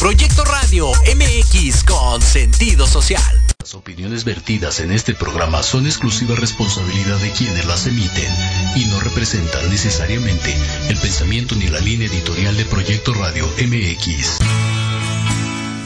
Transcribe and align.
Proyecto 0.00 0.44
Radio 0.46 0.90
MX 1.14 1.84
con 1.84 2.22
sentido 2.22 2.86
social. 2.86 3.22
Las 3.58 3.74
opiniones 3.74 4.24
vertidas 4.24 4.80
en 4.80 4.92
este 4.92 5.12
programa 5.12 5.62
son 5.62 5.84
exclusiva 5.84 6.34
responsabilidad 6.36 7.18
de 7.18 7.30
quienes 7.32 7.66
las 7.66 7.86
emiten 7.86 8.32
y 8.76 8.86
no 8.86 8.98
representan 9.00 9.68
necesariamente 9.68 10.56
el 10.88 10.96
pensamiento 10.96 11.54
ni 11.54 11.68
la 11.68 11.80
línea 11.80 12.08
editorial 12.08 12.56
de 12.56 12.64
Proyecto 12.64 13.12
Radio 13.12 13.46
MX. 13.58 14.38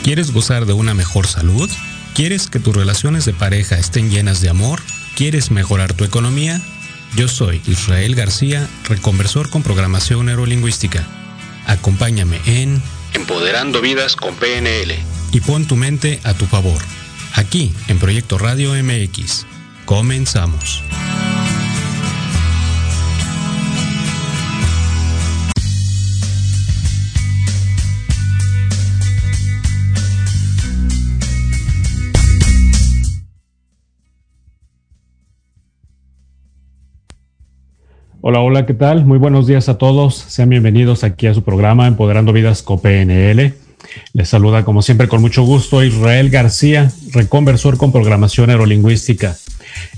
¿Quieres 0.04 0.31
gozar 0.31 0.64
de 0.64 0.75
una 0.75 0.94
mejor 0.94 1.26
salud? 1.26 1.69
¿Quieres 2.14 2.46
que 2.46 2.60
tus 2.60 2.76
relaciones 2.76 3.25
de 3.25 3.34
pareja 3.34 3.76
estén 3.81 4.10
llenas 4.10 4.41
de 4.41 4.48
amor? 4.48 4.81
¿Quieres 5.16 5.50
mejorar 5.50 5.92
tu 5.92 6.04
economía? 6.04 6.62
Yo 7.16 7.26
soy 7.26 7.60
Israel 7.66 8.14
García, 8.14 8.69
reconversor 8.84 9.50
con 9.50 9.64
programación 9.64 10.26
neurolingüística. 10.26 11.04
Acompáñame 11.66 12.40
en 12.46 12.81
Empoderando 13.14 13.81
Vidas 13.81 14.16
con 14.16 14.34
PNL. 14.34 14.94
Y 15.32 15.40
pon 15.40 15.66
tu 15.66 15.76
mente 15.76 16.20
a 16.25 16.34
tu 16.34 16.46
favor. 16.46 16.82
Aquí, 17.34 17.72
en 17.88 17.99
Proyecto 17.99 18.38
Radio 18.38 18.72
MX. 18.75 19.46
Comenzamos. 19.87 20.82
Hola, 38.26 38.41
hola, 38.41 38.65
¿qué 38.65 38.73
tal? 38.73 39.05
Muy 39.05 39.19
buenos 39.19 39.47
días 39.47 39.69
a 39.69 39.76
todos. 39.76 40.15
Sean 40.15 40.49
bienvenidos 40.49 41.05
aquí 41.05 41.26
a 41.26 41.35
su 41.35 41.43
programa 41.43 41.87
Empoderando 41.87 42.32
Vidas 42.32 42.62
con 42.62 42.81
PNL. 42.81 43.53
Les 44.15 44.29
saluda 44.31 44.65
como 44.65 44.81
siempre 44.81 45.09
con 45.09 45.21
mucho 45.21 45.43
gusto 45.43 45.85
Israel 45.85 46.31
García, 46.31 46.91
reconversor 47.12 47.76
con 47.76 47.93
programación 47.93 48.47
neurolingüística. 48.47 49.37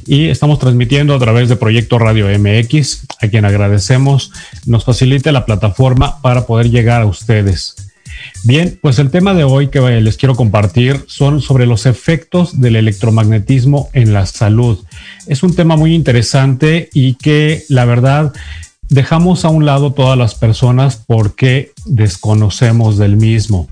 Y 0.07 0.27
estamos 0.27 0.59
transmitiendo 0.59 1.15
a 1.15 1.21
través 1.21 1.49
de 1.49 1.55
Proyecto 1.55 2.01
Radio 2.01 2.27
MX, 2.37 3.07
a 3.23 3.29
quien 3.29 3.45
agradecemos 3.45 4.33
nos 4.67 4.85
facilite 4.85 5.31
la 5.31 5.47
plataforma 5.47 6.21
para 6.21 6.47
poder 6.47 6.69
llegar 6.69 7.03
a 7.03 7.07
ustedes. 7.07 7.76
Bien, 8.45 8.79
pues 8.81 8.99
el 8.99 9.11
tema 9.11 9.35
de 9.35 9.45
hoy 9.45 9.69
que 9.69 9.81
les 9.81 10.17
quiero 10.17 10.35
compartir 10.35 11.05
son 11.07 11.41
sobre 11.41 11.67
los 11.67 11.87
efectos 11.87 12.61
del 12.61 12.77
electromagnetismo 12.77 13.91
en 13.93 14.13
la 14.13 14.27
salud. 14.27 14.79
Es 15.27 15.43
un 15.43 15.55
tema 15.55 15.77
muy 15.77 15.95
interesante 15.95 16.89
y 16.93 17.15
que 17.15 17.65
la 17.69 17.85
verdad 17.85 18.33
dejamos 18.89 19.45
a 19.45 19.49
un 19.49 19.67
lado 19.67 19.93
todas 19.93 20.17
las 20.17 20.35
personas 20.35 21.03
porque 21.07 21.73
desconocemos 21.87 22.99
del 22.99 23.17
mismo 23.17 23.69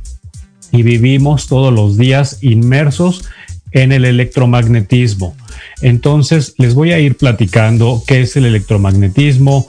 y 0.73 0.83
vivimos 0.83 1.47
todos 1.47 1.73
los 1.73 1.97
días 1.97 2.39
inmersos 2.43 3.25
en 3.71 3.93
el 3.93 4.05
electromagnetismo. 4.05 5.37
Entonces 5.83 6.55
les 6.59 6.75
voy 6.75 6.93
a 6.93 6.99
ir 6.99 7.17
platicando 7.17 8.03
qué 8.07 8.23
es 8.23 8.37
el 8.37 8.47
electromagnetismo, 8.47 9.69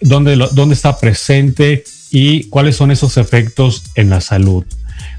dónde, 0.00 0.36
dónde 0.52 0.74
está 0.74 0.98
presente 0.98 1.84
y 2.14 2.44
cuáles 2.44 2.76
son 2.76 2.92
esos 2.92 3.16
efectos 3.16 3.86
en 3.96 4.08
la 4.08 4.20
salud. 4.20 4.64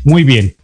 Muy 0.05 0.23
bien, 0.23 0.55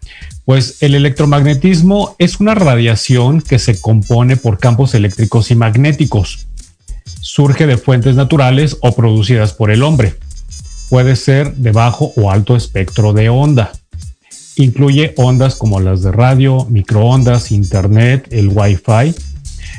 pues 0.45 0.81
el 0.81 0.95
electromagnetismo 0.95 2.15
es 2.19 2.39
una 2.39 2.55
radiación 2.55 3.41
que 3.41 3.59
se 3.59 3.81
compone 3.81 4.37
por 4.37 4.57
campos 4.57 4.93
eléctricos 4.93 5.51
y 5.51 5.55
magnéticos. 5.55 6.47
Surge 7.19 7.67
de 7.67 7.75
fuentes 7.75 8.15
naturales 8.15 8.77
o 8.79 8.95
producidas 8.95 9.51
por 9.51 9.71
el 9.71 9.83
hombre. 9.83 10.15
Puede 10.89 11.17
ser 11.17 11.53
de 11.55 11.73
bajo 11.73 12.13
o 12.15 12.31
alto 12.31 12.55
espectro 12.55 13.11
de 13.11 13.27
onda. 13.27 13.73
Incluye 14.55 15.13
ondas 15.17 15.55
como 15.55 15.81
las 15.81 16.01
de 16.01 16.13
radio, 16.13 16.65
microondas, 16.69 17.51
internet, 17.51 18.29
el 18.31 18.47
Wi-Fi, 18.47 19.13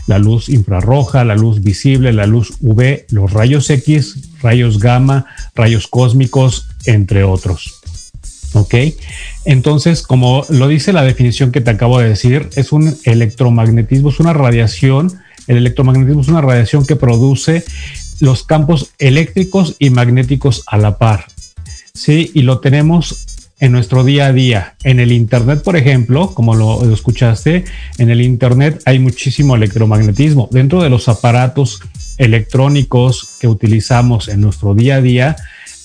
la 0.07 0.19
luz 0.19 0.49
infrarroja, 0.49 1.25
la 1.25 1.37
luz 1.37 1.63
visible, 1.63 2.13
la 2.13 2.27
luz 2.27 2.55
UV, 2.61 3.05
los 3.11 3.33
rayos 3.33 3.71
X, 3.71 4.17
rayos 4.43 4.79
gamma, 4.79 5.27
rayos 5.55 5.87
cósmicos, 5.87 6.69
entre 6.87 7.25
otros. 7.25 7.81
¿Ok? 8.55 8.75
Entonces, 9.45 10.03
como 10.03 10.45
lo 10.51 10.69
dice 10.69 10.93
la 10.93 11.03
definición 11.03 11.53
que 11.53 11.61
te 11.61 11.71
acabo 11.71 11.99
de 11.99 12.09
decir, 12.09 12.51
es 12.55 12.73
un 12.73 12.97
electromagnetismo, 13.05 14.11
es 14.11 14.21
una 14.21 14.33
radiación. 14.35 15.13
El 15.47 15.57
electromagnetismo 15.57 16.21
es 16.21 16.29
una 16.29 16.43
radiación 16.43 16.87
que 16.87 16.97
produce 16.97 17.65
los 18.21 18.45
campos 18.45 18.93
eléctricos 18.99 19.77
y 19.79 19.91
magnéticos 19.91 20.63
a 20.67 20.79
la 20.79 20.99
par. 20.99 21.27
Sí, 21.95 22.31
y 22.35 22.43
lo 22.43 22.61
tenemos 22.61 23.32
en 23.63 23.71
nuestro 23.71 24.03
día 24.03 24.27
a 24.27 24.33
día. 24.33 24.75
En 24.83 24.99
el 24.99 25.13
Internet, 25.13 25.63
por 25.63 25.77
ejemplo, 25.77 26.35
como 26.35 26.57
lo, 26.57 26.93
escuchaste, 26.93 27.65
en 27.97 28.11
el 28.11 28.21
Internet 28.21 28.83
hay 28.87 28.99
muchísimo 28.99 29.55
electromagnetismo. 29.55 30.49
Dentro 30.51 30.83
de 30.83 30.91
los 30.91 31.09
aparatos 31.09 31.81
electrónicos 32.19 33.37
que 33.41 33.47
utilizamos 33.47 34.27
en 34.27 34.41
nuestro 34.41 34.75
día 34.75 34.97
a 34.97 35.01
día, 35.01 35.37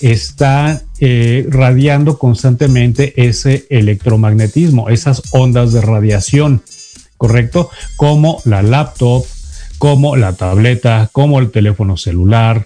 está 0.01 0.81
eh, 0.99 1.45
radiando 1.49 2.17
constantemente 2.17 3.13
ese 3.15 3.67
electromagnetismo, 3.69 4.89
esas 4.89 5.21
ondas 5.31 5.71
de 5.71 5.81
radiación, 5.81 6.63
¿correcto? 7.17 7.69
Como 7.95 8.41
la 8.45 8.63
laptop, 8.63 9.23
como 9.77 10.15
la 10.15 10.33
tableta, 10.33 11.09
como 11.11 11.39
el 11.39 11.51
teléfono 11.51 11.95
celular, 11.95 12.65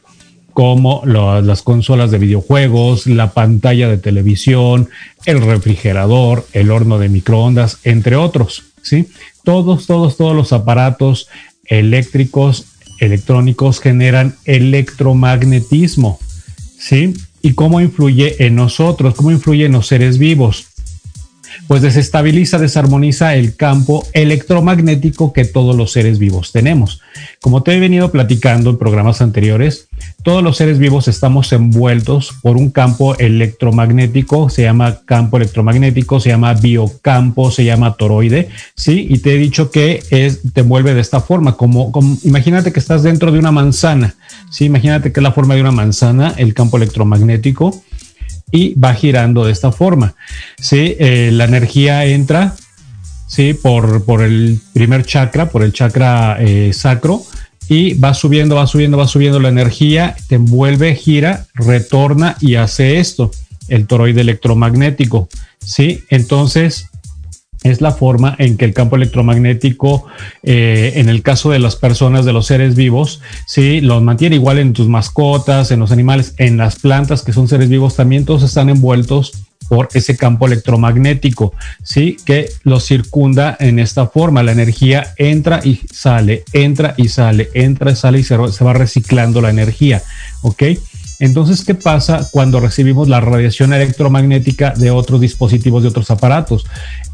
como 0.54 1.04
las 1.06 1.62
consolas 1.62 2.12
de 2.12 2.18
videojuegos, 2.18 3.08
la 3.08 3.32
pantalla 3.32 3.88
de 3.88 3.98
televisión, 3.98 4.90
el 5.26 5.42
refrigerador, 5.42 6.46
el 6.54 6.72
horno 6.72 7.00
de 7.00 7.10
microondas, 7.10 7.80
entre 7.84 8.16
otros, 8.16 8.64
¿sí? 8.82 9.08
Todos, 9.44 9.88
todos, 9.88 10.18
todos 10.18 10.36
los 10.36 10.54
aparatos 10.54 11.28
eléctricos, 11.66 12.66
electrónicos 13.00 13.80
generan 13.80 14.36
electromagnetismo, 14.46 16.20
¿sí? 16.78 17.14
¿Y 17.42 17.54
cómo 17.54 17.82
influye 17.82 18.46
en 18.46 18.56
nosotros? 18.56 19.16
¿Cómo 19.16 19.32
influye 19.32 19.66
en 19.66 19.72
los 19.72 19.88
seres 19.88 20.18
vivos? 20.18 20.68
Pues 21.68 21.82
desestabiliza, 21.82 22.58
desarmoniza 22.58 23.36
el 23.36 23.56
campo 23.56 24.06
electromagnético 24.14 25.32
que 25.34 25.46
todos 25.46 25.76
los 25.76 25.92
seres 25.92 26.20
vivos 26.20 26.52
tenemos. 26.52 27.02
Como 27.42 27.64
te 27.64 27.74
he 27.74 27.80
venido 27.80 28.12
platicando 28.12 28.72
en 28.72 28.78
programas 28.78 29.22
anteriores, 29.22 29.88
todos 30.24 30.44
los 30.44 30.58
seres 30.58 30.78
vivos 30.78 31.08
estamos 31.08 31.52
envueltos 31.54 32.34
por 32.42 32.58
un 32.58 32.70
campo 32.70 33.16
electromagnético, 33.18 34.50
se 34.50 34.64
llama 34.64 35.02
campo 35.06 35.38
electromagnético, 35.38 36.20
se 36.20 36.30
llama 36.30 36.54
biocampo, 36.54 37.52
se 37.52 37.66
llama 37.66 37.96
toroide, 37.96 38.50
¿sí? 38.76 39.08
Y 39.10 39.20
te 39.20 39.34
he 39.34 39.38
dicho 39.38 39.72
que 39.72 40.04
es, 40.10 40.42
te 40.54 40.62
envuelve 40.62 40.94
de 40.94 41.02
esta 41.02 41.22
forma, 41.22 41.58
como, 41.58 41.92
imagínate 42.24 42.72
que 42.72 42.80
estás 42.80 43.04
dentro 43.04 43.32
de 43.32 43.40
una 43.40 43.52
manzana, 43.52 44.16
¿sí? 44.50 44.66
Imagínate 44.66 45.12
que 45.12 45.20
es 45.20 45.24
la 45.24 45.32
forma 45.32 45.56
de 45.56 45.62
una 45.62 45.72
manzana, 45.72 46.34
el 46.38 46.54
campo 46.54 46.78
electromagnético 46.78 47.82
y 48.52 48.74
va 48.76 48.94
girando 48.94 49.46
de 49.46 49.52
esta 49.52 49.72
forma. 49.72 50.16
¿sí? 50.60 50.96
Eh, 51.00 51.30
la 51.32 51.46
energía 51.46 52.06
entra 52.06 52.56
¿sí? 53.28 53.54
por, 53.54 54.06
por, 54.06 54.22
el 54.22 54.60
primer 54.74 55.06
chakra, 55.06 55.50
por 55.50 55.64
el 55.64 55.74
chakra 55.74 56.38
eh, 56.40 56.72
sacro, 56.74 57.24
y 57.68 57.94
va 57.94 58.14
subiendo, 58.14 58.56
va 58.56 58.68
subiendo, 58.68 58.98
va 58.98 59.08
subiendo 59.08 59.40
la 59.40 59.50
energía, 59.50 60.16
te 60.28 60.36
envuelve, 60.36 60.96
gira, 60.96 61.46
retorna 61.54 62.36
y 62.42 62.56
hace 62.56 63.00
esto, 63.00 63.32
el 63.70 63.88
toroide 63.88 64.22
electromagnético. 64.22 65.30
¿sí? 65.60 66.04
Entonces, 66.10 66.91
es 67.64 67.82
la 67.82 67.92
forma 67.92 68.36
en 68.40 68.58
que 68.58 68.66
el 68.66 68.74
campo 68.74 68.96
electromagnético, 68.96 70.06
eh, 70.44 70.94
en 70.96 71.10
el 71.10 71.22
caso 71.22 71.52
de 71.52 71.60
las 71.60 71.76
personas, 71.76 72.26
de 72.26 72.34
los 72.34 72.48
seres 72.48 72.76
vivos, 72.76 73.22
sí, 73.46 73.82
los 73.82 74.02
mantiene 74.02 74.36
igual 74.36 74.58
en 74.60 74.74
tus 74.74 74.88
mascotas, 74.88 75.72
en 75.72 75.80
los 75.80 75.92
animales, 75.92 76.34
en 76.38 76.58
las 76.58 76.78
plantas 76.80 77.24
que 77.24 77.34
son 77.34 77.48
seres 77.48 77.70
vivos, 77.70 77.96
también 77.96 78.26
todos 78.26 78.44
están 78.44 78.70
envueltos 78.70 79.34
por 79.70 79.88
ese 79.94 80.18
campo 80.18 80.48
electromagnético, 80.48 81.54
sí, 81.82 82.18
que 82.26 82.50
los 82.64 82.86
circunda 82.86 83.56
en 83.58 83.80
esta 83.80 84.06
forma. 84.08 84.44
La 84.44 84.52
energía 84.52 85.14
entra 85.16 85.62
y 85.64 85.80
sale, 85.94 86.44
entra 86.52 86.94
y 86.98 87.08
sale, 87.08 87.50
entra 87.54 87.92
y 87.92 87.96
sale 87.96 88.20
y 88.20 88.24
se, 88.24 88.36
se 88.52 88.64
va 88.66 88.74
reciclando 88.74 89.40
la 89.40 89.50
energía, 89.50 90.04
¿ok? 90.42 90.64
Entonces, 91.22 91.64
¿qué 91.64 91.76
pasa 91.76 92.28
cuando 92.32 92.60
recibimos 92.60 93.08
la 93.08 93.22
radiación 93.22 93.74
electromagnética 93.74 94.72
de 94.72 94.90
otros 94.90 95.22
dispositivos, 95.22 95.84
de 95.84 95.90
otros 95.90 96.10
aparatos? 96.10 96.66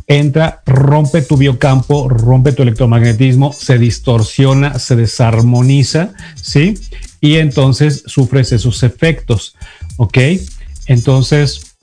Entra, 0.08 0.64
rompe 0.66 1.22
tu 1.22 1.36
biocampo, 1.36 2.08
rompe 2.08 2.54
tu 2.54 2.64
electromagnetismo, 2.64 3.52
se 3.52 3.78
distorsiona, 3.78 4.80
se 4.80 4.96
desarmoniza, 4.96 6.14
¿sí? 6.36 6.76
Y 7.20 7.36
entonces 7.36 8.04
sufres 8.06 8.54
esos 8.54 8.84
efectos, 8.84 9.56
¿ok? 9.98 10.18
Entonces, 10.88 11.76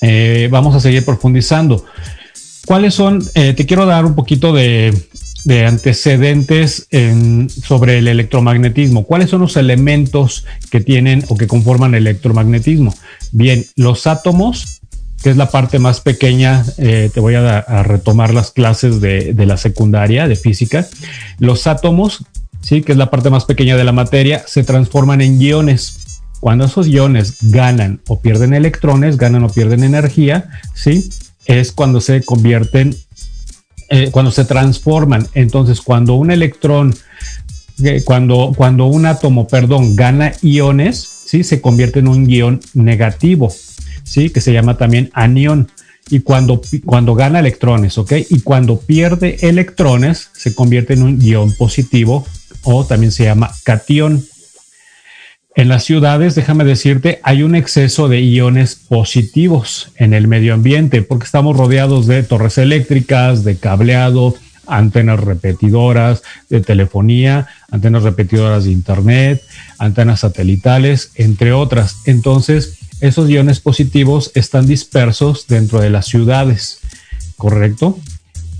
eh, 0.00 0.48
vamos 0.50 0.76
a 0.76 0.80
seguir 0.80 1.04
profundizando. 1.04 1.84
¿Cuáles 2.66 2.94
son? 2.94 3.24
Eh, 3.34 3.52
te 3.54 3.66
quiero 3.66 3.86
dar 3.86 4.04
un 4.04 4.14
poquito 4.14 4.52
de, 4.52 4.94
antecedentes 5.66 6.88
sobre 7.62 7.98
el 7.98 8.08
electromagnetismo. 8.08 9.04
¿Cuáles 9.04 9.30
son 9.30 9.42
los 9.42 9.56
elementos 9.56 10.44
que 10.72 10.80
tienen 10.80 11.24
o 11.28 11.36
que 11.36 11.46
conforman 11.46 11.94
el 11.94 12.08
electromagnetismo? 12.08 12.92
Bien, 13.30 13.64
los 13.76 14.08
átomos 14.08 14.80
que 15.22 15.30
es 15.30 15.36
la 15.36 15.50
parte 15.50 15.78
más 15.78 16.00
pequeña, 16.00 16.64
eh, 16.78 17.10
te 17.12 17.20
voy 17.20 17.34
a, 17.34 17.62
retomar 17.82 18.34
las 18.34 18.50
clases 18.50 19.00
de, 19.00 19.32
de, 19.32 19.46
la 19.46 19.56
secundaria 19.56 20.28
de 20.28 20.36
física, 20.36 20.86
los 21.38 21.66
átomos, 21.66 22.24
¿sí? 22.60 22.82
que 22.82 22.92
es 22.92 22.98
la 22.98 23.10
parte 23.10 23.30
más 23.30 23.44
pequeña 23.44 23.76
de 23.76 23.84
la 23.84 23.92
materia, 23.92 24.42
se 24.46 24.64
transforman 24.64 25.20
en 25.20 25.40
iones. 25.40 26.20
Cuando 26.40 26.66
esos 26.66 26.86
iones 26.86 27.38
ganan 27.50 28.00
o 28.08 28.20
pierden 28.20 28.54
electrones, 28.54 29.16
ganan 29.16 29.44
o 29.44 29.48
pierden 29.48 29.84
energía, 29.84 30.50
¿sí? 30.74 31.08
es 31.46 31.72
cuando 31.72 32.00
se 32.00 32.22
convierten, 32.24 32.94
eh, 33.88 34.10
cuando 34.10 34.30
se 34.30 34.44
transforman. 34.44 35.26
Entonces, 35.34 35.80
cuando 35.80 36.14
un 36.14 36.30
electrón, 36.30 36.94
eh, 37.82 38.02
cuando, 38.04 38.52
cuando 38.56 38.86
un 38.86 39.06
átomo, 39.06 39.46
perdón, 39.46 39.96
gana 39.96 40.32
iones, 40.42 41.08
¿sí? 41.26 41.44
se 41.44 41.60
convierte 41.60 42.00
en 42.00 42.08
un 42.08 42.28
ion 42.28 42.60
negativo, 42.74 43.52
¿sí? 44.06 44.30
que 44.30 44.40
se 44.40 44.52
llama 44.52 44.78
también 44.78 45.10
anión. 45.12 45.68
Y 46.08 46.20
cuando, 46.20 46.62
cuando 46.84 47.14
gana 47.14 47.40
electrones, 47.40 47.98
¿ok? 47.98 48.12
Y 48.30 48.40
cuando 48.40 48.78
pierde 48.78 49.38
electrones, 49.42 50.30
se 50.32 50.54
convierte 50.54 50.94
en 50.94 51.02
un 51.02 51.20
ion 51.20 51.52
positivo 51.54 52.24
o 52.62 52.86
también 52.86 53.10
se 53.10 53.24
llama 53.24 53.50
cation. 53.64 54.24
En 55.56 55.68
las 55.68 55.84
ciudades, 55.84 56.34
déjame 56.34 56.64
decirte, 56.64 57.18
hay 57.24 57.42
un 57.42 57.54
exceso 57.56 58.08
de 58.08 58.20
iones 58.20 58.76
positivos 58.76 59.90
en 59.96 60.14
el 60.14 60.28
medio 60.28 60.54
ambiente 60.54 61.02
porque 61.02 61.24
estamos 61.24 61.56
rodeados 61.56 62.06
de 62.06 62.22
torres 62.22 62.58
eléctricas, 62.58 63.42
de 63.42 63.56
cableado, 63.56 64.34
antenas 64.66 65.20
repetidoras 65.20 66.22
de 66.50 66.60
telefonía, 66.60 67.48
antenas 67.70 68.02
repetidoras 68.02 68.64
de 68.64 68.72
internet, 68.72 69.42
antenas 69.78 70.20
satelitales, 70.20 71.12
entre 71.14 71.52
otras. 71.52 72.02
Entonces, 72.04 72.78
esos 73.00 73.28
iones 73.28 73.60
positivos 73.60 74.30
están 74.34 74.66
dispersos 74.66 75.46
dentro 75.46 75.80
de 75.80 75.90
las 75.90 76.06
ciudades, 76.06 76.80
¿correcto? 77.36 77.98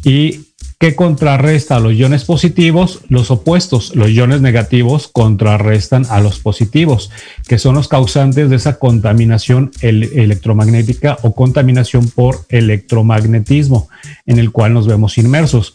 Y 0.05 0.47
¿Qué 0.79 0.95
contrarresta 0.95 1.77
a 1.77 1.81
los 1.81 1.95
iones 1.95 2.25
positivos? 2.25 3.01
Los 3.09 3.31
opuestos. 3.31 3.97
Los 3.97 4.11
iones 4.11 4.43
negativos 4.43 5.09
contrarrestan 5.09 6.05
a 6.11 6.21
los 6.21 6.39
positivos, 6.39 7.11
que 7.49 7.59
son 7.59 7.77
los 7.77 7.89
causantes 7.89 8.51
de 8.51 8.57
esa 8.57 8.79
contaminación 8.79 9.71
electromagnética 9.81 11.17
o 11.23 11.35
contaminación 11.35 12.11
por 12.11 12.45
electromagnetismo, 12.51 13.89
en 14.27 14.39
el 14.39 14.53
cual 14.53 14.75
nos 14.75 14.87
vemos 14.87 15.17
inmersos. 15.17 15.73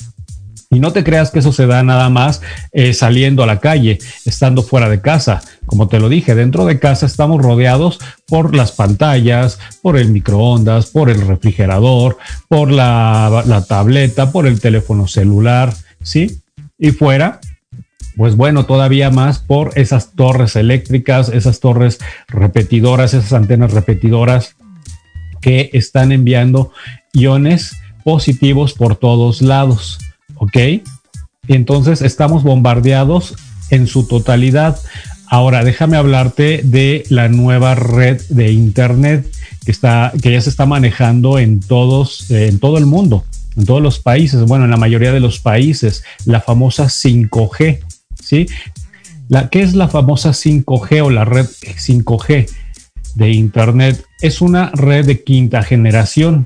Y 0.72 0.80
no 0.80 0.94
te 0.94 1.04
creas 1.04 1.32
que 1.32 1.40
eso 1.40 1.52
se 1.52 1.68
da 1.68 1.84
nada 1.84 2.10
más 2.10 2.42
eh, 2.72 2.94
saliendo 2.94 3.44
a 3.44 3.46
la 3.46 3.60
calle, 3.60 4.00
estando 4.26 4.64
fuera 4.64 4.88
de 4.88 5.02
casa. 5.02 5.42
Como 5.66 5.90
te 5.90 6.00
lo 6.00 6.08
dije, 6.08 6.34
dentro 6.34 6.66
de 6.66 6.80
casa 6.80 7.06
estamos 7.06 7.42
rodeados 7.42 8.00
por 8.26 8.56
las 8.56 8.72
pantallas, 8.72 9.60
por 9.82 9.98
el 9.98 10.10
microondas, 10.10 10.88
por 10.88 11.10
el 11.10 11.28
refrigerador, 11.28 12.18
por 12.48 12.72
la, 12.72 13.44
la 13.46 13.66
tableta, 13.66 14.32
por 14.32 14.48
el 14.48 14.62
teléfono 14.62 15.08
celular, 15.08 15.74
¿sí? 16.02 16.42
Y 16.80 16.92
fuera, 16.92 17.42
pues 18.16 18.38
bueno, 18.38 18.66
todavía 18.66 19.10
más 19.10 19.40
por 19.40 19.72
esas 19.76 20.14
torres 20.14 20.56
eléctricas, 20.56 21.28
esas 21.30 21.60
torres 21.60 22.00
repetidoras, 22.30 23.14
esas 23.14 23.34
antenas 23.34 23.74
repetidoras 23.74 24.56
que 25.42 25.70
están 25.74 26.14
enviando 26.14 26.72
iones 27.14 27.76
positivos 28.04 28.74
por 28.74 28.96
todos 28.96 29.42
lados. 29.42 30.00
¿Ok? 30.42 30.82
Entonces 31.48 32.02
estamos 32.02 32.44
bombardeados 32.44 33.36
en 33.70 33.86
su 33.88 34.08
totalidad. 34.08 34.78
Ahora, 35.28 35.64
déjame 35.64 35.98
hablarte 35.98 36.62
de 36.64 37.04
la 37.10 37.30
nueva 37.30 37.76
red 37.76 38.22
de 38.30 38.52
Internet 38.52 39.32
que, 39.64 39.72
está, 39.72 40.12
que 40.22 40.32
ya 40.32 40.42
se 40.42 40.50
está 40.50 40.66
manejando 40.66 41.38
en, 41.38 41.60
todos, 41.60 42.30
eh, 42.32 42.48
en 42.48 42.60
todo 42.60 42.80
el 42.80 42.88
mundo, 42.88 43.24
en 43.56 43.66
todos 43.66 43.82
los 43.82 44.00
países, 44.00 44.44
bueno, 44.46 44.66
en 44.66 44.72
la 44.72 44.78
mayoría 44.78 45.12
de 45.12 45.20
los 45.20 45.40
países, 45.40 46.04
la 46.26 46.42
famosa 46.42 46.86
5G, 46.86 47.80
¿sí? 48.22 48.48
La, 49.30 49.50
¿Qué 49.50 49.62
es 49.62 49.76
la 49.76 49.88
famosa 49.88 50.32
5G 50.32 51.06
o 51.06 51.10
la 51.12 51.24
red 51.24 51.46
5G 51.46 52.50
de 53.14 53.30
Internet? 53.30 54.04
Es 54.22 54.42
una 54.42 54.72
red 54.72 55.06
de 55.06 55.24
quinta 55.24 55.62
generación, 55.62 56.46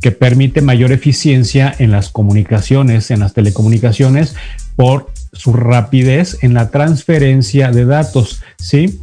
que 0.00 0.12
permite 0.12 0.60
mayor 0.60 0.92
eficiencia 0.92 1.74
en 1.78 1.90
las 1.90 2.10
comunicaciones, 2.10 3.10
en 3.10 3.20
las 3.20 3.34
telecomunicaciones, 3.34 4.34
por 4.76 5.10
su 5.32 5.52
rapidez 5.52 6.38
en 6.42 6.54
la 6.54 6.70
transferencia 6.70 7.70
de 7.70 7.84
datos, 7.84 8.40
¿sí? 8.58 9.00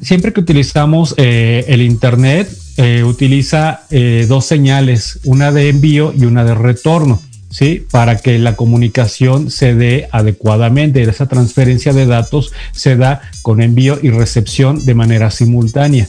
Siempre 0.00 0.32
que 0.32 0.40
utilizamos 0.40 1.14
eh, 1.16 1.64
el 1.68 1.82
Internet, 1.82 2.48
eh, 2.76 3.02
utiliza 3.02 3.82
eh, 3.90 4.26
dos 4.28 4.44
señales, 4.44 5.18
una 5.24 5.50
de 5.50 5.68
envío 5.68 6.14
y 6.16 6.24
una 6.24 6.44
de 6.44 6.54
retorno, 6.54 7.20
¿sí? 7.50 7.84
Para 7.90 8.18
que 8.18 8.38
la 8.38 8.54
comunicación 8.54 9.50
se 9.50 9.74
dé 9.74 10.08
adecuadamente. 10.12 11.02
Esa 11.02 11.26
transferencia 11.26 11.92
de 11.92 12.06
datos 12.06 12.52
se 12.70 12.96
da 12.96 13.22
con 13.42 13.60
envío 13.60 13.98
y 14.00 14.10
recepción 14.10 14.84
de 14.86 14.94
manera 14.94 15.32
simultánea, 15.32 16.06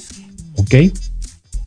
¿ok? 0.55 0.75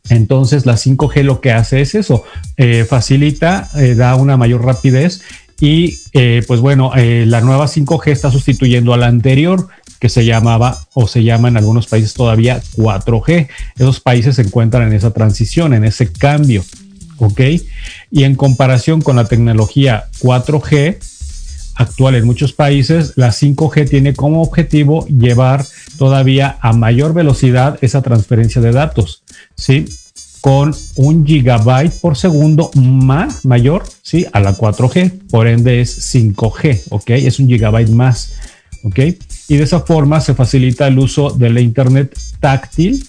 Entonces 0.09 0.65
la 0.65 0.73
5G 0.73 1.23
lo 1.23 1.39
que 1.39 1.51
hace 1.51 1.81
es 1.81 1.95
eso, 1.95 2.23
eh, 2.57 2.85
facilita, 2.87 3.69
eh, 3.75 3.95
da 3.95 4.15
una 4.15 4.35
mayor 4.35 4.65
rapidez 4.65 5.21
y 5.61 5.97
eh, 6.11 6.43
pues 6.45 6.59
bueno, 6.59 6.91
la 6.95 7.39
nueva 7.39 7.67
5G 7.67 8.11
está 8.11 8.29
sustituyendo 8.29 8.93
a 8.93 8.97
la 8.97 9.07
anterior 9.07 9.69
que 9.99 10.09
se 10.09 10.25
llamaba 10.25 10.77
o 10.93 11.07
se 11.07 11.23
llama 11.23 11.47
en 11.47 11.55
algunos 11.55 11.87
países 11.87 12.13
todavía 12.13 12.61
4G. 12.75 13.47
Esos 13.77 14.01
países 14.01 14.35
se 14.35 14.41
encuentran 14.41 14.87
en 14.87 14.93
esa 14.93 15.11
transición, 15.11 15.73
en 15.73 15.85
ese 15.85 16.11
cambio, 16.11 16.65
¿ok? 17.19 17.39
Y 18.11 18.25
en 18.25 18.35
comparación 18.35 19.01
con 19.01 19.15
la 19.15 19.29
tecnología 19.29 20.09
4G, 20.19 20.97
actual 21.75 22.15
en 22.15 22.25
muchos 22.25 22.51
países, 22.51 23.13
la 23.15 23.29
5G 23.29 23.89
tiene 23.89 24.13
como 24.13 24.41
objetivo 24.41 25.07
llevar 25.07 25.65
todavía 26.03 26.57
a 26.59 26.73
mayor 26.73 27.13
velocidad 27.13 27.79
esa 27.79 28.01
transferencia 28.01 28.61
de 28.61 28.73
datos, 28.73 29.23
¿sí? 29.55 29.85
Con 30.41 30.75
un 30.97 31.25
gigabyte 31.25 31.93
por 32.01 32.17
segundo 32.17 32.71
más 32.75 33.45
mayor, 33.45 33.83
¿sí? 34.01 34.25
A 34.33 34.41
la 34.41 34.53
4G, 34.53 35.29
por 35.29 35.47
ende 35.47 35.79
es 35.79 36.13
5G, 36.13 36.81
¿ok? 36.89 37.11
Es 37.11 37.39
un 37.39 37.47
gigabyte 37.47 37.91
más, 37.91 38.33
¿ok? 38.83 38.99
Y 39.47 39.55
de 39.55 39.63
esa 39.63 39.79
forma 39.79 40.19
se 40.19 40.33
facilita 40.33 40.87
el 40.87 40.99
uso 40.99 41.29
de 41.29 41.49
la 41.49 41.61
Internet 41.61 42.19
táctil 42.41 43.07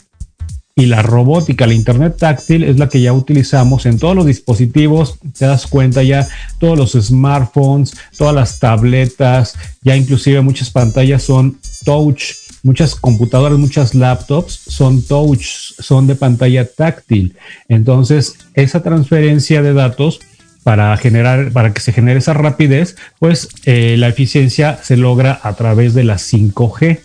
y 0.77 0.87
la 0.87 1.03
robótica, 1.03 1.67
la 1.67 1.75
internet 1.75 2.17
táctil 2.19 2.65
es 2.65 2.79
la 2.81 2.89
que 2.89 3.01
ya 3.01 3.13
utilizamos 3.13 3.87
en 3.87 3.99
todos 3.99 4.17
los 4.17 4.27
dispositivos, 4.27 5.19
te 5.39 5.47
das 5.47 5.69
cuenta 5.69 6.03
ya, 6.03 6.27
todos 6.59 6.77
los 6.77 6.93
smartphones, 6.93 7.95
todas 8.19 8.35
las 8.35 8.59
tabletas, 8.59 9.55
ya 9.83 9.97
inclusive 9.97 10.41
muchas 10.41 10.71
pantallas 10.71 11.23
son 11.23 11.59
touch, 11.85 12.44
muchas 12.64 12.97
computadoras, 12.97 13.59
muchas 13.59 13.94
laptops 13.94 14.61
son 14.66 15.02
touch, 15.02 15.44
son 15.78 16.09
de 16.09 16.16
pantalla 16.16 16.66
táctil. 16.66 17.37
Entonces, 17.68 18.37
esa 18.54 18.83
transferencia 18.83 19.62
de 19.62 19.75
datos 19.75 20.18
para 20.64 20.97
generar, 20.97 21.52
para 21.52 21.73
que 21.73 21.80
se 21.80 21.92
genere 21.92 22.18
esa 22.18 22.33
rapidez, 22.33 22.97
pues 23.21 23.49
eh, 23.66 23.97
la 23.99 24.09
eficiencia 24.09 24.80
se 24.83 24.97
logra 24.97 25.38
a 25.42 25.52
través 25.52 25.94
de 25.94 26.04
la 26.04 26.14
5G. 26.14 27.00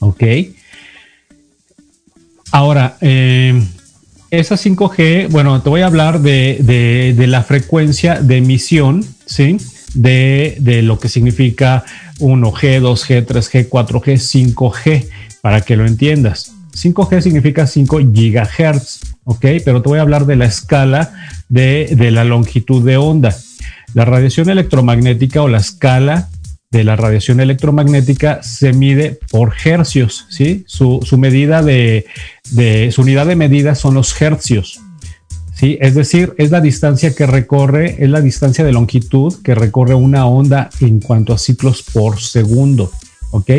¿Ok? 0.00 0.22
Ahora, 2.50 2.96
eh, 3.02 3.62
esa 4.30 4.56
5G, 4.56 5.28
bueno, 5.28 5.60
te 5.62 5.68
voy 5.68 5.82
a 5.82 5.86
hablar 5.86 6.20
de, 6.20 7.14
la 7.28 7.42
frecuencia 7.42 8.20
de 8.20 8.38
emisión, 8.38 9.04
¿sí? 9.26 9.58
De, 9.94 10.56
de, 10.60 10.82
lo 10.82 10.98
que 10.98 11.08
significa 11.08 11.84
1G, 12.18 12.80
2G, 12.80 13.26
3G, 13.26 13.68
4G, 13.68 14.54
5G, 14.54 15.08
para 15.40 15.62
que 15.62 15.76
lo 15.76 15.86
entiendas. 15.86 16.52
5G 16.72 17.20
significa 17.22 17.66
5 17.66 18.00
gigahertz, 18.12 19.00
¿ok? 19.24 19.46
Pero 19.64 19.82
te 19.82 19.88
voy 19.88 19.98
a 19.98 20.02
hablar 20.02 20.26
de 20.26 20.36
la 20.36 20.44
escala 20.44 21.12
de, 21.48 21.88
de 21.96 22.10
la 22.10 22.24
longitud 22.24 22.84
de 22.84 22.96
onda. 22.96 23.34
La 23.94 24.04
radiación 24.04 24.50
electromagnética 24.50 25.42
o 25.42 25.48
la 25.48 25.58
escala 25.58 26.28
de 26.70 26.84
la 26.84 26.96
radiación 26.96 27.40
electromagnética 27.40 28.42
se 28.42 28.72
mide 28.72 29.18
por 29.30 29.54
hercios, 29.64 30.26
¿sí? 30.28 30.64
Su, 30.66 31.00
medida 31.16 31.62
de, 31.62 32.04
su 32.92 33.02
unidad 33.02 33.26
de 33.26 33.36
medida 33.36 33.74
son 33.74 33.94
los 33.94 34.20
hercios, 34.20 34.80
¿sí? 35.58 35.78
Es 35.80 35.94
decir, 35.94 36.34
es 36.38 36.50
la 36.50 36.60
distancia 36.60 37.14
que 37.14 37.26
recorre, 37.26 37.96
es 38.02 38.08
la 38.08 38.20
distancia 38.20 38.64
de 38.64 38.72
longitud 38.72 39.34
que 39.42 39.54
recorre 39.54 39.94
una 39.94 40.26
onda 40.26 40.70
en 40.80 41.00
cuanto 41.00 41.32
a 41.32 41.38
ciclos 41.38 41.82
por 41.82 42.20
segundo, 42.20 42.90
¿ok? 43.30 43.50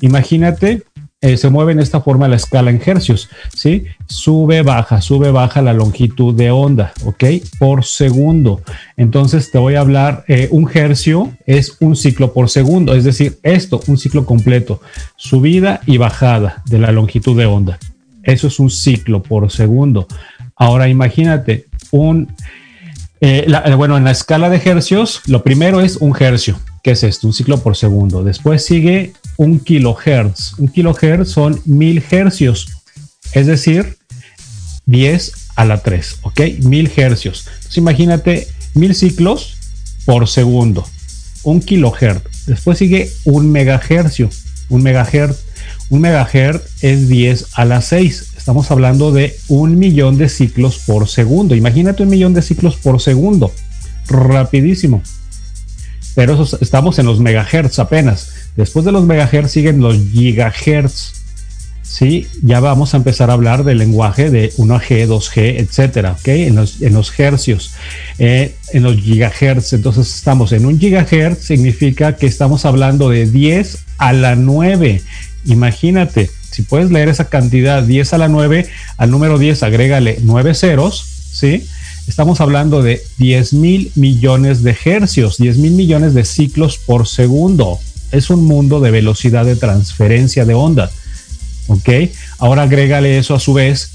Imagínate 0.00 0.82
eh, 1.24 1.36
se 1.36 1.50
mueve 1.50 1.70
en 1.70 1.78
esta 1.78 2.00
forma 2.00 2.26
la 2.26 2.34
escala 2.34 2.70
en 2.70 2.82
hercios, 2.84 3.28
¿sí? 3.54 3.84
Sube, 4.08 4.62
baja, 4.62 5.00
sube, 5.00 5.30
baja 5.30 5.62
la 5.62 5.72
longitud 5.72 6.34
de 6.34 6.50
onda, 6.50 6.92
¿ok? 7.04 7.24
Por 7.60 7.84
segundo. 7.84 8.60
Entonces 8.96 9.52
te 9.52 9.58
voy 9.58 9.76
a 9.76 9.82
hablar, 9.82 10.24
eh, 10.26 10.48
un 10.50 10.68
hercio 10.74 11.30
es 11.46 11.76
un 11.78 11.94
ciclo 11.94 12.32
por 12.32 12.50
segundo, 12.50 12.92
es 12.92 13.04
decir, 13.04 13.38
esto, 13.44 13.80
un 13.86 13.98
ciclo 13.98 14.26
completo, 14.26 14.80
subida 15.14 15.80
y 15.86 15.96
bajada 15.96 16.64
de 16.66 16.80
la 16.80 16.90
longitud 16.90 17.38
de 17.38 17.46
onda. 17.46 17.78
Eso 18.24 18.48
es 18.48 18.58
un 18.58 18.70
ciclo 18.70 19.22
por 19.22 19.48
segundo. 19.52 20.08
Ahora 20.62 20.88
imagínate 20.88 21.66
un, 21.90 22.32
eh, 23.20 23.46
eh, 23.48 23.74
bueno, 23.74 23.96
en 23.96 24.04
la 24.04 24.12
escala 24.12 24.48
de 24.48 24.62
hercios, 24.64 25.20
lo 25.26 25.42
primero 25.42 25.80
es 25.80 25.96
un 25.96 26.14
hercio, 26.16 26.56
que 26.84 26.92
es 26.92 27.02
esto, 27.02 27.26
un 27.26 27.32
ciclo 27.32 27.58
por 27.58 27.74
segundo. 27.74 28.22
Después 28.22 28.64
sigue 28.64 29.12
un 29.36 29.58
kilohertz. 29.58 30.56
Un 30.58 30.68
kilohertz 30.68 31.30
son 31.30 31.60
mil 31.64 32.00
hercios, 32.08 32.68
es 33.32 33.48
decir, 33.48 33.96
10 34.86 35.32
a 35.56 35.64
la 35.64 35.82
3, 35.82 36.18
¿ok? 36.22 36.40
Mil 36.60 36.92
hercios. 36.94 37.48
Entonces 37.48 37.78
imagínate 37.78 38.46
mil 38.74 38.94
ciclos 38.94 39.56
por 40.06 40.28
segundo, 40.28 40.86
un 41.42 41.60
kilohertz. 41.60 42.46
Después 42.46 42.78
sigue 42.78 43.10
un 43.24 43.50
megahercio, 43.50 44.30
un 44.68 44.84
megahertz. 44.84 45.42
Un 45.90 46.02
megahertz 46.02 46.84
es 46.84 47.08
10 47.08 47.48
a 47.54 47.64
la 47.64 47.82
6. 47.82 48.31
Estamos 48.42 48.72
hablando 48.72 49.12
de 49.12 49.36
un 49.46 49.78
millón 49.78 50.18
de 50.18 50.28
ciclos 50.28 50.80
por 50.84 51.06
segundo. 51.06 51.54
Imagínate 51.54 52.02
un 52.02 52.08
millón 52.08 52.34
de 52.34 52.42
ciclos 52.42 52.74
por 52.74 53.00
segundo. 53.00 53.52
Rapidísimo. 54.08 55.00
Pero 56.16 56.44
estamos 56.60 56.98
en 56.98 57.06
los 57.06 57.20
megahertz 57.20 57.78
apenas. 57.78 58.32
Después 58.56 58.84
de 58.84 58.90
los 58.90 59.04
megahertz 59.06 59.52
siguen 59.52 59.80
los 59.80 59.96
gigahertz. 59.96 61.12
¿sí? 61.82 62.26
Ya 62.42 62.58
vamos 62.58 62.94
a 62.94 62.96
empezar 62.96 63.30
a 63.30 63.34
hablar 63.34 63.62
del 63.62 63.78
lenguaje 63.78 64.28
de 64.28 64.50
1G, 64.54 65.06
2G, 65.06 65.60
etcétera, 65.60 66.16
¿ok? 66.18 66.26
En 66.26 66.56
los, 66.56 66.82
en 66.82 66.94
los 66.94 67.16
hercios, 67.20 67.74
eh, 68.18 68.56
en 68.72 68.82
los 68.82 68.96
gigahertz. 68.96 69.72
Entonces 69.72 70.12
estamos 70.16 70.50
en 70.50 70.66
un 70.66 70.80
gigahertz, 70.80 71.44
significa 71.44 72.16
que 72.16 72.26
estamos 72.26 72.64
hablando 72.64 73.08
de 73.08 73.24
10 73.24 73.84
a 73.98 74.12
la 74.12 74.34
9. 74.34 75.00
Imagínate, 75.44 76.28
si 76.52 76.62
puedes 76.62 76.90
leer 76.90 77.08
esa 77.08 77.28
cantidad 77.28 77.82
10 77.82 78.12
a 78.12 78.18
la 78.18 78.28
9, 78.28 78.68
al 78.98 79.10
número 79.10 79.38
10 79.38 79.62
agrégale 79.62 80.18
9 80.22 80.54
ceros, 80.54 81.04
¿sí? 81.32 81.66
Estamos 82.06 82.40
hablando 82.40 82.82
de 82.82 83.02
10 83.18 83.54
mil 83.54 83.90
millones 83.94 84.62
de 84.62 84.76
hercios, 84.84 85.38
10 85.38 85.58
mil 85.58 85.72
millones 85.72 86.14
de 86.14 86.24
ciclos 86.24 86.76
por 86.78 87.08
segundo. 87.08 87.78
Es 88.10 88.28
un 88.28 88.44
mundo 88.44 88.80
de 88.80 88.90
velocidad 88.90 89.44
de 89.44 89.56
transferencia 89.56 90.44
de 90.44 90.54
onda. 90.54 90.90
¿Ok? 91.68 91.88
Ahora 92.38 92.64
agrégale 92.64 93.18
eso 93.18 93.34
a 93.34 93.40
su 93.40 93.54
vez 93.54 93.90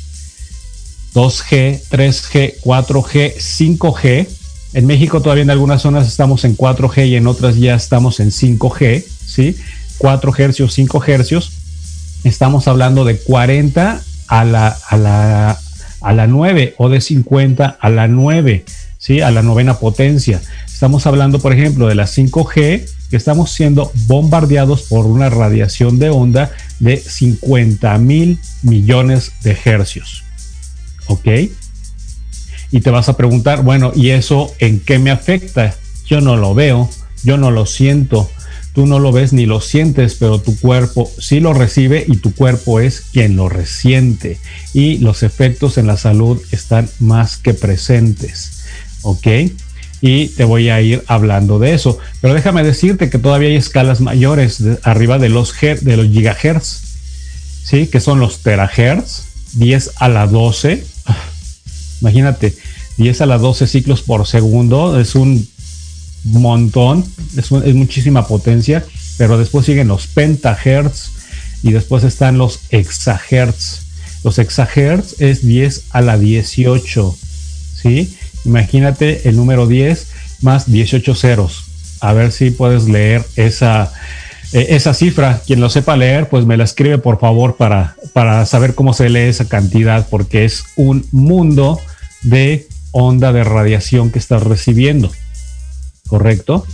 2G, 1.14 1.82
3G, 1.90 2.56
4G, 2.62 3.36
5G. 3.36 4.28
En 4.74 4.86
México 4.86 5.22
todavía 5.22 5.44
en 5.44 5.50
algunas 5.50 5.82
zonas 5.82 6.08
estamos 6.08 6.46
en 6.46 6.56
4G 6.56 7.10
y 7.10 7.16
en 7.18 7.28
otras 7.28 7.58
ya 7.58 7.76
estamos 7.76 8.20
en 8.20 8.32
5G, 8.32 9.04
¿sí? 9.26 9.56
4 9.98 10.34
hercios, 10.38 10.74
5 10.74 11.04
hercios. 11.06 11.52
Estamos 12.28 12.68
hablando 12.68 13.06
de 13.06 13.18
40 13.18 14.02
a 14.28 14.44
la, 14.44 14.68
a 14.68 14.98
la, 14.98 15.58
a 16.02 16.14
la 16.14 16.28
9 16.28 16.76
o 16.78 16.90
de 16.90 17.00
50 17.00 17.78
a 17.80 17.90
la 17.90 18.10
9, 18.10 18.66
¿sí? 18.98 19.22
A 19.22 19.32
la 19.32 19.42
novena 19.44 19.80
potencia. 19.80 20.42
Estamos 20.66 21.08
hablando, 21.08 21.40
por 21.40 21.54
ejemplo, 21.54 21.88
de 21.88 21.96
la 21.96 22.04
5G, 22.04 22.86
que 23.10 23.16
estamos 23.16 23.52
siendo 23.52 23.92
bombardeados 24.08 24.84
por 24.84 25.06
una 25.06 25.30
radiación 25.30 26.00
de 26.00 26.10
onda 26.10 26.52
de 26.80 26.98
50 26.98 27.98
mil 27.98 28.40
millones 28.62 29.32
de 29.44 29.58
hercios. 29.64 30.26
¿Ok? 31.08 31.28
Y 32.72 32.82
te 32.82 32.90
vas 32.90 33.08
a 33.08 33.16
preguntar, 33.16 33.64
bueno, 33.64 33.94
¿y 33.96 34.10
eso 34.10 34.54
en 34.60 34.82
qué 34.82 35.00
me 35.00 35.12
afecta? 35.12 35.74
Yo 36.06 36.20
no 36.20 36.36
lo 36.36 36.54
veo, 36.54 36.90
yo 37.24 37.38
no 37.38 37.52
lo 37.52 37.66
siento, 37.66 38.30
tú 38.78 38.86
no 38.86 39.00
lo 39.00 39.12
ves 39.12 39.34
ni 39.34 39.48
lo 39.48 39.60
sientes, 39.60 40.18
pero 40.20 40.40
tu 40.40 40.56
cuerpo 40.60 41.10
sí 41.18 41.40
lo 41.40 41.52
recibe 41.52 42.06
y 42.08 42.18
tu 42.18 42.36
cuerpo 42.36 42.80
es 42.80 43.02
quien 43.02 43.36
lo 43.36 43.50
resiente. 43.50 44.38
Y 44.72 45.00
los 45.00 45.24
efectos 45.24 45.80
en 45.80 45.88
la 45.88 45.98
salud 45.98 46.40
están 46.52 46.88
más 47.00 47.38
que 47.38 47.56
presentes. 47.56 48.66
¿Ok? 49.02 49.28
y 50.00 50.28
te 50.28 50.44
voy 50.44 50.70
a 50.70 50.80
ir 50.80 51.04
hablando 51.08 51.58
de 51.58 51.74
eso. 51.74 51.98
Pero 52.22 52.36
déjame 52.36 52.64
decirte 52.64 53.10
que 53.10 53.18
todavía 53.18 53.50
hay 53.50 53.56
escalas 53.56 54.00
mayores 54.00 54.62
arriba 54.84 55.18
de 55.18 55.30
los, 55.30 55.60
de 55.60 55.98
los 55.98 56.06
gigahertz, 56.10 56.82
¿sí? 57.64 57.88
que 57.88 58.00
son 58.00 58.20
los 58.20 58.44
terahertz, 58.44 59.24
10 59.54 59.94
a 59.96 60.08
la 60.08 60.28
12. 60.28 60.86
Imagínate, 62.02 62.56
10 62.98 63.22
a 63.22 63.26
la 63.26 63.40
12 63.40 63.66
ciclos 63.66 64.04
por 64.04 64.28
segundo, 64.28 65.00
es 65.00 65.16
un 65.16 65.48
montón, 66.32 67.06
es, 67.36 67.52
muchísima 67.52 68.28
potencia, 68.28 68.86
pero 69.18 69.38
después 69.38 69.66
siguen 69.66 69.88
los 69.88 70.08
pentahertz 70.08 71.12
y 71.64 71.72
después 71.72 72.04
están 72.04 72.38
los 72.38 72.60
exahertz. 72.70 73.84
Los 74.24 74.40
exahertz 74.40 75.22
es 75.22 75.46
10 75.46 75.86
a 75.92 76.02
la 76.02 76.18
18, 76.18 77.18
¿sí? 77.82 78.16
Imagínate 78.46 79.28
el 79.30 79.36
número 79.36 79.68
10 79.68 80.08
más 80.42 80.72
18 80.72 81.16
ceros. 81.16 81.64
A 82.00 82.14
ver 82.14 82.32
si 82.32 82.52
puedes 82.52 82.88
leer 82.88 83.26
esa, 83.36 83.92
eh, 84.54 84.68
esa 84.70 84.94
cifra. 84.94 85.42
Quien 85.46 85.60
lo 85.60 85.70
sepa 85.70 85.98
leer, 85.98 86.30
pues 86.30 86.46
me 86.46 86.58
la 86.58 86.64
escribe 86.64 86.98
por 86.98 87.20
favor 87.20 87.58
para, 87.58 87.96
para 88.14 88.46
saber 88.46 88.76
cómo 88.76 88.94
se 88.94 89.10
lee 89.10 89.22
esa 89.22 89.46
cantidad, 89.46 90.08
porque 90.10 90.46
es 90.46 90.64
un 90.76 91.06
mundo 91.12 91.80
de 92.24 92.68
onda 92.92 93.32
de 93.32 93.44
radiación 93.44 94.12
que 94.12 94.20
estás 94.20 94.44
recibiendo. 94.44 95.12
¿Correcto? 96.08 96.66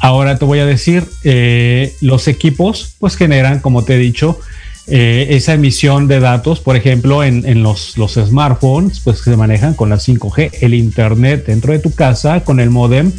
Ahora 0.00 0.38
te 0.38 0.44
voy 0.44 0.60
a 0.60 0.66
decir, 0.66 1.04
eh, 1.24 1.94
los 2.00 2.28
equipos 2.28 2.94
pues 2.98 3.16
generan, 3.16 3.58
como 3.60 3.84
te 3.84 3.94
he 3.94 3.98
dicho, 3.98 4.38
eh, 4.86 5.36
esa 5.36 5.52
emisión 5.54 6.08
de 6.08 6.20
datos, 6.20 6.60
por 6.60 6.76
ejemplo, 6.76 7.22
en, 7.22 7.62
los, 7.62 7.98
los, 7.98 8.14
smartphones, 8.14 9.00
pues 9.00 9.18
se 9.18 9.36
manejan 9.36 9.74
con 9.74 9.90
la 9.90 9.96
5G. 9.96 10.50
El 10.62 10.72
Internet 10.72 11.46
dentro 11.46 11.72
de 11.72 11.78
tu 11.78 11.92
casa 11.92 12.44
con 12.44 12.58
el 12.58 12.70
modem, 12.70 13.12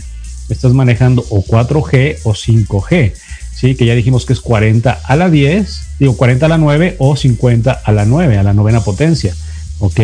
estás 0.50 0.74
manejando 0.74 1.24
o 1.30 1.44
4G 1.44 2.20
o 2.24 2.34
5G, 2.34 3.14
¿sí? 3.54 3.76
Que 3.76 3.86
ya 3.86 3.94
dijimos 3.94 4.26
que 4.26 4.34
es 4.34 4.40
40 4.40 5.00
a 5.04 5.16
la 5.16 5.30
10, 5.30 5.82
digo 6.00 6.18
40 6.18 6.46
a 6.46 6.50
la 6.50 6.58
9 6.58 6.96
o 6.98 7.16
50 7.16 7.72
a 7.72 7.92
la 7.92 8.06
9, 8.06 8.38
a 8.38 8.44
la 8.44 8.54
novena 8.54 8.82
potencia, 8.82 9.36
¿ok? 9.78 10.00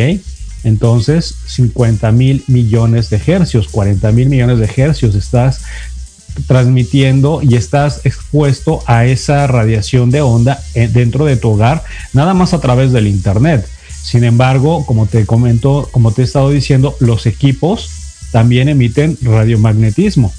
Entonces, 0.66 1.36
50 1.46 2.12
mil 2.12 2.44
millones 2.48 3.12
de 3.12 3.22
hercios, 3.26 3.68
40 3.68 4.12
mil 4.12 4.30
millones 4.30 4.58
de 4.58 4.70
hercios 4.76 5.14
estás 5.14 5.62
transmitiendo 6.48 7.42
y 7.44 7.56
estás 7.56 8.02
expuesto 8.04 8.82
a 8.88 9.06
esa 9.06 9.46
radiación 9.46 10.10
de 10.10 10.22
onda 10.22 10.60
eh, 10.74 10.90
dentro 10.92 11.26
de 11.26 11.38
tu 11.38 11.52
hogar, 11.52 11.84
nada 12.14 12.34
más 12.34 12.54
a 12.54 12.60
través 12.60 12.92
del 12.92 13.06
Internet. 13.06 13.66
Sin 14.02 14.24
embargo, 14.24 14.86
como 14.88 15.06
te 15.06 15.28
comento, 15.28 15.88
como 15.92 16.12
te 16.12 16.24
he 16.24 16.26
estado 16.26 16.50
diciendo, 16.50 16.96
los 17.00 17.28
equipos 17.28 17.90
también 18.32 18.68
emiten 18.68 19.18
radiomagnetismo, 19.22 20.34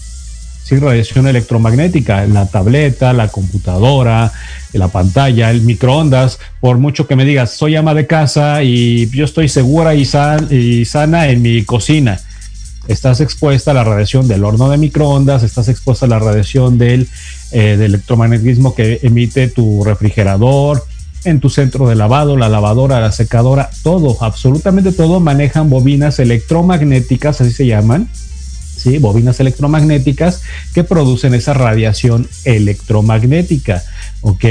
sin 0.66 0.80
radiación 0.80 1.28
electromagnética, 1.28 2.26
la 2.26 2.46
tableta, 2.46 3.12
la 3.12 3.28
computadora, 3.28 4.32
la 4.72 4.88
pantalla, 4.88 5.52
el 5.52 5.62
microondas, 5.62 6.40
por 6.60 6.78
mucho 6.78 7.06
que 7.06 7.14
me 7.14 7.24
digas, 7.24 7.52
soy 7.52 7.76
ama 7.76 7.94
de 7.94 8.08
casa 8.08 8.64
y 8.64 9.08
yo 9.10 9.24
estoy 9.26 9.48
segura 9.48 9.94
y, 9.94 10.04
sana 10.04 11.28
en 11.28 11.40
mi 11.40 11.62
cocina 11.62 12.18
estás 12.88 13.20
expuesta 13.20 13.70
a 13.70 13.74
la 13.74 13.84
radiación 13.84 14.26
del 14.26 14.44
horno 14.44 14.68
de 14.68 14.76
microondas, 14.76 15.44
estás 15.44 15.68
expuesta 15.68 16.06
a 16.06 16.08
la 16.08 16.18
radiación 16.18 16.78
del, 16.78 17.08
eh, 17.52 17.78
electromagnetismo 17.80 18.74
que 18.74 18.98
emite 19.04 19.46
tu 19.46 19.84
refrigerador, 19.84 20.84
en 21.24 21.38
tu 21.38 21.48
centro 21.48 21.88
de 21.88 21.94
lavado, 21.94 22.36
la 22.36 22.48
lavadora, 22.48 23.00
la 23.00 23.12
secadora, 23.12 23.70
todo, 23.84 24.16
absolutamente 24.20 24.90
todo 24.92 25.20
manejan 25.20 25.70
bobinas 25.70 26.18
electromagnéticas, 26.18 27.40
así 27.40 27.52
se 27.52 27.66
llaman, 27.66 28.08
¿sí? 28.76 28.98
Bobinas 28.98 29.40
electromagnéticas 29.40 30.42
que 30.74 30.84
producen 30.84 31.34
esa 31.34 31.54
radiación 31.54 32.28
electromagnética, 32.44 33.82
¿ok? 34.20 34.44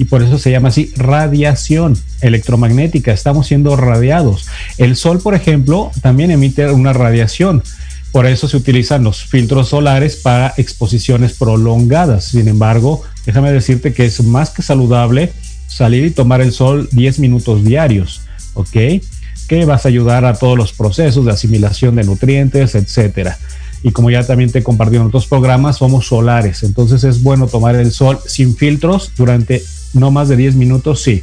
y 0.00 0.06
por 0.06 0.22
eso 0.22 0.38
se 0.38 0.50
llama 0.50 0.70
así 0.70 0.94
radiación 0.96 1.94
electromagnética. 2.22 3.12
Estamos 3.12 3.48
siendo 3.48 3.76
radiados. 3.76 4.46
El 4.78 4.96
sol, 4.96 5.20
por 5.20 5.34
ejemplo, 5.34 5.90
también 6.00 6.30
emite 6.30 6.70
una 6.70 6.94
radiación. 6.94 7.62
Por 8.10 8.24
eso 8.24 8.48
se 8.48 8.56
utilizan 8.56 9.04
los 9.04 9.22
filtros 9.22 9.68
solares 9.68 10.16
para 10.16 10.54
exposiciones 10.56 11.34
prolongadas. 11.34 12.24
Sin 12.24 12.48
embargo, 12.48 13.02
déjame 13.26 13.52
decirte 13.52 13.92
que 13.92 14.06
es 14.06 14.24
más 14.24 14.48
que 14.48 14.62
saludable 14.62 15.32
salir 15.66 16.06
y 16.06 16.10
tomar 16.10 16.40
el 16.40 16.52
sol 16.52 16.88
10 16.92 17.18
minutos 17.18 17.62
diarios, 17.62 18.22
¿ok? 18.54 19.02
Que 19.48 19.64
vas 19.66 19.84
a 19.84 19.88
ayudar 19.88 20.24
a 20.24 20.32
todos 20.32 20.56
los 20.56 20.72
procesos 20.72 21.26
de 21.26 21.32
asimilación 21.32 21.96
de 21.96 22.04
nutrientes, 22.04 22.74
etcétera. 22.74 23.38
Y 23.82 23.92
como 23.92 24.10
ya 24.10 24.26
también 24.26 24.50
te 24.50 24.62
compartí 24.62 24.96
en 24.96 25.02
otros 25.02 25.26
programas, 25.26 25.78
somos 25.78 26.06
solares. 26.06 26.62
Entonces 26.62 27.04
es 27.04 27.22
bueno 27.22 27.46
tomar 27.46 27.74
el 27.76 27.92
sol 27.92 28.18
sin 28.26 28.56
filtros 28.56 29.12
durante 29.16 29.62
no 29.94 30.10
más 30.10 30.28
de 30.28 30.36
10 30.36 30.56
minutos, 30.56 31.02
sí. 31.02 31.22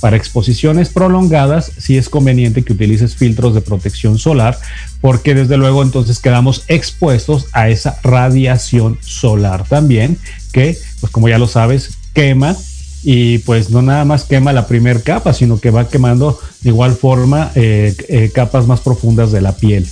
Para 0.00 0.16
exposiciones 0.16 0.90
prolongadas, 0.90 1.72
sí 1.76 1.96
es 1.96 2.08
conveniente 2.08 2.62
que 2.62 2.72
utilices 2.72 3.16
filtros 3.16 3.54
de 3.54 3.60
protección 3.60 4.18
solar, 4.18 4.56
porque 5.00 5.34
desde 5.34 5.56
luego 5.56 5.82
entonces 5.82 6.20
quedamos 6.20 6.64
expuestos 6.68 7.46
a 7.52 7.68
esa 7.68 7.98
radiación 8.04 8.98
solar 9.00 9.66
también, 9.66 10.16
que, 10.52 10.78
pues 11.00 11.12
como 11.12 11.28
ya 11.28 11.38
lo 11.38 11.48
sabes, 11.48 11.98
quema 12.14 12.56
y 13.02 13.38
pues 13.38 13.70
no 13.70 13.82
nada 13.82 14.04
más 14.04 14.24
quema 14.24 14.52
la 14.52 14.66
primera 14.66 15.00
capa, 15.00 15.32
sino 15.32 15.60
que 15.60 15.70
va 15.70 15.88
quemando 15.88 16.38
de 16.62 16.70
igual 16.70 16.94
forma 16.94 17.50
eh, 17.54 17.94
eh, 18.08 18.30
capas 18.32 18.66
más 18.66 18.80
profundas 18.80 19.32
de 19.32 19.40
la 19.40 19.56
piel. 19.56 19.88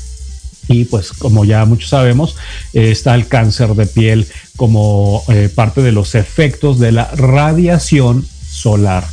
Y 0.69 0.85
pues 0.85 1.13
como 1.13 1.45
ya 1.45 1.65
muchos 1.65 1.91
sabemos, 1.91 2.37
está 2.73 3.15
el 3.15 3.29
cáncer 3.29 3.75
de 3.75 3.87
piel 3.87 4.27
como 4.57 5.23
parte 5.55 5.83
de 5.83 5.93
los 5.93 6.15
efectos 6.15 6.79
de 6.79 6.93
la 6.93 7.11
radiación 7.13 8.27
solar. 8.49 9.07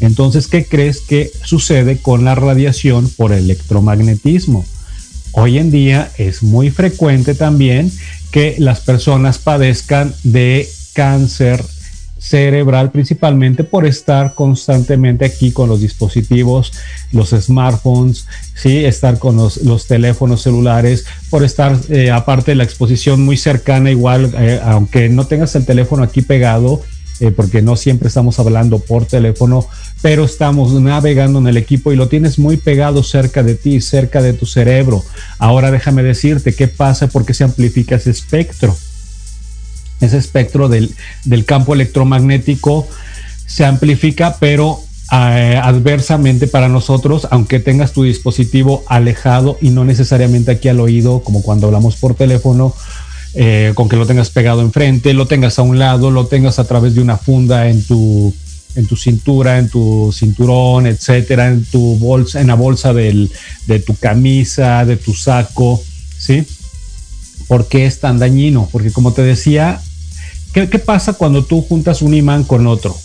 Entonces, 0.00 0.46
¿qué 0.48 0.66
crees 0.66 1.00
que 1.00 1.30
sucede 1.44 1.98
con 1.98 2.24
la 2.24 2.34
radiación 2.34 3.08
por 3.08 3.32
electromagnetismo? 3.32 4.64
Hoy 5.32 5.58
en 5.58 5.70
día 5.70 6.10
es 6.18 6.42
muy 6.42 6.70
frecuente 6.70 7.34
también 7.34 7.92
que 8.30 8.56
las 8.58 8.80
personas 8.80 9.38
padezcan 9.38 10.14
de 10.24 10.68
cáncer 10.92 11.64
cerebral 12.18 12.90
principalmente 12.90 13.62
por 13.62 13.86
estar 13.86 14.34
constantemente 14.34 15.24
aquí 15.24 15.52
con 15.52 15.68
los 15.68 15.80
dispositivos, 15.80 16.72
los 17.12 17.30
smartphones, 17.30 18.26
¿sí? 18.54 18.84
estar 18.84 19.18
con 19.18 19.36
los, 19.36 19.86
teléfonos 19.86 20.42
celulares, 20.42 21.04
por 21.30 21.44
estar 21.44 21.78
eh, 21.88 22.10
aparte 22.10 22.52
de 22.52 22.56
la 22.56 22.64
exposición 22.64 23.24
muy 23.24 23.36
cercana 23.36 23.90
igual, 23.90 24.32
eh, 24.38 24.60
aunque 24.64 25.08
no 25.08 25.26
tengas 25.26 25.54
el 25.54 25.66
teléfono 25.66 26.02
aquí 26.02 26.22
pegado, 26.22 26.82
eh, 27.18 27.30
porque 27.30 27.62
no 27.62 27.76
siempre 27.76 28.08
estamos 28.08 28.38
hablando 28.38 28.78
por 28.78 29.06
teléfono, 29.06 29.66
pero 30.02 30.24
estamos 30.24 30.72
navegando 30.74 31.38
en 31.38 31.46
el 31.46 31.56
equipo 31.56 31.90
y 31.90 31.96
lo 31.96 32.08
tienes 32.08 32.38
muy 32.38 32.58
pegado 32.58 33.02
cerca 33.02 33.42
de 33.42 33.54
ti, 33.54 33.80
cerca 33.80 34.20
de 34.20 34.34
tu 34.34 34.44
cerebro. 34.44 35.02
Ahora 35.38 35.70
déjame 35.70 36.02
decirte 36.02 36.54
qué 36.54 36.68
pasa 36.68 37.06
porque 37.06 37.32
se 37.32 37.44
amplifica 37.44 37.96
ese 37.96 38.10
espectro. 38.10 38.76
Ese 40.00 40.18
espectro 40.18 40.68
del, 40.68 40.94
campo 41.46 41.74
electromagnético 41.74 42.86
se 43.46 43.64
amplifica, 43.64 44.36
pero 44.38 44.80
eh, 45.12 45.58
adversamente 45.62 46.46
para 46.46 46.68
nosotros, 46.68 47.26
aunque 47.30 47.60
tengas 47.60 47.92
tu 47.92 48.02
dispositivo 48.02 48.84
alejado 48.88 49.56
y 49.60 49.70
no 49.70 49.84
necesariamente 49.84 50.50
aquí 50.50 50.68
al 50.68 50.80
oído, 50.80 51.22
como 51.22 51.42
cuando 51.42 51.68
hablamos 51.68 51.96
por 51.96 52.14
teléfono, 52.14 52.74
eh, 53.34 53.72
con 53.74 53.88
que 53.88 53.96
lo 53.96 54.06
tengas 54.06 54.30
pegado 54.30 54.62
enfrente, 54.62 55.14
lo 55.14 55.26
tengas 55.26 55.58
a 55.58 55.62
un 55.62 55.78
lado, 55.78 56.10
lo 56.10 56.26
tengas 56.26 56.58
a 56.58 56.64
través 56.64 56.94
de 56.94 57.00
una 57.00 57.16
funda 57.16 57.68
en 57.68 57.82
tu, 57.82 58.34
en 58.74 58.86
tu 58.86 58.96
cintura, 58.96 59.58
en 59.58 59.68
tu 59.70 60.12
cinturón, 60.14 60.86
etcétera, 60.86 61.48
en 61.48 61.64
tu 61.64 61.96
bolsa, 61.96 62.40
en 62.40 62.48
la 62.48 62.54
bolsa 62.54 62.92
de 62.92 63.28
tu 63.86 63.94
camisa, 63.96 64.84
de 64.84 64.96
tu 64.96 65.14
saco, 65.14 65.82
¿sí? 66.18 66.46
¿Por 67.48 67.68
qué 67.68 67.86
es 67.86 68.00
tan 68.00 68.18
dañino? 68.18 68.68
Porque 68.72 68.90
como 68.90 69.12
te 69.12 69.22
decía, 69.22 69.80
¿qué, 70.64 70.78
pasa 70.78 71.12
cuando 71.12 71.44
tú 71.44 71.60
juntas 71.60 72.00
un 72.00 72.14
imán 72.14 72.44
con 72.44 72.66
otro? 72.66 72.96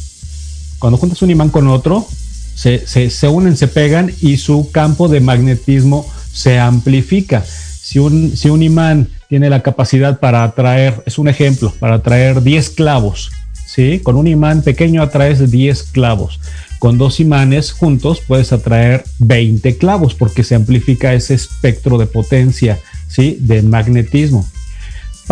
Cuando 0.79 0.97
juntas 0.97 1.21
un 1.21 1.31
imán 1.31 1.49
con 1.49 1.67
otro, 1.67 2.07
se, 2.55 2.85
se 2.87 3.27
unen, 3.27 3.57
se 3.57 3.67
pegan 3.67 4.11
y 4.21 4.37
su 4.37 4.71
campo 4.71 5.09
de 5.09 5.19
magnetismo 5.19 6.05
se 6.31 6.59
amplifica. 6.59 7.43
Si 7.43 7.99
un, 7.99 8.37
si 8.37 8.49
un 8.49 8.63
imán 8.63 9.09
tiene 9.27 9.49
la 9.49 9.61
capacidad 9.61 10.19
para 10.19 10.43
atraer, 10.43 11.03
es 11.05 11.17
un 11.17 11.27
ejemplo, 11.27 11.73
para 11.79 11.95
atraer 11.95 12.41
10 12.41 12.69
clavos, 12.69 13.31
¿sí? 13.65 13.99
Con 13.99 14.15
un 14.15 14.27
imán 14.27 14.61
pequeño 14.61 15.01
atraes 15.01 15.51
10 15.51 15.83
clavos. 15.91 16.39
Con 16.79 16.97
dos 16.97 17.19
imanes 17.19 17.73
juntos 17.73 18.21
puedes 18.25 18.53
atraer 18.53 19.03
20 19.19 19.77
clavos 19.77 20.15
porque 20.15 20.43
se 20.43 20.55
amplifica 20.55 21.13
ese 21.13 21.33
espectro 21.33 21.97
de 21.97 22.07
potencia, 22.07 22.79
¿sí? 23.07 23.37
De 23.41 23.61
magnetismo. 23.61 24.47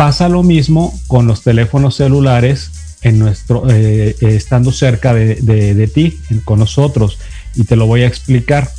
Pasa 0.00 0.30
lo 0.30 0.42
mismo 0.42 0.98
con 1.08 1.26
los 1.26 1.42
teléfonos 1.42 1.96
celulares 1.96 2.70
en 3.02 3.18
nuestro, 3.18 3.68
eh, 3.68 4.16
estando 4.22 4.72
cerca 4.72 5.12
de, 5.12 5.34
de 5.42 5.86
ti, 5.88 6.18
con 6.46 6.58
nosotros. 6.58 7.18
Y 7.54 7.64
te 7.64 7.76
lo 7.76 7.84
voy 7.84 8.04
a 8.04 8.06
explicar. 8.06 8.70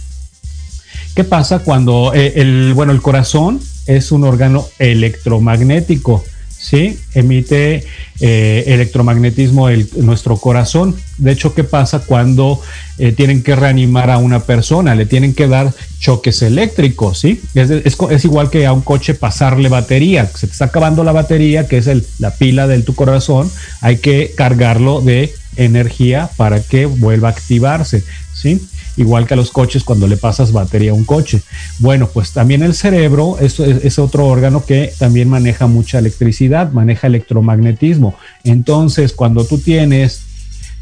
¿Qué 1.14 1.24
pasa 1.24 1.60
cuando 1.60 2.12
eh, 2.16 2.34
el, 2.38 2.74
bueno, 2.74 2.92
el 2.92 3.04
corazón 3.04 3.62
es 3.86 4.12
un 4.12 4.24
órgano 4.24 4.66
electromagnético? 4.80 6.24
¿Sí? 6.62 7.00
Emite 7.16 7.84
eh, 8.20 8.64
electromagnetismo 8.68 9.68
el, 9.70 9.90
nuestro 9.98 10.38
corazón. 10.38 10.96
De 11.18 11.32
hecho, 11.32 11.56
¿qué 11.56 11.64
pasa 11.64 12.00
cuando 12.06 12.62
eh, 13.00 13.12
tienen 13.12 13.42
que 13.42 13.56
reanimar 13.56 14.12
a 14.12 14.20
una 14.20 14.42
persona? 14.42 14.94
Le 14.94 15.08
tienen 15.08 15.34
que 15.34 15.48
dar 15.48 15.74
choques 16.00 16.42
eléctricos, 16.44 17.20
¿sí? 17.20 17.42
Es, 17.56 18.26
igual 18.26 18.50
que 18.50 18.66
a 18.66 18.74
un 18.74 18.82
coche 18.82 19.16
pasarle 19.16 19.70
batería. 19.70 20.28
Se 20.28 20.48
te 20.48 20.54
está 20.54 20.66
acabando 20.66 21.04
la 21.04 21.12
batería, 21.12 21.68
que 21.68 21.78
es 21.78 21.90
la 22.20 22.32
pila 22.36 22.68
de 22.68 22.82
tu 22.84 22.94
corazón. 22.94 23.52
Hay 23.82 23.98
que 23.98 24.34
cargarlo 24.36 25.02
de 25.02 25.34
energía 25.56 26.30
para 26.38 26.62
que 26.62 26.86
vuelva 26.86 27.30
a 27.30 27.32
activarse, 27.32 28.04
¿sí? 28.34 28.62
Igual 28.98 29.26
que 29.26 29.34
a 29.34 29.38
los 29.38 29.52
coches 29.52 29.84
cuando 29.84 30.08
le 30.08 30.18
pasas 30.18 30.52
batería 30.52 30.92
a 30.92 30.96
un 30.96 31.06
coche. 31.06 31.42
Bueno, 31.80 32.10
pues 32.14 32.32
también 32.32 32.64
el 32.64 32.74
cerebro 32.74 33.38
es, 33.40 33.60
es, 33.60 34.00
otro 34.00 34.28
órgano 34.28 34.66
que 34.66 34.94
también 34.98 35.30
maneja 35.30 35.68
mucha 35.68 36.00
electricidad, 36.00 36.72
maneja 36.72 37.08
electromagnetismo. 37.08 38.16
Entonces, 38.44 39.14
cuando 39.14 39.46
tú 39.46 39.58
tienes 39.58 40.22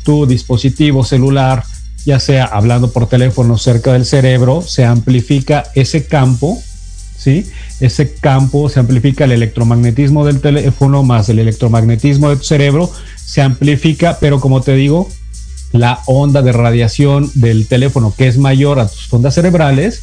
tu 0.04 0.26
dispositivo 0.26 1.04
celular, 1.04 1.64
ya 2.06 2.20
sea 2.20 2.46
hablando 2.46 2.92
por 2.92 3.08
teléfono 3.08 3.58
cerca 3.58 3.94
del 3.94 4.06
cerebro, 4.06 4.62
se 4.62 4.86
amplifica 4.86 5.66
ese 5.76 6.06
campo, 6.06 6.62
¿sí? 7.18 7.46
Ese 7.80 8.16
campo 8.16 8.70
se 8.70 8.80
amplifica 8.80 9.26
el 9.26 9.34
electromagnetismo 9.34 10.26
del 10.26 10.42
teléfono 10.42 11.04
más 11.04 11.30
el 11.30 11.40
electromagnetismo 11.40 12.30
de 12.30 12.38
tu 12.38 12.44
cerebro, 12.44 12.92
se 13.16 13.42
amplifica, 13.42 14.18
pero 14.20 14.40
como 14.40 14.62
te 14.62 14.74
digo, 14.74 15.10
la 15.72 16.00
onda 16.08 16.42
de 16.42 16.52
radiación 16.52 17.30
del 17.36 17.68
teléfono 17.68 18.14
que 18.18 18.28
es 18.28 18.38
mayor 18.38 18.80
a 18.80 18.88
tus 18.88 19.12
ondas 19.14 19.36
cerebrales 19.36 20.02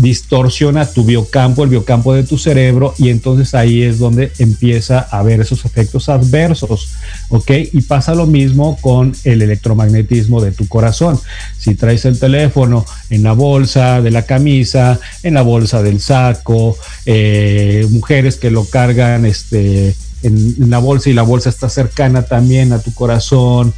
distorsiona 0.00 0.86
tu 0.86 1.04
biocampo, 1.04 1.62
el 1.62 1.68
biocampo 1.68 2.14
de 2.14 2.22
tu 2.22 2.38
cerebro 2.38 2.94
y 2.96 3.10
entonces 3.10 3.54
ahí 3.54 3.82
es 3.82 3.98
donde 3.98 4.32
empieza 4.38 5.06
a 5.10 5.18
haber 5.18 5.40
esos 5.40 5.66
efectos 5.66 6.08
adversos, 6.08 6.92
¿ok? 7.28 7.50
Y 7.72 7.82
pasa 7.82 8.14
lo 8.14 8.26
mismo 8.26 8.78
con 8.80 9.14
el 9.24 9.42
electromagnetismo 9.42 10.40
de 10.40 10.52
tu 10.52 10.66
corazón. 10.68 11.20
Si 11.58 11.74
traes 11.74 12.06
el 12.06 12.18
teléfono 12.18 12.86
en 13.10 13.22
la 13.22 13.32
bolsa 13.32 14.00
de 14.00 14.10
la 14.10 14.22
camisa, 14.22 14.98
en 15.22 15.34
la 15.34 15.42
bolsa 15.42 15.82
del 15.82 16.00
saco, 16.00 16.78
eh, 17.04 17.86
mujeres 17.90 18.36
que 18.36 18.50
lo 18.50 18.64
cargan 18.64 19.26
este, 19.26 19.94
en 20.22 20.70
la 20.70 20.78
bolsa 20.78 21.10
y 21.10 21.12
la 21.12 21.22
bolsa 21.22 21.50
está 21.50 21.68
cercana 21.68 22.22
también 22.22 22.72
a 22.72 22.78
tu 22.78 22.94
corazón, 22.94 23.74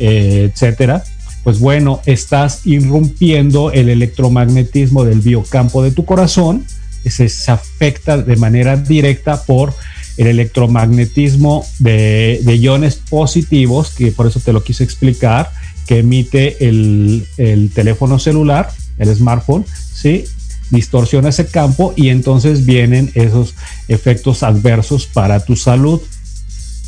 eh, 0.00 0.50
etcétera, 0.52 1.04
pues 1.44 1.58
bueno, 1.58 2.00
estás 2.06 2.66
irrumpiendo 2.66 3.70
el 3.70 3.88
electromagnetismo 3.88 5.04
del 5.04 5.20
biocampo 5.20 5.82
de 5.82 5.92
tu 5.92 6.04
corazón, 6.04 6.64
se, 7.04 7.30
afecta 7.50 8.18
de 8.18 8.36
manera 8.36 8.76
directa 8.76 9.42
por 9.44 9.74
el 10.16 10.26
electromagnetismo 10.26 11.64
de, 11.78 12.40
iones 12.60 12.96
positivos, 12.96 13.90
que 13.90 14.10
por 14.10 14.26
eso 14.26 14.40
te 14.40 14.52
lo 14.52 14.64
quise 14.64 14.84
explicar, 14.84 15.50
que 15.86 15.98
emite 15.98 16.66
el, 16.66 17.26
el 17.36 17.70
teléfono 17.70 18.18
celular, 18.18 18.70
el 18.98 19.14
smartphone, 19.14 19.64
¿sí? 19.92 20.24
distorsiona 20.70 21.28
ese 21.28 21.46
campo 21.46 21.92
y 21.96 22.08
entonces 22.08 22.64
vienen 22.64 23.10
esos 23.14 23.54
efectos 23.88 24.42
adversos 24.42 25.06
para 25.06 25.44
tu 25.44 25.56
salud 25.56 26.00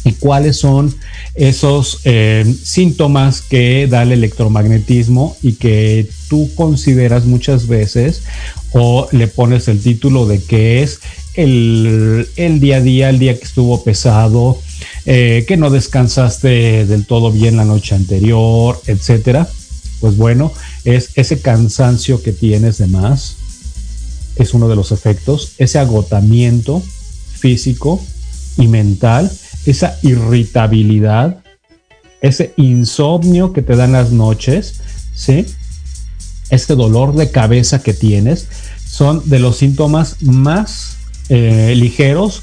y 0.04 0.12
cuáles 0.12 0.56
son 0.56 0.94
esos 1.34 2.00
eh, 2.04 2.44
síntomas 2.62 3.40
que 3.40 3.86
da 3.88 4.02
el 4.02 4.12
electromagnetismo 4.12 5.36
y 5.42 5.54
que 5.54 6.08
tú 6.28 6.50
consideras 6.54 7.24
muchas 7.24 7.66
veces 7.66 8.22
o 8.72 9.08
le 9.12 9.28
pones 9.28 9.68
el 9.68 9.80
título 9.80 10.26
de 10.26 10.42
que 10.42 10.82
es 10.82 11.00
el, 11.34 12.26
día 12.60 12.76
a 12.76 12.80
día, 12.80 13.10
el 13.10 13.18
día 13.18 13.38
que 13.38 13.44
estuvo 13.44 13.82
pesado, 13.84 14.60
eh, 15.06 15.44
que 15.46 15.56
no 15.56 15.70
descansaste 15.70 16.86
del 16.86 17.06
todo 17.06 17.30
bien 17.30 17.56
la 17.56 17.64
noche 17.64 17.94
anterior, 17.94 18.80
etcétera. 18.86 19.48
Pues 20.00 20.16
bueno, 20.16 20.52
es 20.84 21.10
ese 21.14 21.40
cansancio 21.40 22.22
que 22.22 22.32
tienes 22.32 22.78
de 22.78 22.88
más, 22.88 23.36
es 24.36 24.52
uno 24.52 24.68
de 24.68 24.76
los 24.76 24.90
efectos, 24.90 25.52
ese 25.58 25.78
agotamiento 25.78 26.82
físico 27.38 28.02
y 28.58 28.66
mental 28.66 29.30
esa 29.66 29.98
irritabilidad, 30.02 31.38
ese 32.20 32.52
insomnio 32.56 33.52
que 33.52 33.62
te 33.62 33.76
dan 33.76 33.92
las 33.92 34.12
noches, 34.12 34.80
¿sí? 35.14 35.46
Este 36.50 36.74
dolor 36.74 37.14
de 37.14 37.30
cabeza 37.30 37.82
que 37.82 37.94
tienes, 37.94 38.48
son 38.86 39.22
de 39.28 39.38
los 39.38 39.56
síntomas 39.56 40.22
más 40.22 40.98
eh, 41.28 41.74
ligeros 41.76 42.42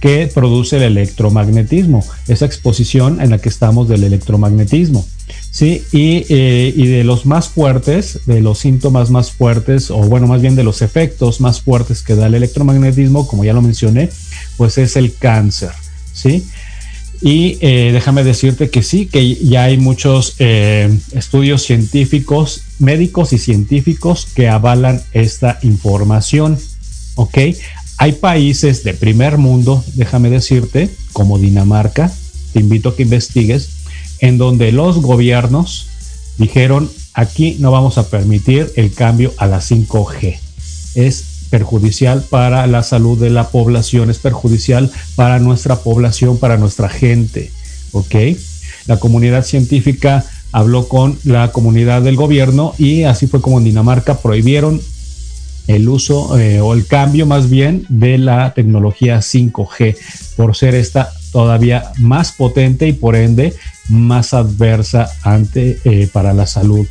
que 0.00 0.30
produce 0.32 0.78
el 0.78 0.84
electromagnetismo, 0.84 2.02
esa 2.26 2.46
exposición 2.46 3.20
en 3.20 3.30
la 3.30 3.38
que 3.38 3.50
estamos 3.50 3.86
del 3.86 4.04
electromagnetismo. 4.04 5.06
Sí, 5.50 5.84
y, 5.92 6.24
eh, 6.30 6.72
y, 6.74 6.86
de 6.86 7.04
los 7.04 7.26
más 7.26 7.48
fuertes, 7.48 8.20
de 8.24 8.40
los 8.40 8.58
síntomas 8.58 9.10
más 9.10 9.30
fuertes, 9.30 9.90
o 9.90 9.98
bueno, 9.98 10.26
más 10.26 10.40
bien 10.40 10.56
de 10.56 10.64
los 10.64 10.80
efectos 10.80 11.40
más 11.40 11.60
fuertes 11.60 12.02
que 12.02 12.14
da 12.14 12.28
el 12.28 12.34
electromagnetismo, 12.34 13.26
como 13.28 13.44
ya 13.44 13.52
lo 13.52 13.60
mencioné, 13.60 14.08
pues 14.56 14.78
es 14.78 14.96
el 14.96 15.14
cáncer. 15.14 15.70
¿sí? 16.12 16.46
Y 17.22 17.58
eh, 17.60 17.90
déjame 17.92 18.24
decirte 18.24 18.70
que 18.70 18.82
sí, 18.82 19.06
que 19.06 19.34
ya 19.34 19.64
hay 19.64 19.76
muchos 19.76 20.36
eh, 20.38 20.96
estudios 21.12 21.62
científicos, 21.62 22.62
médicos 22.78 23.32
y 23.34 23.38
científicos 23.38 24.26
que 24.34 24.48
avalan 24.48 25.02
esta 25.12 25.58
información. 25.62 26.58
¿Ok? 27.16 27.38
Hay 27.98 28.12
países 28.12 28.82
de 28.82 28.94
primer 28.94 29.36
mundo, 29.36 29.84
déjame 29.94 30.30
decirte, 30.30 30.88
como 31.12 31.38
Dinamarca, 31.38 32.10
te 32.54 32.60
invito 32.60 32.88
a 32.88 32.96
que 32.96 33.02
investigues, 33.02 33.68
en 34.20 34.38
donde 34.38 34.72
los 34.72 35.02
gobiernos 35.02 35.88
dijeron, 36.38 36.90
aquí 37.12 37.56
no 37.58 37.70
vamos 37.70 37.98
a 37.98 38.08
permitir 38.08 38.72
el 38.76 38.94
cambio 38.94 39.34
a 39.36 39.46
la 39.46 39.58
5G. 39.58 40.38
Es 40.94 41.29
perjudicial 41.50 42.22
para 42.22 42.66
la 42.66 42.82
salud 42.82 43.18
de 43.20 43.30
la 43.30 43.48
población, 43.48 44.08
es 44.08 44.18
perjudicial 44.18 44.90
para 45.16 45.38
nuestra 45.38 45.76
población, 45.76 46.38
para 46.38 46.56
nuestra 46.56 46.88
gente. 46.88 47.50
¿Ok? 47.92 48.14
La 48.86 48.98
comunidad 48.98 49.44
científica 49.44 50.24
habló 50.52 50.88
con 50.88 51.18
la 51.24 51.52
comunidad 51.52 52.02
del 52.02 52.16
gobierno 52.16 52.74
y 52.78 53.04
así 53.04 53.26
fue 53.26 53.40
como 53.40 53.58
en 53.58 53.64
Dinamarca 53.64 54.18
prohibieron 54.18 54.80
el 55.66 55.88
uso 55.88 56.38
eh, 56.38 56.60
o 56.60 56.72
el 56.72 56.86
cambio 56.86 57.26
más 57.26 57.48
bien 57.48 57.84
de 57.88 58.18
la 58.18 58.54
tecnología 58.54 59.18
5G 59.18 59.96
por 60.36 60.56
ser 60.56 60.74
esta 60.74 61.12
todavía 61.32 61.92
más 61.98 62.32
potente 62.32 62.88
y 62.88 62.92
por 62.92 63.14
ende 63.14 63.54
más 63.88 64.34
adversa 64.34 65.08
ante 65.22 65.78
eh, 65.84 66.08
para 66.12 66.32
la 66.32 66.46
salud. 66.46 66.86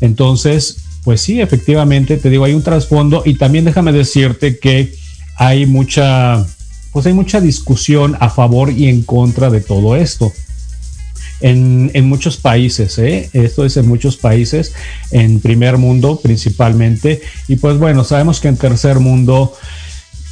Entonces, 0.00 0.76
pues 1.08 1.22
sí, 1.22 1.40
efectivamente, 1.40 2.18
te 2.18 2.28
digo, 2.28 2.44
hay 2.44 2.52
un 2.52 2.62
trasfondo 2.62 3.22
y 3.24 3.38
también 3.38 3.64
déjame 3.64 3.92
decirte 3.92 4.58
que 4.58 4.92
hay 5.36 5.64
mucha, 5.64 6.44
pues 6.92 7.06
hay 7.06 7.14
mucha 7.14 7.40
discusión 7.40 8.14
a 8.20 8.28
favor 8.28 8.70
y 8.70 8.88
en 8.88 9.00
contra 9.00 9.48
de 9.48 9.62
todo 9.62 9.96
esto. 9.96 10.30
En, 11.40 12.06
muchos 12.06 12.36
países, 12.36 12.98
¿eh? 12.98 13.30
esto 13.32 13.64
es 13.64 13.78
en 13.78 13.88
muchos 13.88 14.18
países, 14.18 14.74
en 15.10 15.40
primer 15.40 15.78
mundo 15.78 16.20
principalmente, 16.22 17.22
y 17.48 17.56
pues 17.56 17.78
bueno, 17.78 18.04
sabemos 18.04 18.38
que 18.38 18.48
en 18.48 18.58
tercer 18.58 19.00
mundo 19.00 19.54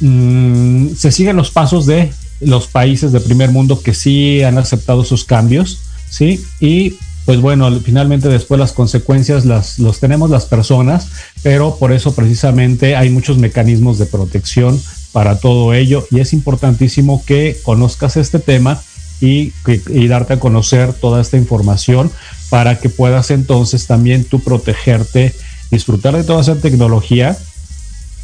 mm, 0.01 0.89
se 0.89 1.11
siguen 1.11 1.37
los 1.37 1.49
pasos 1.49 1.87
de 1.87 2.11
los 2.39 2.67
países 2.67 3.11
de 3.11 3.19
primer 3.19 3.49
mundo 3.49 3.81
que 3.81 3.95
sí 3.95 4.43
han 4.43 4.59
aceptado 4.59 5.03
sus 5.03 5.25
cambios, 5.25 5.79
¿sí? 6.07 6.45
Y 6.59 6.97
pues 7.27 7.41
bueno, 7.41 7.69
finalmente 7.81 8.29
después 8.29 8.57
las 8.57 8.71
consecuencias 8.71 9.43
las 9.43 9.79
los 9.79 9.99
tenemos 9.99 10.29
las 10.29 10.45
personas, 10.45 11.09
pero 11.43 11.75
por 11.75 11.91
eso 11.91 12.15
precisamente 12.15 12.95
hay 12.95 13.09
muchos 13.09 13.37
mecanismos 13.37 13.97
de 13.97 14.05
protección 14.05 14.81
para 15.11 15.37
todo 15.37 15.73
ello 15.73 16.07
y 16.09 16.21
es 16.21 16.31
importantísimo 16.31 17.21
que 17.25 17.57
conozcas 17.63 18.15
este 18.15 18.39
tema 18.39 18.81
y, 19.19 19.51
y 19.89 20.07
darte 20.07 20.35
a 20.35 20.39
conocer 20.39 20.93
toda 20.93 21.19
esta 21.19 21.35
información 21.35 22.09
para 22.49 22.79
que 22.79 22.87
puedas 22.87 23.29
entonces 23.29 23.87
también 23.87 24.23
tú 24.23 24.39
protegerte, 24.39 25.35
disfrutar 25.69 26.15
de 26.15 26.23
toda 26.23 26.39
esa 26.39 26.55
tecnología, 26.55 27.37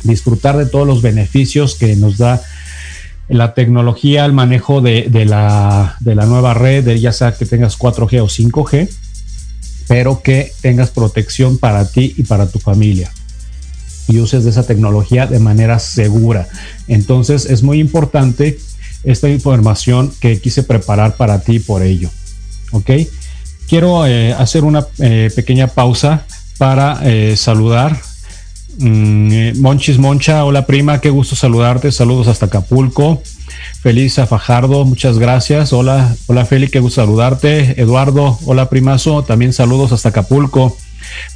disfrutar 0.04 0.56
de 0.56 0.66
todos 0.66 0.88
los 0.88 1.02
beneficios 1.02 1.76
que 1.76 1.98
nos 1.98 2.18
da 2.18 2.42
la 3.28 3.54
tecnología, 3.54 4.26
el 4.26 4.34
manejo 4.34 4.82
de, 4.82 5.10
la, 5.26 5.98
nueva 6.02 6.54
red, 6.54 6.96
ya 6.98 7.12
sea 7.12 7.34
que 7.34 7.46
tengas 7.46 7.78
4G 7.78 8.22
o 8.22 8.28
5G, 8.28 8.90
pero 9.88 10.22
que 10.22 10.52
tengas 10.62 10.92
protección 10.92 11.58
para 11.58 11.90
ti 11.90 12.14
y 12.18 12.24
para 12.24 12.48
tu 12.48 12.60
familia 12.60 13.12
y 14.08 14.20
uses 14.20 14.44
de 14.44 14.50
esa 14.50 14.66
tecnología 14.66 15.28
de 15.28 15.40
manera 15.40 15.80
segura. 15.80 16.48
Entonces 16.88 17.46
es 17.46 17.64
muy 17.64 17.80
importante 17.80 18.60
esta 19.04 19.30
información 19.30 20.14
que 20.20 20.40
quise 20.40 20.64
preparar 20.64 21.16
para 21.16 21.40
ti 21.42 21.60
por 21.60 21.84
ello. 21.84 22.10
¿Ok? 22.72 22.92
Quiero 23.68 24.06
eh, 24.06 24.34
hacer 24.34 24.64
una 24.64 24.86
eh, 25.00 25.32
pequeña 25.36 25.68
pausa 25.68 26.26
para 26.58 27.00
eh, 27.04 27.36
saludar 27.38 28.00
Monchis 28.80 30.00
Moncha, 30.00 30.44
hola 30.44 30.66
prima, 30.66 31.00
qué 31.00 31.10
gusto 31.10 31.36
saludarte. 31.36 31.92
Saludos 31.92 32.28
hasta 32.28 32.48
Acapulco. 32.48 33.22
Feliz 33.82 34.18
a 34.20 34.26
Fajardo, 34.26 34.86
muchas 34.86 35.20
gracias. 35.20 35.74
Hola, 35.74 36.16
hola 36.28 36.46
Feli, 36.46 36.70
qué 36.70 36.80
gusto 36.80 37.02
saludarte. 37.02 37.80
Eduardo, 37.82 38.40
hola 38.46 38.70
primazo, 38.70 39.24
también 39.24 39.54
saludos 39.54 39.92
hasta 39.92 40.10
Acapulco. 40.10 40.76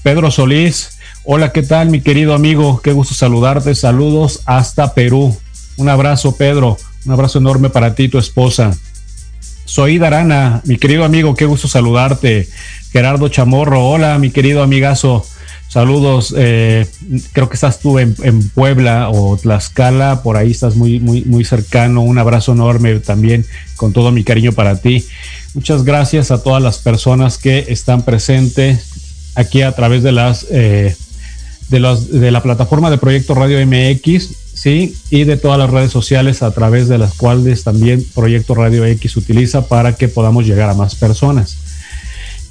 Pedro 0.04 0.32
Solís, 0.32 0.98
hola, 1.26 1.52
¿qué 1.52 1.62
tal 1.62 1.90
mi 1.90 2.02
querido 2.02 2.34
amigo? 2.34 2.82
Qué 2.82 2.92
gusto 2.94 3.14
saludarte. 3.14 3.76
Saludos 3.76 4.42
hasta 4.46 4.94
Perú. 4.94 5.36
Un 5.78 5.90
abrazo, 5.90 6.36
Pedro. 6.36 6.78
Un 7.06 7.12
abrazo 7.12 7.38
enorme 7.38 7.70
para 7.70 7.94
ti 7.94 8.04
y 8.04 8.10
tu 8.10 8.18
esposa. 8.18 8.76
Soy 9.66 9.98
Darana, 9.98 10.62
mi 10.66 10.78
querido 10.78 11.04
amigo, 11.04 11.36
qué 11.36 11.46
gusto 11.46 11.68
saludarte. 11.68 12.48
Gerardo 12.92 13.28
Chamorro, 13.28 13.88
hola, 13.88 14.18
mi 14.18 14.32
querido 14.32 14.64
amigazo. 14.64 15.26
Saludos, 15.78 16.34
eh, 16.36 16.88
creo 17.34 17.50
que 17.50 17.54
estás 17.54 17.80
tú 17.80 18.00
en, 18.00 18.16
Puebla 18.56 19.12
o 19.12 19.38
Tlaxcala, 19.38 20.24
por 20.24 20.36
ahí 20.36 20.50
estás 20.50 20.76
muy, 20.76 21.00
muy, 21.00 21.24
muy 21.26 21.46
cercano. 21.46 22.02
Un 22.02 22.18
abrazo 22.18 22.54
enorme 22.54 23.00
también 23.00 23.46
con 23.76 23.94
todo 23.94 24.12
mi 24.12 24.24
cariño 24.24 24.54
para 24.54 24.82
ti. 24.82 25.06
Muchas 25.54 25.84
gracias 25.84 26.32
a 26.32 26.42
todas 26.42 26.64
las 26.64 26.80
personas 26.80 27.38
que 27.38 27.66
están 27.68 28.02
presentes 28.02 28.88
aquí 29.36 29.62
a 29.62 29.72
través 29.74 30.02
de 30.02 30.14
las 30.14 30.48
eh, 30.50 30.96
de, 31.70 31.80
los, 31.80 32.10
de 32.10 32.32
la 32.32 32.42
plataforma 32.42 32.90
de 32.90 32.98
Proyecto 32.98 33.36
Radio 33.36 33.64
MX, 33.64 34.30
sí, 34.56 34.96
y 35.12 35.26
de 35.26 35.38
todas 35.38 35.60
las 35.60 35.70
redes 35.70 35.92
sociales 35.92 36.42
a 36.42 36.50
través 36.50 36.88
de 36.88 36.98
las 36.98 37.14
cuales 37.14 37.64
también 37.64 38.04
Proyecto 38.16 38.56
Radio 38.56 38.84
X 38.84 39.16
utiliza 39.16 39.68
para 39.68 39.96
que 39.96 40.08
podamos 40.08 40.48
llegar 40.48 40.72
a 40.72 40.74
más 40.74 40.96
personas. 40.96 41.67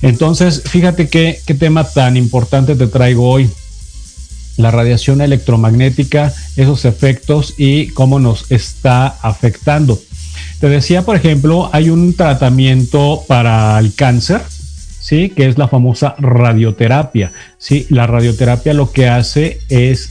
Entonces, 0.03 0.63
fíjate 0.65 1.09
qué, 1.09 1.41
tema 1.59 1.85
tan 1.85 2.17
importante 2.17 2.75
te 2.75 2.87
traigo 2.87 3.29
hoy. 3.29 3.51
La 4.57 4.71
radiación 4.71 5.21
electromagnética, 5.21 6.33
esos 6.57 6.85
efectos 6.85 7.55
y 7.59 7.89
cómo 7.89 8.19
nos 8.19 8.51
está 8.51 9.07
afectando. 9.07 10.01
Te 10.61 10.69
decía, 10.69 11.03
por 11.03 11.17
ejemplo, 11.17 11.69
hay 11.73 11.91
un 11.91 12.15
tratamiento 12.15 13.25
para 13.27 13.79
el 13.79 13.95
cáncer, 13.95 14.43
¿sí? 15.01 15.31
Que 15.31 15.47
es 15.47 15.59
la 15.59 15.69
famosa 15.69 16.15
radioterapia, 16.19 17.33
¿sí? 17.59 17.87
La 17.91 18.07
radioterapia 18.07 18.73
lo 18.73 18.91
que 18.91 19.09
hace 19.09 19.61
es 19.69 20.11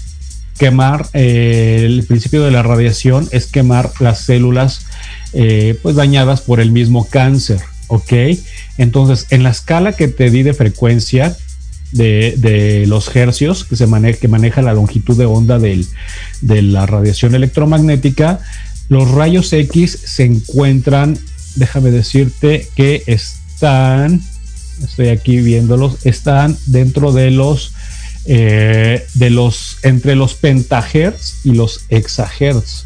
quemar, 0.58 1.08
eh, 1.14 1.84
el 1.86 2.06
principio 2.06 2.44
de 2.44 2.52
la 2.52 2.64
radiación 2.64 3.28
es 3.32 3.48
quemar 3.48 3.92
las 4.00 4.22
células 4.22 4.86
eh, 5.34 5.78
pues 5.82 5.96
dañadas 5.96 6.42
por 6.42 6.60
el 6.60 6.72
mismo 6.72 7.08
cáncer, 7.10 7.60
¿ok? 7.88 8.14
Entonces, 8.78 9.28
en 9.30 9.44
la 9.44 9.50
escala 9.50 9.94
que 9.94 10.08
te 10.08 10.30
di 10.30 10.44
de 10.44 10.54
frecuencia 10.54 11.36
de, 11.92 12.86
los 12.88 13.16
hercios 13.16 13.64
que 13.64 13.76
se 13.76 13.88
maneja, 13.88 14.20
que 14.20 14.28
maneja 14.28 14.62
la 14.62 14.74
longitud 14.74 15.18
de 15.18 15.26
onda 15.26 15.60
de 15.60 16.62
la 16.62 16.86
radiación 16.86 17.36
electromagnética, 17.36 18.40
los 18.90 19.10
rayos 19.12 19.52
X 19.52 20.00
se 20.06 20.26
encuentran, 20.26 21.18
déjame 21.56 21.92
decirte 21.92 22.68
que 22.76 23.04
están, 23.08 24.22
estoy 24.84 25.10
aquí 25.10 25.38
viéndolos, 25.38 26.06
están 26.06 26.58
dentro 26.68 27.12
de 27.12 27.32
los 27.32 27.74
eh, 28.28 29.06
de 29.14 29.30
los 29.30 29.78
entre 29.84 30.16
los 30.16 30.34
pentahertz 30.34 31.46
y 31.46 31.52
los 31.52 31.86
exahertz. 31.90 32.86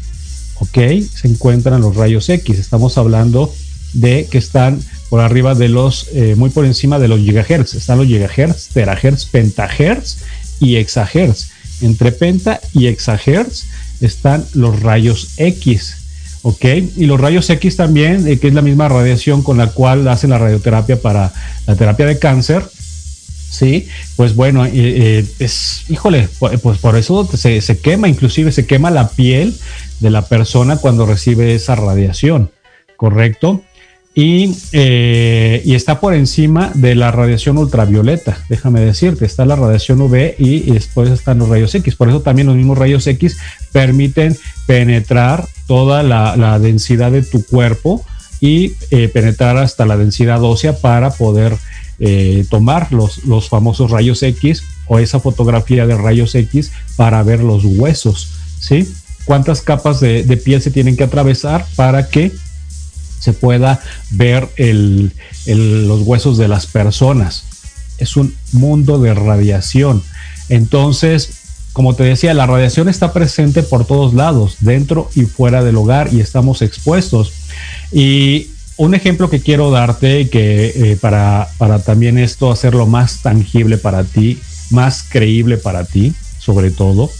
¿Ok? 0.56 0.76
Se 1.14 1.28
encuentran 1.28 1.80
los 1.80 1.96
rayos 1.96 2.28
X. 2.28 2.58
Estamos 2.58 2.98
hablando 2.98 3.46
de 3.46 3.69
que 4.00 4.38
están 4.38 4.80
por 5.08 5.20
arriba 5.20 5.54
de 5.54 5.68
los, 5.68 6.08
eh, 6.14 6.34
muy 6.36 6.50
por 6.50 6.64
encima 6.64 6.98
de 6.98 7.08
los 7.08 7.20
gigahertz. 7.20 7.74
Están 7.74 7.98
los 7.98 8.06
gigahertz, 8.06 8.68
terahertz, 8.68 9.26
pentahertz 9.26 10.18
y 10.60 10.76
exahertz. 10.76 11.50
Entre 11.82 12.12
penta 12.12 12.60
y 12.72 12.86
exahertz 12.86 13.64
están 14.00 14.44
los 14.54 14.80
rayos 14.80 15.32
X. 15.36 15.96
¿Ok? 16.42 16.64
Y 16.96 17.06
los 17.06 17.20
rayos 17.20 17.50
X 17.50 17.76
también, 17.76 18.26
eh, 18.26 18.38
que 18.38 18.48
es 18.48 18.54
la 18.54 18.62
misma 18.62 18.88
radiación 18.88 19.42
con 19.42 19.58
la 19.58 19.66
cual 19.68 20.06
hacen 20.08 20.30
la 20.30 20.38
radioterapia 20.38 21.00
para 21.02 21.32
la 21.66 21.76
terapia 21.76 22.06
de 22.06 22.18
cáncer. 22.18 22.62
Sí, 23.50 23.88
pues 24.14 24.36
bueno, 24.36 24.64
eh, 24.64 25.26
es, 25.40 25.82
híjole, 25.88 26.28
pues 26.62 26.78
por 26.78 26.96
eso 26.96 27.28
se, 27.34 27.60
se 27.60 27.78
quema, 27.78 28.08
inclusive 28.08 28.52
se 28.52 28.64
quema 28.64 28.92
la 28.92 29.08
piel 29.08 29.58
de 29.98 30.10
la 30.10 30.24
persona 30.26 30.76
cuando 30.76 31.04
recibe 31.04 31.56
esa 31.56 31.74
radiación, 31.74 32.52
¿correcto? 32.96 33.64
Eh, 34.16 35.62
y, 35.64 35.74
está 35.74 36.00
por 36.00 36.14
encima 36.14 36.72
de 36.74 36.96
la 36.96 37.12
radiación 37.12 37.58
ultravioleta, 37.58 38.38
déjame 38.48 38.80
decirte, 38.80 39.24
está 39.24 39.44
la 39.44 39.54
radiación 39.54 40.00
UV 40.00 40.34
y, 40.38 40.72
después 40.72 41.10
están 41.10 41.38
los 41.38 41.48
rayos 41.48 41.74
X. 41.74 41.94
Por 41.94 42.08
eso 42.08 42.20
también 42.20 42.48
los 42.48 42.56
mismos 42.56 42.76
rayos 42.76 43.06
X 43.06 43.38
permiten 43.72 44.36
penetrar 44.66 45.46
toda 45.66 46.02
la, 46.02 46.58
densidad 46.58 47.12
de 47.12 47.22
tu 47.22 47.44
cuerpo 47.44 48.04
y 48.40 48.74
eh, 48.90 49.08
penetrar 49.08 49.56
hasta 49.58 49.86
la 49.86 49.96
densidad 49.96 50.42
ósea 50.42 50.76
para 50.76 51.10
poder 51.10 51.56
eh, 52.00 52.44
tomar 52.50 52.88
los, 52.92 53.20
famosos 53.48 53.90
rayos 53.90 54.22
X 54.22 54.64
o 54.86 54.98
esa 54.98 55.20
fotografía 55.20 55.86
de 55.86 55.96
rayos 55.96 56.34
X 56.34 56.72
para 56.96 57.22
ver 57.22 57.44
los 57.44 57.64
huesos, 57.64 58.32
¿sí? 58.58 58.92
¿Cuántas 59.24 59.62
capas 59.62 60.00
de, 60.00 60.24
de 60.24 60.36
piel 60.36 60.60
se 60.62 60.70
tienen 60.70 60.96
que 60.96 61.04
atravesar 61.04 61.64
para 61.76 62.08
que 62.08 62.32
se 63.20 63.32
pueda 63.32 63.80
ver 64.10 64.48
los 65.46 66.00
huesos 66.02 66.38
de 66.38 66.48
las 66.48 66.66
personas. 66.66 67.44
Es 67.98 68.16
un 68.16 68.34
mundo 68.52 68.98
de 68.98 69.14
radiación. 69.14 70.02
Entonces, 70.48 71.40
como 71.72 71.94
te 71.94 72.02
decía, 72.02 72.34
la 72.34 72.46
radiación 72.46 72.88
está 72.88 73.12
presente 73.12 73.62
por 73.62 73.84
todos 73.84 74.14
lados, 74.14 74.56
dentro 74.60 75.08
y 75.14 75.22
fuera 75.22 75.62
del 75.62 75.76
hogar, 75.76 76.12
y 76.12 76.20
estamos 76.20 76.62
expuestos. 76.62 77.32
Y 77.92 78.48
un 78.76 78.94
ejemplo 78.94 79.30
que 79.30 79.40
quiero 79.40 79.70
darte, 79.70 80.28
que 80.30 80.72
eh, 80.74 80.98
para, 81.00 81.48
para 81.58 81.78
también 81.80 82.18
esto 82.18 82.50
hacerlo 82.50 82.86
más 82.86 83.22
tangible 83.22 83.78
para 83.78 84.04
ti, 84.04 84.40
más 84.70 85.04
creíble 85.08 85.58
para 85.58 85.84
ti, 85.84 86.14
sobre 86.38 86.70
todo, 86.70 87.10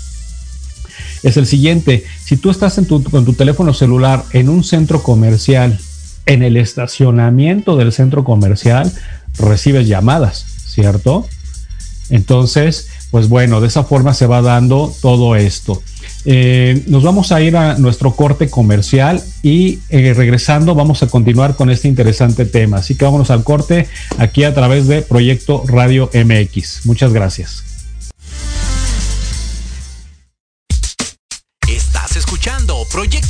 es 1.22 1.36
el 1.36 1.46
siguiente. 1.46 2.04
Si 2.24 2.36
tú 2.36 2.50
estás 2.50 2.78
en 2.78 2.86
tu, 2.86 3.02
con 3.04 3.24
tu 3.24 3.34
teléfono 3.34 3.74
celular 3.74 4.24
en 4.32 4.48
un 4.48 4.64
centro 4.64 5.02
comercial, 5.02 5.78
en 6.26 6.42
el 6.42 6.56
estacionamiento 6.56 7.76
del 7.76 7.92
centro 7.92 8.24
comercial, 8.24 8.92
recibes 9.38 9.88
llamadas, 9.88 10.44
¿cierto? 10.66 11.26
Entonces, 12.10 12.88
pues 13.10 13.28
bueno, 13.28 13.60
de 13.60 13.68
esa 13.68 13.84
forma 13.84 14.14
se 14.14 14.26
va 14.26 14.42
dando 14.42 14.92
todo 15.00 15.36
esto. 15.36 15.82
Eh, 16.24 16.84
nos 16.86 17.02
vamos 17.02 17.32
a 17.32 17.40
ir 17.40 17.56
a 17.56 17.78
nuestro 17.78 18.12
corte 18.12 18.50
comercial 18.50 19.22
y 19.42 19.78
eh, 19.88 20.12
regresando 20.14 20.74
vamos 20.74 21.02
a 21.02 21.06
continuar 21.06 21.56
con 21.56 21.70
este 21.70 21.88
interesante 21.88 22.44
tema. 22.44 22.78
Así 22.78 22.94
que 22.94 23.04
vámonos 23.04 23.30
al 23.30 23.42
corte 23.42 23.88
aquí 24.18 24.44
a 24.44 24.54
través 24.54 24.86
de 24.86 25.02
Proyecto 25.02 25.64
Radio 25.66 26.10
MX. 26.12 26.84
Muchas 26.84 27.12
gracias. 27.12 27.64
Estás 31.66 32.16
escuchando 32.16 32.84
Proyecto 32.92 33.29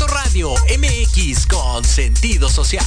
Con 1.48 1.84
sentido 1.84 2.48
social. 2.48 2.86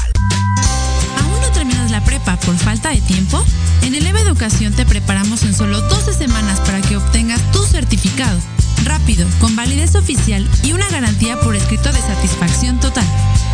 ¿Aún 1.22 1.42
no 1.42 1.52
terminas 1.52 1.92
la 1.92 2.04
prepa 2.06 2.38
por 2.38 2.58
falta 2.58 2.90
de 2.90 3.02
tiempo? 3.02 3.44
En 3.82 3.94
Eleva 3.96 4.22
Educación 4.22 4.74
te 4.74 4.86
preparamos 4.86 5.44
en 5.44 5.54
solo 5.54 5.82
12 5.82 6.14
semanas 6.14 6.62
para 6.62 6.82
que 6.82 6.96
obtengas 6.96 7.42
tu 7.52 7.62
certificado 7.66 8.40
rápido, 8.86 9.28
con 9.40 9.58
validez 9.58 9.96
oficial 9.96 10.48
y 10.64 10.72
una 10.72 10.90
garantía 10.90 11.38
por 11.42 11.54
escrito 11.56 11.92
de 11.92 12.00
satisfacción 12.00 12.80
total. 12.80 13.06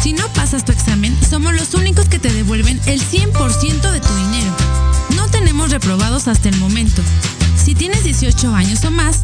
Si 0.01 0.13
no 0.13 0.27
pasas 0.29 0.65
tu 0.65 0.71
examen, 0.71 1.17
somos 1.27 1.55
los 1.55 1.73
únicos 1.73 2.07
que 2.07 2.19
te 2.19 2.31
devuelven 2.31 2.79
el 2.85 3.01
100% 3.01 3.91
de 3.91 3.99
tu 3.99 4.15
dinero. 4.15 4.55
No 5.15 5.27
tenemos 5.29 5.71
reprobados 5.71 6.27
hasta 6.27 6.47
el 6.47 6.57
momento. 6.57 7.01
Si 7.57 7.73
tienes 7.73 8.03
18 8.03 8.53
años 8.53 8.85
o 8.85 8.91
más, 8.91 9.23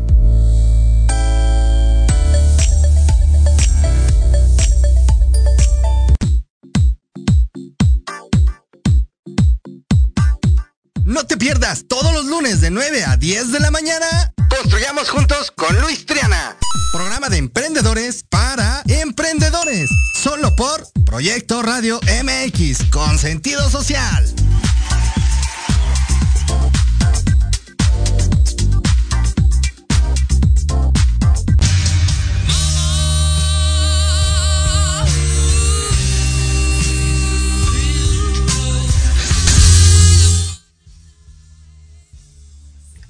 Pierdas 11.41 11.85
todos 11.87 12.13
los 12.13 12.25
lunes 12.25 12.61
de 12.61 12.69
9 12.69 13.03
a 13.03 13.17
10 13.17 13.51
de 13.51 13.59
la 13.59 13.71
mañana. 13.71 14.31
Construyamos 14.47 15.09
juntos 15.09 15.49
con 15.49 15.81
Luis 15.81 16.05
Triana. 16.05 16.55
Programa 16.93 17.29
de 17.29 17.37
emprendedores 17.37 18.23
para 18.29 18.83
emprendedores. 18.87 19.89
Solo 20.21 20.55
por 20.55 20.87
Proyecto 21.03 21.63
Radio 21.63 21.99
MX 22.23 22.91
con 22.91 23.17
sentido 23.17 23.67
social. 23.71 24.23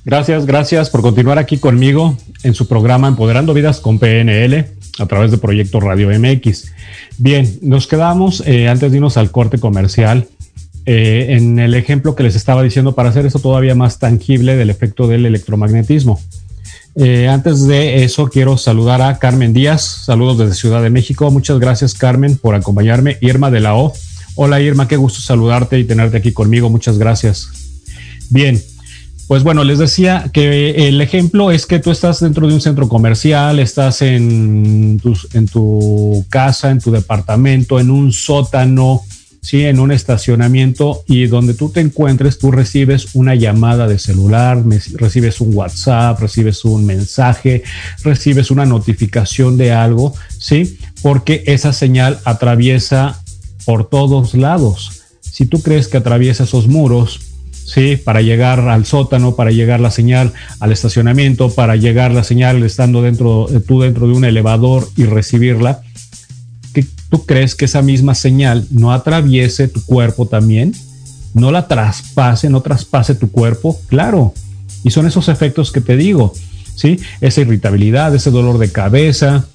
Gracias, 0.03 0.47
gracias 0.47 0.89
por 0.89 1.01
continuar 1.01 1.37
aquí 1.37 1.57
conmigo 1.57 2.17
en 2.43 2.55
su 2.55 2.67
programa 2.67 3.07
Empoderando 3.07 3.53
Vidas 3.53 3.79
con 3.79 3.99
PNL 3.99 4.65
a 4.97 5.05
través 5.05 5.29
de 5.29 5.37
Proyecto 5.37 5.79
Radio 5.79 6.09
MX. 6.09 6.71
Bien, 7.19 7.59
nos 7.61 7.85
quedamos 7.85 8.41
eh, 8.47 8.67
antes 8.67 8.91
de 8.91 8.97
irnos 8.97 9.17
al 9.17 9.29
corte 9.29 9.59
comercial 9.59 10.27
eh, 10.87 11.27
en 11.37 11.59
el 11.59 11.75
ejemplo 11.75 12.15
que 12.15 12.23
les 12.23 12.35
estaba 12.35 12.63
diciendo 12.63 12.95
para 12.95 13.09
hacer 13.09 13.27
eso 13.27 13.37
todavía 13.37 13.75
más 13.75 13.99
tangible 13.99 14.55
del 14.55 14.71
efecto 14.71 15.07
del 15.07 15.27
electromagnetismo. 15.27 16.19
Eh, 16.95 17.27
antes 17.27 17.67
de 17.67 18.03
eso, 18.03 18.27
quiero 18.27 18.57
saludar 18.57 19.01
a 19.03 19.19
Carmen 19.19 19.53
Díaz. 19.53 19.83
Saludos 20.05 20.39
desde 20.39 20.55
Ciudad 20.55 20.81
de 20.81 20.89
México. 20.89 21.29
Muchas 21.29 21.59
gracias, 21.59 21.93
Carmen, 21.93 22.37
por 22.37 22.55
acompañarme. 22.55 23.17
Irma 23.21 23.51
de 23.51 23.59
la 23.59 23.75
O. 23.75 23.93
Hola, 24.35 24.59
Irma, 24.61 24.87
qué 24.87 24.97
gusto 24.97 25.21
saludarte 25.21 25.77
y 25.77 25.83
tenerte 25.83 26.17
aquí 26.17 26.31
conmigo. 26.31 26.69
Muchas 26.69 26.97
gracias. 26.97 27.49
Bien, 28.29 28.61
pues 29.31 29.43
bueno, 29.43 29.63
les 29.63 29.79
decía 29.79 30.29
que 30.33 30.89
el 30.89 30.99
ejemplo 30.99 31.51
es 31.51 31.65
que 31.65 31.79
tú 31.79 31.89
estás 31.89 32.19
dentro 32.19 32.49
de 32.49 32.53
un 32.53 32.59
centro 32.59 32.89
comercial, 32.89 33.59
estás 33.59 34.01
en 34.01 34.99
tu, 34.99 36.25
casa, 36.27 36.69
en 36.69 36.81
tu 36.81 36.91
departamento, 36.91 37.79
en 37.79 37.91
un 37.91 38.11
sótano, 38.11 39.03
¿sí? 39.41 39.63
en 39.63 39.79
un 39.79 39.93
estacionamiento 39.93 41.05
y 41.07 41.27
donde 41.27 41.53
tú 41.53 41.69
te 41.69 41.79
encuentres, 41.79 42.39
tú 42.39 42.51
recibes 42.51 43.15
una 43.15 43.33
llamada 43.33 43.87
de 43.87 43.99
celular, 43.99 44.65
recibes 44.95 45.39
un 45.39 45.55
WhatsApp, 45.55 46.19
recibes 46.19 46.65
un 46.65 46.85
mensaje, 46.85 47.63
recibes 48.03 48.51
una 48.51 48.65
notificación 48.65 49.55
de 49.55 49.71
algo, 49.71 50.13
¿sí? 50.39 50.77
Porque 51.01 51.45
esa 51.47 51.71
señal 51.71 52.19
atraviesa 52.25 53.23
por 53.65 53.87
todos 53.87 54.33
lados. 54.33 55.03
Si 55.21 55.45
tú 55.45 55.61
crees 55.61 55.87
que 55.87 55.95
atraviesa 55.95 56.43
esos 56.43 56.67
muros, 56.67 57.30
¿sí? 57.73 57.95
Para 57.95 58.21
llegar 58.21 58.59
al 58.59 58.85
sótano, 58.85 59.35
para 59.35 59.51
llegar 59.51 59.79
la 59.79 59.91
señal 59.91 60.33
al 60.59 60.71
estacionamiento, 60.71 61.49
para 61.51 61.77
llegar 61.77 62.11
la 62.11 62.23
señal 62.23 62.63
estando 62.63 63.01
dentro, 63.01 63.47
tú 63.65 63.81
dentro 63.81 64.07
de 64.07 64.13
un 64.13 64.25
elevador 64.25 64.87
y 64.97 65.05
recibirla. 65.05 65.81
¿tú 67.09 67.25
crees 67.25 67.55
que 67.55 67.65
esa 67.65 67.81
misma 67.81 68.15
señal 68.15 68.65
no 68.71 68.93
atraviese 68.93 69.67
tu 69.67 69.83
cuerpo 69.85 70.25
también? 70.27 70.73
¿No 71.33 71.51
la 71.51 71.67
traspase, 71.67 72.49
no 72.49 72.61
traspase 72.61 73.15
tu 73.15 73.29
cuerpo? 73.29 73.79
Claro. 73.87 74.33
Y 74.83 74.91
son 74.91 75.05
esos 75.05 75.27
efectos 75.27 75.71
que 75.71 75.81
te 75.81 75.97
digo, 75.97 76.33
¿sí? 76.75 76.99
Esa 77.19 77.41
irritabilidad, 77.41 78.15
ese 78.15 78.31
dolor 78.31 78.57
de 78.57 78.71
cabeza, 78.71 79.45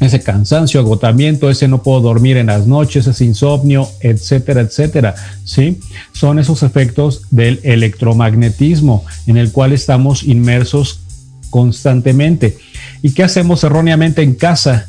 ese 0.00 0.20
cansancio, 0.20 0.80
agotamiento, 0.80 1.50
ese 1.50 1.68
no 1.68 1.82
puedo 1.82 2.00
dormir 2.00 2.36
en 2.36 2.46
las 2.46 2.66
noches, 2.66 3.06
ese 3.06 3.24
insomnio, 3.24 3.88
etcétera, 4.00 4.60
etcétera, 4.60 5.14
¿sí? 5.44 5.80
Son 6.12 6.38
esos 6.38 6.62
efectos 6.62 7.22
del 7.30 7.60
electromagnetismo 7.62 9.04
en 9.26 9.36
el 9.36 9.52
cual 9.52 9.72
estamos 9.72 10.22
inmersos 10.24 11.00
constantemente. 11.50 12.56
¿Y 13.02 13.12
qué 13.12 13.22
hacemos 13.22 13.62
erróneamente 13.64 14.22
en 14.22 14.34
casa? 14.34 14.88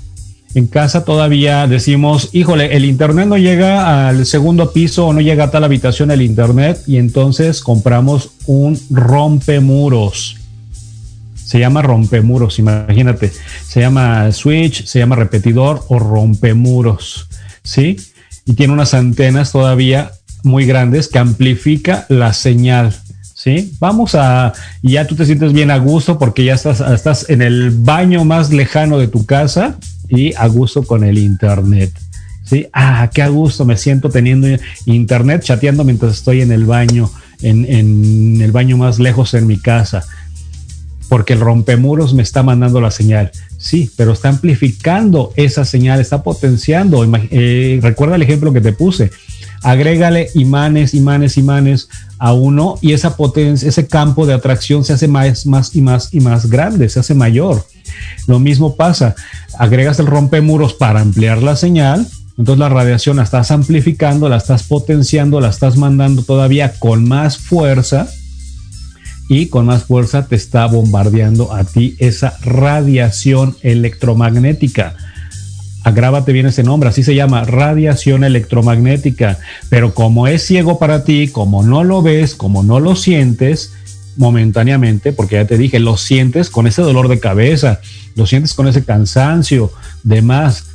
En 0.55 0.67
casa 0.67 1.03
todavía 1.03 1.65
decimos, 1.67 2.29
híjole, 2.31 2.75
el 2.75 2.85
internet 2.85 3.27
no 3.27 3.37
llega 3.37 4.07
al 4.07 4.25
segundo 4.25 4.71
piso 4.71 5.07
o 5.07 5.13
no 5.13 5.19
llega 5.19 5.45
a 5.45 5.51
tal 5.51 5.63
habitación 5.63 6.11
el 6.11 6.21
internet 6.21 6.79
y 6.85 6.97
entonces 6.97 7.61
compramos 7.61 8.29
un 8.45 8.79
rompemuros 8.91 10.37
se 11.53 11.59
llama 11.59 11.83
rompemuros, 11.83 12.57
imagínate. 12.57 13.31
Se 13.63 13.81
llama 13.81 14.31
switch, 14.31 14.85
se 14.85 14.97
llama 14.97 15.15
repetidor 15.15 15.85
o 15.87 15.99
rompemuros, 15.99 17.27
¿sí? 17.61 17.95
Y 18.43 18.53
tiene 18.53 18.73
unas 18.73 18.95
antenas 18.95 19.51
todavía 19.51 20.13
muy 20.41 20.65
grandes 20.65 21.09
que 21.09 21.19
amplifica 21.19 22.07
la 22.09 22.33
señal, 22.33 22.95
¿sí? 23.35 23.71
Vamos 23.79 24.15
a, 24.15 24.53
ya 24.81 25.05
tú 25.05 25.15
te 25.15 25.27
sientes 25.27 25.53
bien 25.53 25.69
a 25.69 25.77
gusto 25.77 26.17
porque 26.17 26.43
ya 26.43 26.55
estás, 26.55 26.79
estás 26.79 27.29
en 27.29 27.43
el 27.43 27.69
baño 27.69 28.25
más 28.25 28.51
lejano 28.51 28.97
de 28.97 29.07
tu 29.07 29.27
casa 29.27 29.77
y 30.09 30.33
a 30.33 30.47
gusto 30.47 30.81
con 30.81 31.03
el 31.03 31.19
internet. 31.19 31.91
¿Sí? 32.45 32.67
Ah, 32.73 33.11
qué 33.13 33.21
a 33.21 33.27
gusto 33.27 33.63
me 33.63 33.77
siento 33.77 34.09
teniendo 34.09 34.47
internet 34.87 35.43
chateando 35.43 35.83
mientras 35.83 36.13
estoy 36.13 36.41
en 36.41 36.51
el 36.51 36.65
baño, 36.65 37.11
en, 37.43 37.63
en 37.65 38.41
el 38.41 38.51
baño 38.51 38.75
más 38.75 38.97
lejos 38.97 39.35
en 39.35 39.45
mi 39.45 39.59
casa 39.59 40.03
porque 41.09 41.33
el 41.33 41.39
rompemuros 41.39 42.13
me 42.13 42.23
está 42.23 42.43
mandando 42.43 42.81
la 42.81 42.91
señal. 42.91 43.31
Sí, 43.57 43.91
pero 43.95 44.13
está 44.13 44.29
amplificando 44.29 45.31
esa 45.35 45.65
señal, 45.65 45.99
está 45.99 46.23
potenciando. 46.23 47.05
Eh, 47.31 47.79
recuerda 47.81 48.15
el 48.15 48.21
ejemplo 48.21 48.53
que 48.53 48.61
te 48.61 48.73
puse. 48.73 49.11
Agrégale 49.61 50.29
imanes, 50.33 50.93
imanes, 50.93 51.37
imanes 51.37 51.87
a 52.17 52.33
uno 52.33 52.77
y 52.81 52.93
esa 52.93 53.15
potencia, 53.15 53.69
ese 53.69 53.87
campo 53.87 54.25
de 54.25 54.33
atracción 54.33 54.83
se 54.83 54.93
hace 54.93 55.07
más, 55.07 55.45
más 55.45 55.75
y 55.75 55.81
más 55.81 56.13
y 56.13 56.19
más 56.19 56.49
grande, 56.49 56.89
se 56.89 56.99
hace 56.99 57.13
mayor. 57.13 57.65
Lo 58.27 58.39
mismo 58.39 58.75
pasa. 58.75 59.15
Agregas 59.57 59.99
el 59.99 60.07
rompemuros 60.07 60.73
para 60.73 60.99
ampliar 60.99 61.41
la 61.41 61.55
señal. 61.55 62.07
Entonces 62.37 62.59
la 62.59 62.69
radiación 62.69 63.17
la 63.17 63.23
estás 63.23 63.51
amplificando, 63.51 64.27
la 64.27 64.37
estás 64.37 64.63
potenciando, 64.63 65.39
la 65.39 65.49
estás 65.49 65.77
mandando 65.77 66.23
todavía 66.23 66.73
con 66.79 67.07
más 67.07 67.37
fuerza 67.37 68.09
y 69.29 69.47
con 69.47 69.65
más 69.65 69.83
fuerza 69.83 70.27
te 70.27 70.35
está 70.35 70.65
bombardeando 70.65 71.53
a 71.53 71.63
ti 71.63 71.95
esa 71.99 72.37
radiación 72.43 73.55
electromagnética. 73.61 74.95
Agrábate 75.83 76.31
bien 76.31 76.45
ese 76.45 76.63
nombre, 76.63 76.89
así 76.89 77.03
se 77.03 77.15
llama, 77.15 77.43
radiación 77.43 78.23
electromagnética. 78.23 79.39
Pero 79.69 79.93
como 79.93 80.27
es 80.27 80.43
ciego 80.43 80.79
para 80.79 81.03
ti, 81.03 81.27
como 81.27 81.63
no 81.63 81.83
lo 81.83 82.01
ves, 82.01 82.35
como 82.35 82.63
no 82.63 82.79
lo 82.79 82.95
sientes, 82.95 83.73
momentáneamente, 84.15 85.11
porque 85.11 85.35
ya 85.35 85.45
te 85.45 85.57
dije, 85.57 85.79
lo 85.79 85.97
sientes 85.97 86.49
con 86.49 86.67
ese 86.67 86.81
dolor 86.81 87.07
de 87.07 87.19
cabeza, 87.19 87.81
lo 88.15 88.25
sientes 88.25 88.53
con 88.53 88.67
ese 88.67 88.85
cansancio, 88.85 89.71
demás 90.03 90.72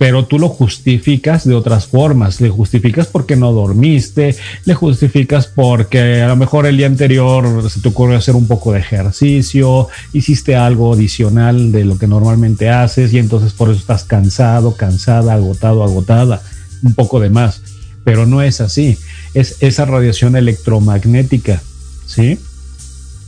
pero 0.00 0.24
tú 0.24 0.38
lo 0.38 0.48
justificas 0.48 1.46
de 1.46 1.54
otras 1.54 1.86
formas. 1.86 2.40
Le 2.40 2.48
justificas 2.48 3.06
porque 3.06 3.36
no 3.36 3.52
dormiste, 3.52 4.34
le 4.64 4.72
justificas 4.72 5.46
porque 5.46 6.22
a 6.22 6.28
lo 6.28 6.36
mejor 6.36 6.64
el 6.64 6.78
día 6.78 6.86
anterior 6.86 7.70
se 7.70 7.82
te 7.82 7.88
ocurrió 7.90 8.16
hacer 8.16 8.34
un 8.34 8.48
poco 8.48 8.72
de 8.72 8.78
ejercicio, 8.78 9.88
hiciste 10.14 10.56
algo 10.56 10.94
adicional 10.94 11.70
de 11.70 11.84
lo 11.84 11.98
que 11.98 12.06
normalmente 12.06 12.70
haces 12.70 13.12
y 13.12 13.18
entonces 13.18 13.52
por 13.52 13.68
eso 13.68 13.78
estás 13.78 14.04
cansado, 14.04 14.74
cansada, 14.74 15.34
agotado, 15.34 15.84
agotada, 15.84 16.40
un 16.82 16.94
poco 16.94 17.20
de 17.20 17.28
más. 17.28 17.60
Pero 18.02 18.24
no 18.24 18.40
es 18.40 18.62
así, 18.62 18.96
es 19.34 19.58
esa 19.60 19.84
radiación 19.84 20.34
electromagnética, 20.34 21.60
¿sí? 22.06 22.38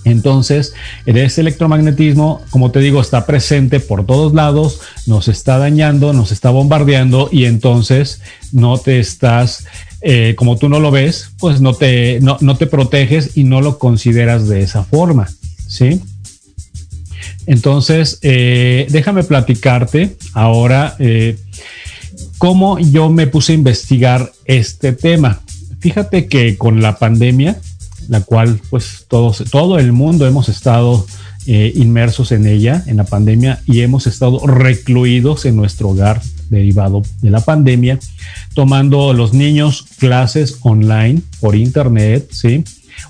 Entonces, 0.04 0.74
ese 1.06 1.40
electromagnetismo, 1.40 2.42
como 2.50 2.70
te 2.70 2.80
digo, 2.80 3.00
está 3.00 3.24
presente 3.24 3.80
por 3.80 4.04
todos 4.04 4.34
lados, 4.34 4.80
nos 5.06 5.28
está 5.28 5.58
dañando, 5.58 6.12
nos 6.12 6.32
está 6.32 6.50
bombardeando 6.50 7.28
y 7.30 7.44
entonces 7.44 8.20
no 8.52 8.78
te 8.78 8.98
estás, 8.98 9.66
eh, 10.00 10.34
como 10.36 10.56
tú 10.56 10.68
no 10.68 10.80
lo 10.80 10.90
ves, 10.90 11.32
pues 11.38 11.60
no 11.60 11.74
te, 11.74 12.20
no, 12.20 12.56
te 12.56 12.66
proteges 12.66 13.36
y 13.36 13.44
no 13.44 13.60
lo 13.60 13.78
consideras 13.78 14.48
de 14.48 14.62
esa 14.62 14.84
forma, 14.84 15.28
¿sí? 15.68 16.00
Entonces, 17.46 18.18
eh, 18.22 18.86
déjame 18.90 19.22
platicarte 19.24 20.16
ahora 20.32 20.96
eh, 20.98 21.36
cómo 22.38 22.78
yo 22.78 23.08
me 23.08 23.26
puse 23.28 23.52
a 23.52 23.56
investigar 23.56 24.32
este 24.44 24.92
tema. 24.92 25.40
Fíjate 25.80 26.26
que 26.26 26.56
con 26.56 26.80
la 26.80 26.98
pandemia, 26.98 27.60
la 28.08 28.20
cual 28.20 28.60
pues 28.70 29.06
todos, 29.08 29.44
todo 29.50 29.78
el 29.78 29.92
mundo 29.92 30.26
hemos 30.26 30.48
estado 30.48 31.06
eh, 31.46 31.72
inmersos 31.74 32.30
en 32.30 32.46
ella, 32.46 32.84
en 32.86 32.98
la 32.98 33.04
pandemia, 33.04 33.60
y 33.66 33.80
hemos 33.80 34.06
estado 34.06 34.46
recluidos 34.46 35.44
en 35.44 35.56
nuestro 35.56 35.88
hogar 35.88 36.22
derivado 36.50 37.02
de 37.20 37.30
la 37.30 37.40
pandemia, 37.40 37.98
tomando 38.54 39.12
los 39.12 39.32
niños 39.32 39.84
clases 39.98 40.58
online 40.60 41.20
por 41.40 41.56
internet, 41.56 42.28
¿sí? 42.30 42.62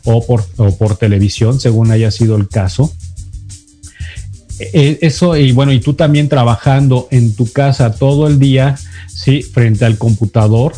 O 0.05 0.25
por, 0.25 0.47
o 0.57 0.77
por 0.79 0.97
televisión, 0.97 1.61
según 1.61 1.91
haya 1.91 2.11
sido 2.11 2.37
el 2.37 2.49
caso. 2.49 2.91
E, 4.59 4.99
eso, 5.03 5.37
y 5.37 5.53
bueno, 5.53 5.73
y 5.73 5.81
tú 5.81 5.95
también 5.95 6.29
trabajando 6.29 7.09
en 7.11 7.35
tu 7.35 7.53
casa 7.53 7.95
todo 7.95 8.29
el 8.29 8.39
día, 8.39 8.77
¿sí? 9.09 9.43
Frente 9.43 9.85
al 9.85 9.99
computador, 9.99 10.73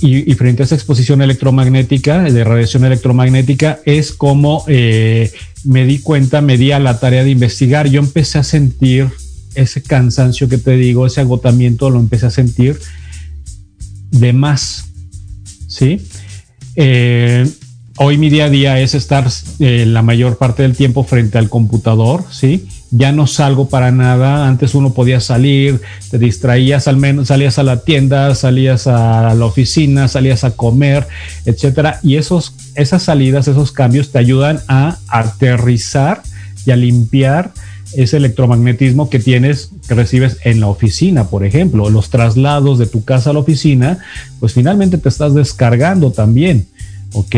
y, 0.00 0.34
frente 0.34 0.62
a 0.62 0.66
esa 0.66 0.74
exposición 0.74 1.22
electromagnética, 1.22 2.22
de 2.22 2.44
radiación 2.44 2.84
electromagnética, 2.84 3.80
es 3.86 4.12
como 4.12 4.62
eh, 4.68 5.32
me 5.64 5.86
di 5.86 6.00
cuenta, 6.00 6.42
me 6.42 6.58
di 6.58 6.72
a 6.72 6.78
la 6.78 7.00
tarea 7.00 7.24
de 7.24 7.30
investigar. 7.30 7.88
Yo 7.88 8.00
empecé 8.00 8.38
a 8.38 8.42
sentir 8.42 9.08
ese 9.54 9.82
cansancio 9.82 10.48
que 10.48 10.58
te 10.58 10.72
digo, 10.72 11.06
ese 11.06 11.22
agotamiento, 11.22 11.88
lo 11.88 11.98
empecé 11.98 12.26
a 12.26 12.30
sentir 12.30 12.78
de 14.10 14.32
más. 14.34 14.84
¿Sí? 15.66 16.00
Eh, 16.76 17.48
hoy 17.96 18.18
mi 18.18 18.28
día 18.28 18.46
a 18.46 18.50
día 18.50 18.80
es 18.80 18.94
estar 18.94 19.28
eh, 19.60 19.86
la 19.86 20.02
mayor 20.02 20.36
parte 20.36 20.62
del 20.62 20.76
tiempo 20.76 21.04
frente 21.04 21.38
al 21.38 21.48
computador, 21.48 22.24
¿sí? 22.30 22.66
Ya 22.90 23.12
no 23.12 23.26
salgo 23.26 23.68
para 23.68 23.90
nada. 23.90 24.46
Antes 24.46 24.74
uno 24.74 24.92
podía 24.92 25.20
salir, 25.20 25.80
te 26.10 26.18
distraías 26.18 26.88
al 26.88 26.96
menos, 26.96 27.28
salías 27.28 27.58
a 27.58 27.62
la 27.62 27.80
tienda, 27.80 28.34
salías 28.34 28.86
a 28.86 29.34
la 29.34 29.44
oficina, 29.44 30.08
salías 30.08 30.44
a 30.44 30.52
comer, 30.52 31.06
etcétera. 31.44 32.00
Y 32.02 32.16
esos, 32.16 32.54
esas 32.74 33.02
salidas, 33.02 33.48
esos 33.48 33.72
cambios 33.72 34.12
te 34.12 34.18
ayudan 34.18 34.60
a 34.68 34.98
aterrizar 35.08 36.22
y 36.64 36.70
a 36.70 36.76
limpiar 36.76 37.52
ese 37.94 38.16
electromagnetismo 38.16 39.08
que 39.08 39.18
tienes, 39.18 39.70
que 39.88 39.94
recibes 39.94 40.38
en 40.44 40.60
la 40.60 40.66
oficina, 40.66 41.28
por 41.28 41.44
ejemplo, 41.44 41.88
los 41.88 42.10
traslados 42.10 42.78
de 42.78 42.86
tu 42.86 43.04
casa 43.04 43.30
a 43.30 43.32
la 43.32 43.38
oficina, 43.38 43.98
pues 44.40 44.52
finalmente 44.52 44.98
te 44.98 45.08
estás 45.08 45.34
descargando 45.34 46.10
también, 46.10 46.66
¿ok? 47.12 47.36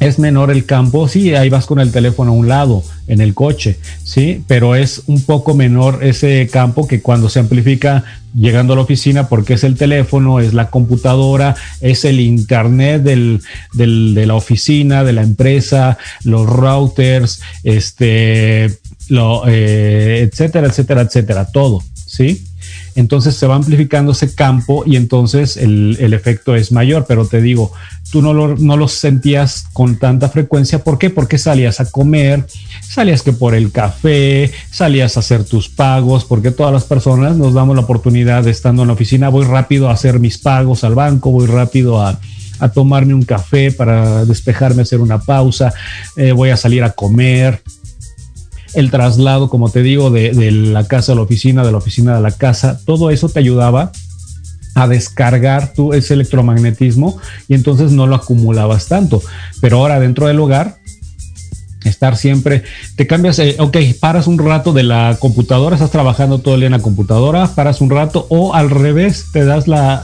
Es 0.00 0.18
menor 0.18 0.50
el 0.50 0.64
campo, 0.64 1.08
sí, 1.08 1.34
ahí 1.34 1.50
vas 1.50 1.66
con 1.66 1.78
el 1.78 1.92
teléfono 1.92 2.32
a 2.32 2.34
un 2.34 2.48
lado, 2.48 2.82
en 3.06 3.20
el 3.20 3.34
coche, 3.34 3.78
sí, 4.02 4.42
pero 4.46 4.74
es 4.74 5.02
un 5.06 5.22
poco 5.22 5.54
menor 5.54 6.02
ese 6.02 6.48
campo 6.50 6.88
que 6.88 7.02
cuando 7.02 7.28
se 7.28 7.40
amplifica 7.40 8.04
llegando 8.34 8.72
a 8.72 8.76
la 8.76 8.82
oficina 8.82 9.28
porque 9.28 9.54
es 9.54 9.64
el 9.64 9.76
teléfono, 9.76 10.40
es 10.40 10.54
la 10.54 10.70
computadora, 10.70 11.54
es 11.80 12.04
el 12.04 12.20
internet 12.20 13.02
de 13.02 14.26
la 14.26 14.34
oficina, 14.34 15.04
de 15.04 15.12
la 15.12 15.22
empresa, 15.22 15.98
los 16.24 16.46
routers, 16.48 17.42
este, 17.62 18.78
lo, 19.08 19.42
eh, 19.48 20.20
etcétera, 20.22 20.68
etcétera, 20.68 21.02
etcétera, 21.02 21.46
todo, 21.52 21.82
sí 21.94 22.46
entonces 22.94 23.36
se 23.36 23.46
va 23.46 23.54
amplificando 23.54 24.12
ese 24.12 24.34
campo 24.34 24.82
y 24.86 24.96
entonces 24.96 25.56
el, 25.56 25.96
efecto 26.12 26.56
es 26.56 26.72
mayor, 26.72 27.06
pero 27.06 27.26
te 27.26 27.40
digo, 27.40 27.72
tú 28.10 28.20
no 28.20 28.32
lo, 28.32 28.56
no 28.56 28.88
sentías 28.88 29.66
con 29.72 29.96
tanta 29.96 30.28
frecuencia. 30.28 30.82
¿Por 30.82 30.98
qué? 30.98 31.10
Porque 31.10 31.38
salías 31.38 31.80
a 31.80 31.90
comer, 31.90 32.46
salías 32.82 33.22
que 33.22 33.32
por 33.32 33.54
el 33.54 33.70
café, 33.72 34.50
salías 34.70 35.16
a 35.16 35.20
hacer 35.20 35.44
tus 35.44 35.68
pagos, 35.68 36.24
porque 36.24 36.50
todas 36.50 36.72
las 36.72 36.84
personas 36.84 37.36
nos 37.36 37.54
damos 37.54 37.76
la 37.76 37.82
oportunidad 37.82 38.42
de 38.42 38.50
estando 38.50 38.82
en 38.82 38.88
la 38.88 38.94
oficina, 38.94 39.28
voy 39.28 39.44
rápido 39.46 39.88
a 39.88 39.92
hacer 39.92 40.18
mis 40.18 40.38
pagos 40.38 40.84
al 40.84 40.94
banco, 40.94 41.30
voy 41.30 41.46
rápido 41.46 42.02
a, 42.02 42.18
tomarme 42.74 43.14
un 43.14 43.22
café 43.22 43.72
para 43.72 44.26
despejarme, 44.26 44.82
hacer 44.82 45.00
una 45.00 45.18
pausa, 45.18 45.72
eh, 46.14 46.32
voy 46.32 46.50
a 46.50 46.58
salir 46.58 46.84
a 46.84 46.90
comer, 46.90 47.62
el 48.74 48.90
traslado, 48.90 49.48
como 49.48 49.70
te 49.70 49.82
digo, 49.82 50.10
de, 50.10 50.30
de 50.32 50.50
la 50.50 50.86
casa 50.86 51.12
a 51.12 51.14
la 51.14 51.22
oficina, 51.22 51.64
de 51.64 51.72
la 51.72 51.78
oficina 51.78 52.16
a 52.16 52.20
la 52.20 52.32
casa, 52.32 52.80
todo 52.84 53.10
eso 53.10 53.28
te 53.28 53.38
ayudaba 53.38 53.92
a 54.74 54.88
descargar 54.88 55.72
tu, 55.72 55.92
ese 55.92 56.14
electromagnetismo 56.14 57.18
y 57.48 57.54
entonces 57.54 57.92
no 57.92 58.06
lo 58.06 58.16
acumulabas 58.16 58.86
tanto. 58.86 59.22
Pero 59.60 59.78
ahora 59.78 60.00
dentro 60.00 60.26
del 60.26 60.40
hogar, 60.40 60.79
estar 61.84 62.16
siempre, 62.16 62.62
te 62.96 63.06
cambias, 63.06 63.38
eh, 63.38 63.56
ok, 63.58 63.76
paras 63.98 64.26
un 64.26 64.38
rato 64.38 64.72
de 64.72 64.82
la 64.82 65.16
computadora, 65.18 65.76
estás 65.76 65.90
trabajando 65.90 66.38
todo 66.40 66.54
el 66.54 66.60
día 66.60 66.66
en 66.66 66.72
la 66.72 66.80
computadora, 66.80 67.48
paras 67.54 67.80
un 67.80 67.90
rato 67.90 68.26
o 68.28 68.54
al 68.54 68.70
revés, 68.70 69.26
te 69.32 69.44
das 69.44 69.66
la, 69.66 70.02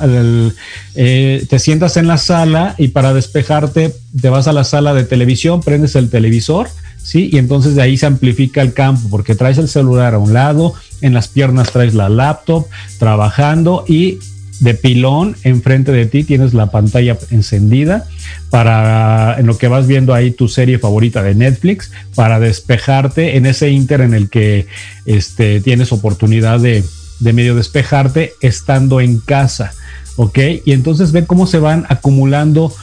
eh, 0.94 1.46
te 1.48 1.58
sientas 1.58 1.96
en 1.96 2.06
la 2.06 2.18
sala 2.18 2.74
y 2.78 2.88
para 2.88 3.12
despejarte 3.12 3.94
te 4.20 4.28
vas 4.30 4.48
a 4.48 4.52
la 4.52 4.64
sala 4.64 4.94
de 4.94 5.04
televisión, 5.04 5.60
prendes 5.60 5.96
el 5.96 6.08
televisor, 6.08 6.68
¿sí? 7.02 7.28
Y 7.32 7.38
entonces 7.38 7.74
de 7.74 7.82
ahí 7.82 7.96
se 7.96 8.06
amplifica 8.06 8.62
el 8.62 8.72
campo 8.72 9.08
porque 9.10 9.34
traes 9.34 9.58
el 9.58 9.68
celular 9.68 10.14
a 10.14 10.18
un 10.18 10.32
lado, 10.32 10.74
en 11.02 11.12
las 11.12 11.28
piernas 11.28 11.70
traes 11.72 11.94
la 11.94 12.08
laptop, 12.08 12.66
trabajando 12.98 13.84
y 13.86 14.18
de 14.60 14.74
pilón 14.74 15.36
enfrente 15.42 15.92
de 15.92 16.06
ti 16.06 16.24
tienes 16.24 16.54
la 16.54 16.70
pantalla 16.70 17.18
encendida 17.30 18.06
para 18.50 19.36
en 19.38 19.46
lo 19.46 19.58
que 19.58 19.68
vas 19.68 19.86
viendo 19.86 20.14
ahí 20.14 20.30
tu 20.30 20.48
serie 20.48 20.78
favorita 20.78 21.22
de 21.22 21.34
Netflix 21.34 21.90
para 22.14 22.40
despejarte 22.40 23.36
en 23.36 23.46
ese 23.46 23.70
inter 23.70 24.00
en 24.00 24.14
el 24.14 24.30
que 24.30 24.66
este, 25.04 25.60
tienes 25.60 25.92
oportunidad 25.92 26.60
de, 26.60 26.84
medio 27.20 27.54
despejarte 27.54 28.32
estando 28.40 29.00
en 29.00 29.18
casa, 29.18 29.72
¿ok? 30.16 30.38
Y 30.64 30.72
entonces 30.72 31.12
ve 31.12 31.26
cómo 31.26 31.46
se 31.46 31.58
van 31.58 31.86
acumulando 31.88 32.74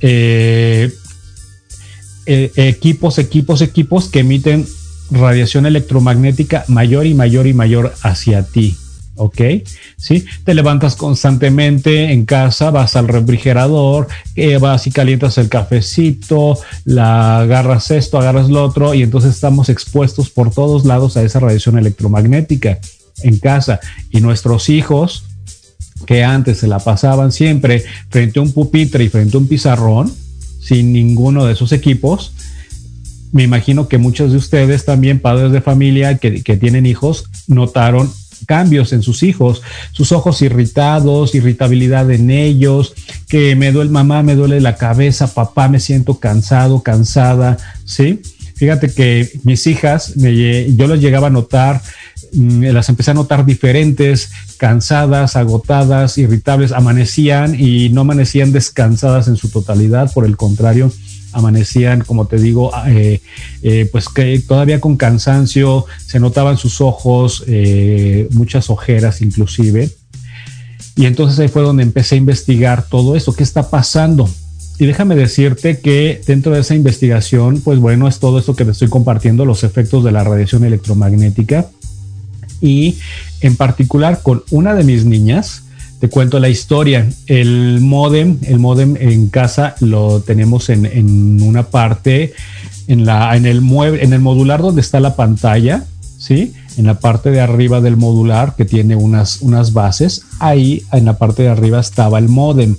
eh, 0.00 0.92
eh, 2.26 2.52
equipos, 2.56 3.18
equipos, 3.18 3.62
equipos 3.62 4.08
que 4.08 4.20
emiten 4.20 4.66
radiación 5.10 5.66
electromagnética 5.66 6.64
mayor 6.68 7.06
y 7.06 7.14
mayor 7.14 7.46
y 7.46 7.54
mayor 7.54 7.94
hacia 8.02 8.42
ti. 8.42 8.76
¿Ok? 9.16 9.40
¿Sí? 9.96 10.24
Te 10.44 10.54
levantas 10.54 10.94
constantemente 10.94 12.12
en 12.12 12.24
casa, 12.24 12.70
vas 12.70 12.96
al 12.96 13.08
refrigerador, 13.08 14.06
eh, 14.34 14.58
vas 14.58 14.86
y 14.86 14.92
calientas 14.92 15.38
el 15.38 15.48
cafecito, 15.48 16.58
la 16.84 17.40
agarras 17.40 17.90
esto, 17.90 18.18
agarras 18.18 18.48
lo 18.48 18.64
otro, 18.64 18.94
y 18.94 19.02
entonces 19.02 19.34
estamos 19.34 19.68
expuestos 19.68 20.30
por 20.30 20.52
todos 20.52 20.84
lados 20.84 21.16
a 21.16 21.22
esa 21.22 21.40
radiación 21.40 21.78
electromagnética 21.78 22.78
en 23.22 23.38
casa. 23.38 23.80
Y 24.10 24.20
nuestros 24.20 24.68
hijos, 24.68 25.24
que 26.06 26.22
antes 26.22 26.58
se 26.58 26.68
la 26.68 26.78
pasaban 26.78 27.32
siempre 27.32 27.84
frente 28.10 28.38
a 28.38 28.42
un 28.42 28.52
pupitre 28.52 29.04
y 29.04 29.08
frente 29.08 29.36
a 29.36 29.40
un 29.40 29.48
pizarrón, 29.48 30.12
sin 30.60 30.92
ninguno 30.92 31.44
de 31.44 31.52
esos 31.52 31.72
equipos, 31.72 32.32
me 33.32 33.42
imagino 33.42 33.88
que 33.88 33.98
muchos 33.98 34.32
de 34.32 34.38
ustedes 34.38 34.84
también, 34.84 35.20
padres 35.20 35.52
de 35.52 35.60
familia 35.60 36.18
que, 36.18 36.42
que 36.42 36.56
tienen 36.56 36.86
hijos, 36.86 37.24
notaron 37.46 38.10
cambios 38.46 38.92
en 38.92 39.02
sus 39.02 39.22
hijos, 39.22 39.62
sus 39.92 40.12
ojos 40.12 40.42
irritados, 40.42 41.34
irritabilidad 41.34 42.10
en 42.10 42.30
ellos, 42.30 42.94
que 43.28 43.56
me 43.56 43.72
duele 43.72 43.90
mamá, 43.90 44.22
me 44.22 44.34
duele 44.34 44.60
la 44.60 44.76
cabeza, 44.76 45.32
papá, 45.32 45.68
me 45.68 45.80
siento 45.80 46.18
cansado, 46.18 46.82
cansada, 46.82 47.56
¿sí? 47.84 48.22
Fíjate 48.56 48.90
que 48.90 49.30
mis 49.44 49.66
hijas, 49.66 50.14
yo 50.14 50.86
las 50.86 51.00
llegaba 51.00 51.26
a 51.26 51.30
notar, 51.30 51.82
mm, 52.32 52.64
las 52.64 52.88
empecé 52.88 53.10
a 53.10 53.14
notar 53.14 53.44
diferentes, 53.44 54.30
cansadas, 54.56 55.36
agotadas, 55.36 56.16
irritables, 56.16 56.72
amanecían 56.72 57.54
y 57.58 57.90
no 57.90 58.00
amanecían 58.00 58.52
descansadas 58.52 59.28
en 59.28 59.36
su 59.36 59.50
totalidad, 59.50 60.10
por 60.14 60.24
el 60.24 60.38
contrario, 60.38 60.90
amanecían, 61.32 62.02
como 62.02 62.26
te 62.26 62.38
digo, 62.38 62.72
eh, 62.86 63.20
eh, 63.62 63.88
pues 63.90 64.08
que 64.08 64.38
todavía 64.40 64.80
con 64.80 64.96
cansancio, 64.96 65.84
se 66.06 66.20
notaban 66.20 66.56
sus 66.56 66.80
ojos, 66.80 67.44
eh, 67.46 68.28
muchas 68.32 68.70
ojeras 68.70 69.22
inclusive. 69.22 69.90
Y 70.96 71.04
entonces 71.04 71.38
ahí 71.38 71.48
fue 71.48 71.62
donde 71.62 71.82
empecé 71.82 72.14
a 72.14 72.18
investigar 72.18 72.86
todo 72.88 73.16
esto, 73.16 73.34
qué 73.34 73.42
está 73.42 73.68
pasando. 73.68 74.28
Y 74.78 74.86
déjame 74.86 75.14
decirte 75.14 75.78
que 75.80 76.20
dentro 76.26 76.52
de 76.52 76.60
esa 76.60 76.74
investigación, 76.74 77.60
pues 77.60 77.78
bueno, 77.78 78.08
es 78.08 78.18
todo 78.18 78.38
esto 78.38 78.56
que 78.56 78.64
te 78.64 78.70
estoy 78.72 78.88
compartiendo, 78.88 79.44
los 79.44 79.64
efectos 79.64 80.04
de 80.04 80.12
la 80.12 80.24
radiación 80.24 80.64
electromagnética. 80.64 81.66
Y 82.60 82.98
en 83.42 83.56
particular 83.56 84.20
con 84.22 84.42
una 84.50 84.74
de 84.74 84.84
mis 84.84 85.04
niñas, 85.04 85.65
cuento 86.08 86.38
la 86.38 86.48
historia. 86.48 87.08
El 87.26 87.80
modem, 87.80 88.38
el 88.42 88.58
modem 88.58 88.96
en 88.98 89.28
casa 89.28 89.74
lo 89.80 90.20
tenemos 90.20 90.68
en, 90.68 91.42
una 91.42 91.64
parte, 91.64 92.34
en, 92.86 93.04
la, 93.06 93.36
en, 93.36 93.46
el 93.46 93.60
mueble, 93.60 94.04
en 94.04 94.12
el 94.12 94.20
modular 94.20 94.62
donde 94.62 94.80
está 94.80 95.00
la 95.00 95.16
pantalla, 95.16 95.84
¿sí? 96.18 96.52
En 96.76 96.86
la 96.86 97.00
parte 97.00 97.30
de 97.30 97.40
arriba 97.40 97.80
del 97.80 97.96
modular 97.96 98.54
que 98.56 98.64
tiene 98.64 98.96
unas, 98.96 99.40
unas 99.40 99.72
bases, 99.72 100.22
ahí 100.38 100.82
en 100.92 101.04
la 101.04 101.18
parte 101.18 101.42
de 101.44 101.48
arriba 101.48 101.80
estaba 101.80 102.18
el 102.18 102.28
modem, 102.28 102.76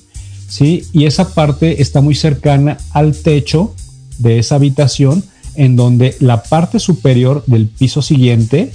¿sí? 0.47 0.84
Y 0.93 1.05
esa 1.05 1.30
parte 1.30 1.82
está 1.82 2.01
muy 2.01 2.15
cercana 2.15 2.78
al 2.91 3.15
techo 3.15 3.73
de 4.19 4.39
esa 4.39 4.55
habitación, 4.55 5.23
en 5.55 5.75
donde 5.75 6.15
la 6.19 6.43
parte 6.43 6.80
superior 6.80 7.43
del 7.47 7.67
piso 7.67 8.01
siguiente 8.01 8.71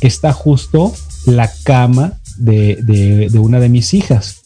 está 0.00 0.32
justo 0.32 0.94
la 1.26 1.50
cama 1.64 2.14
de, 2.38 3.30
una 3.38 3.60
de 3.60 3.68
mis 3.68 3.94
hijas. 3.94 4.42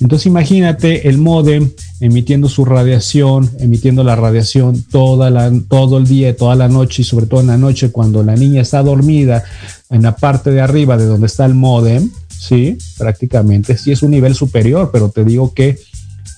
Entonces 0.00 0.26
imagínate 0.26 1.08
el 1.08 1.18
modem 1.18 1.70
emitiendo 2.00 2.48
su 2.48 2.64
radiación, 2.64 3.50
emitiendo 3.58 4.04
la 4.04 4.16
radiación 4.16 4.82
toda 4.82 5.30
la, 5.30 5.52
todo 5.68 5.98
el 5.98 6.06
día, 6.06 6.36
toda 6.36 6.54
la 6.54 6.68
noche 6.68 7.02
y 7.02 7.04
sobre 7.04 7.26
todo 7.26 7.40
en 7.40 7.48
la 7.48 7.56
noche 7.56 7.90
cuando 7.90 8.22
la 8.22 8.34
niña 8.34 8.62
está 8.62 8.82
dormida 8.82 9.44
en 9.90 10.02
la 10.02 10.16
parte 10.16 10.50
de 10.50 10.60
arriba 10.60 10.96
de 10.96 11.06
donde 11.06 11.26
está 11.26 11.44
el 11.44 11.54
modem, 11.54 12.10
sí, 12.28 12.78
prácticamente, 12.98 13.76
sí 13.76 13.92
es 13.92 14.02
un 14.02 14.10
nivel 14.10 14.34
superior, 14.34 14.90
pero 14.92 15.10
te 15.10 15.24
digo 15.24 15.52
que 15.54 15.78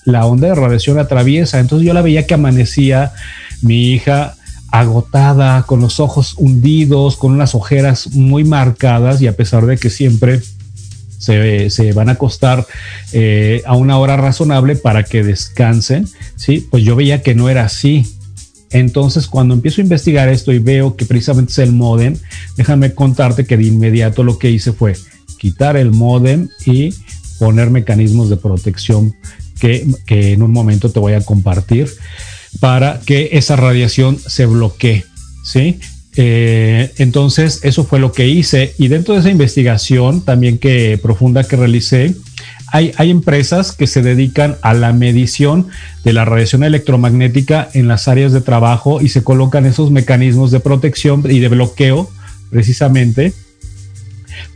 la 0.05 0.25
onda 0.25 0.47
de 0.47 0.55
radiación 0.55 0.99
atraviesa. 0.99 1.59
Entonces 1.59 1.85
yo 1.85 1.93
la 1.93 2.01
veía 2.01 2.27
que 2.27 2.35
amanecía 2.35 3.11
mi 3.61 3.91
hija 3.91 4.35
agotada, 4.71 5.63
con 5.63 5.81
los 5.81 5.99
ojos 5.99 6.35
hundidos, 6.37 7.17
con 7.17 7.31
unas 7.31 7.55
ojeras 7.55 8.11
muy 8.13 8.43
marcadas 8.43 9.21
y 9.21 9.27
a 9.27 9.35
pesar 9.35 9.65
de 9.65 9.77
que 9.77 9.89
siempre 9.89 10.41
se, 11.25 11.93
van 11.93 12.09
a 12.09 12.13
acostar 12.13 12.65
eh, 13.13 13.63
a 13.65 13.75
una 13.75 13.97
hora 13.97 14.17
razonable 14.17 14.75
para 14.75 15.03
que 15.03 15.23
descansen, 15.23 16.07
¿sí? 16.35 16.67
Pues 16.69 16.83
yo 16.83 16.95
veía 16.95 17.21
que 17.21 17.35
no 17.35 17.49
era 17.49 17.65
así. 17.65 18.05
Entonces, 18.71 19.27
cuando 19.27 19.53
empiezo 19.53 19.81
a 19.81 19.83
investigar 19.83 20.27
esto 20.29 20.51
y 20.51 20.59
veo 20.59 20.95
que 20.95 21.05
precisamente 21.05 21.51
es 21.51 21.59
el 21.59 21.71
modem, 21.71 22.17
déjame 22.57 22.93
contarte 22.93 23.45
que 23.45 23.57
de 23.57 23.63
inmediato 23.63 24.23
lo 24.23 24.37
que 24.37 24.51
hice 24.51 24.73
fue 24.73 24.95
quitar 25.37 25.77
el 25.77 25.91
modem 25.91 26.49
y 26.65 26.93
poner 27.39 27.69
mecanismos 27.69 28.29
de 28.29 28.37
protección 28.37 29.15
que, 29.59 29.87
que 30.05 30.33
en 30.33 30.43
un 30.43 30.51
momento 30.51 30.91
te 30.91 30.99
voy 30.99 31.13
a 31.13 31.21
compartir 31.21 31.89
para 32.59 32.99
que 33.05 33.29
esa 33.33 33.55
radiación 33.55 34.17
se 34.17 34.45
bloquee. 34.45 35.05
¿sí? 35.43 35.79
Eh, 36.17 36.93
entonces, 36.97 37.59
eso 37.63 37.83
fue 37.83 37.99
lo 37.99 38.11
que 38.11 38.27
hice. 38.27 38.73
Y 38.77 38.87
dentro 38.87 39.13
de 39.13 39.19
esa 39.19 39.29
investigación 39.29 40.21
también 40.21 40.57
que 40.57 40.99
profunda 41.01 41.43
que 41.43 41.55
realicé, 41.55 42.15
hay, 42.71 42.91
hay, 42.97 43.09
empresas 43.09 43.71
que 43.71 43.87
se 43.87 44.01
dedican 44.01 44.57
a 44.61 44.73
la 44.73 44.91
medición 44.91 45.67
de 46.03 46.13
la 46.13 46.25
radiación 46.25 46.63
electromagnética 46.63 47.69
en 47.73 47.87
las 47.87 48.07
áreas 48.07 48.33
de 48.33 48.41
trabajo 48.41 49.01
y 49.01 49.09
se 49.09 49.23
colocan 49.23 49.65
esos 49.65 49.91
mecanismos 49.91 50.51
de 50.51 50.59
protección 50.59 51.23
y 51.29 51.39
de 51.39 51.47
bloqueo 51.47 52.09
precisamente 52.49 53.33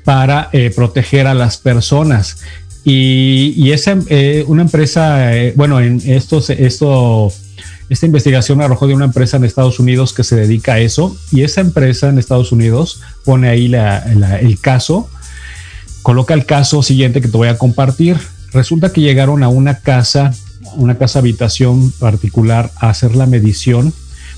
para 0.04 0.50
eh, 0.54 0.72
proteger 0.76 1.28
a 1.28 1.34
las 1.34 1.58
personas. 1.58 2.38
Y, 2.84 3.54
y 3.56 3.72
esa, 3.72 3.98
eh, 4.08 4.44
una 4.48 4.64
empresa, 4.64 5.32
bueno, 5.56 5.80
en 5.80 6.02
estos, 6.06 6.50
esto 6.50 7.32
esta 7.90 8.06
investigación 8.06 8.62
arrojó 8.62 8.88
de 8.88 8.94
una 8.94 9.06
empresa 9.06 9.38
en 9.38 9.44
Estados 9.44 9.80
Unidos 9.80 10.14
que 10.14 10.24
se 10.24 10.36
dedica 10.36 10.74
a 10.74 10.80
eso 10.80 11.16
y 11.32 11.42
esa 11.42 11.62
empresa 11.62 12.10
en 12.10 12.20
Estados 12.20 12.52
Unidos 12.52 13.02
pone 13.26 13.50
ahí 13.50 13.66
el 13.74 14.60
caso, 14.60 15.10
coloca 16.04 16.36
el 16.36 16.46
caso 16.46 16.84
siguiente 16.84 17.20
que 17.20 17.28
te 17.28 17.38
voy 17.38 17.48
a 17.48 17.58
compartir. 17.58 18.18
Resulta 18.54 18.94
que 18.94 19.02
llegaron 19.02 19.44
a 19.44 19.50
una 19.50 19.80
casa, 19.80 20.34
una 20.76 20.98
casa 20.98 21.20
habitación 21.20 21.92
particular 21.94 22.72
a 22.78 22.90
hacer 22.90 23.16
la 23.16 23.26
medición 23.26 23.94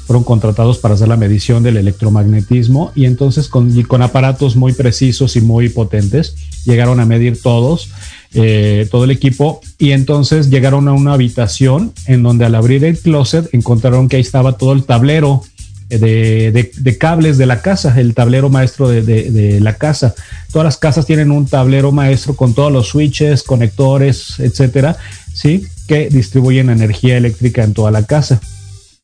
fueron 0.05 0.23
contratados 0.23 0.77
para 0.77 0.95
hacer 0.95 1.07
la 1.07 1.15
medición 1.15 1.63
del 1.63 1.77
electromagnetismo 1.77 2.91
y 2.95 3.05
entonces 3.05 3.47
con, 3.47 3.81
con 3.83 4.01
aparatos 4.01 4.55
muy 4.55 4.73
precisos 4.73 5.35
y 5.37 5.41
muy 5.41 5.69
potentes 5.69 6.35
llegaron 6.65 6.99
a 6.99 7.05
medir 7.05 7.41
todos 7.41 7.89
eh, 8.33 8.87
todo 8.89 9.03
el 9.03 9.11
equipo 9.11 9.59
y 9.77 9.91
entonces 9.91 10.49
llegaron 10.49 10.87
a 10.87 10.93
una 10.93 11.13
habitación 11.13 11.93
en 12.07 12.23
donde 12.23 12.45
al 12.45 12.55
abrir 12.55 12.85
el 12.85 12.97
closet 12.97 13.49
encontraron 13.53 14.07
que 14.07 14.15
ahí 14.15 14.21
estaba 14.21 14.57
todo 14.57 14.71
el 14.73 14.85
tablero 14.85 15.43
de, 15.89 16.71
de, 16.73 16.97
cables 16.97 17.37
de 17.37 17.45
la 17.45 17.61
casa, 17.61 17.99
el 17.99 18.13
tablero 18.13 18.49
maestro 18.49 18.87
de, 18.87 19.01
de, 19.01 19.59
la 19.59 19.75
casa. 19.75 20.15
Todas 20.51 20.63
las 20.63 20.77
casas 20.77 21.05
tienen 21.05 21.31
un 21.31 21.47
tablero 21.47 21.91
maestro 21.91 22.35
con 22.35 22.53
todos 22.53 22.71
los 22.71 22.87
switches, 22.87 23.43
conectores, 23.43 24.39
etcétera, 24.39 24.95
¿sí? 25.33 25.65
Que 25.87 26.09
distribuyen 26.09 26.69
energía 26.69 27.17
eléctrica 27.17 27.63
en 27.63 27.73
toda 27.73 27.91
la 27.91 28.05
casa. 28.05 28.39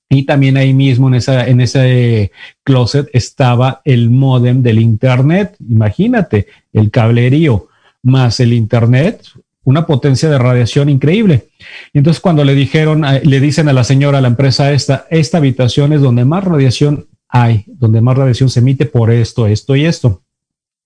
Y 0.09 0.23
también 0.23 0.55
ahí 0.55 0.73
mismo 0.73 1.09
en, 1.09 1.15
esa, 1.15 1.45
en 1.47 1.59
ese 1.59 2.31
closet 2.63 3.09
estaba 3.11 3.81
el 3.83 4.09
modem 4.09 4.63
del 4.63 4.79
Internet. 4.79 5.57
Imagínate, 5.59 6.47
el 6.71 6.91
cablerío 6.91 7.67
más 8.07 8.39
el 8.39 8.53
Internet, 8.53 9.21
una 9.63 9.85
potencia 9.85 10.29
de 10.29 10.37
radiación 10.37 10.87
increíble. 10.89 11.49
Y 11.93 11.97
entonces 11.97 12.21
cuando 12.21 12.43
le 12.45 12.55
dijeron, 12.55 13.03
le 13.23 13.39
dicen 13.39 13.67
a 13.67 13.73
la 13.73 13.83
señora, 13.83 14.19
a 14.19 14.21
la 14.21 14.29
empresa 14.29 14.71
esta, 14.71 15.05
esta 15.09 15.37
habitación 15.37 15.91
es 15.91 16.01
donde 16.01 16.23
más 16.23 16.43
radiación 16.45 17.07
hay, 17.27 17.65
donde 17.67 17.99
más 17.99 18.17
radiación 18.17 18.49
se 18.49 18.61
emite 18.61 18.85
por 18.85 19.11
esto, 19.11 19.45
esto 19.45 19.75
y 19.75 19.85
esto. 19.85 20.21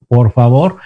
Por 0.08 0.34
favor, 0.34 0.78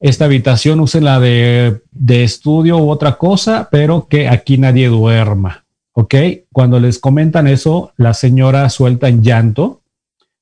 esta 0.00 0.24
habitación 0.24 0.80
úsela 0.80 1.20
de, 1.20 1.80
de 1.92 2.24
estudio 2.24 2.78
u 2.78 2.90
otra 2.90 3.16
cosa, 3.16 3.68
pero 3.70 4.08
que 4.08 4.28
aquí 4.28 4.58
nadie 4.58 4.88
duerma. 4.88 5.64
¿Ok? 5.92 6.14
Cuando 6.52 6.80
les 6.80 6.98
comentan 6.98 7.46
eso, 7.46 7.92
la 7.96 8.14
señora 8.14 8.68
suelta 8.70 9.08
en 9.08 9.22
llanto, 9.22 9.82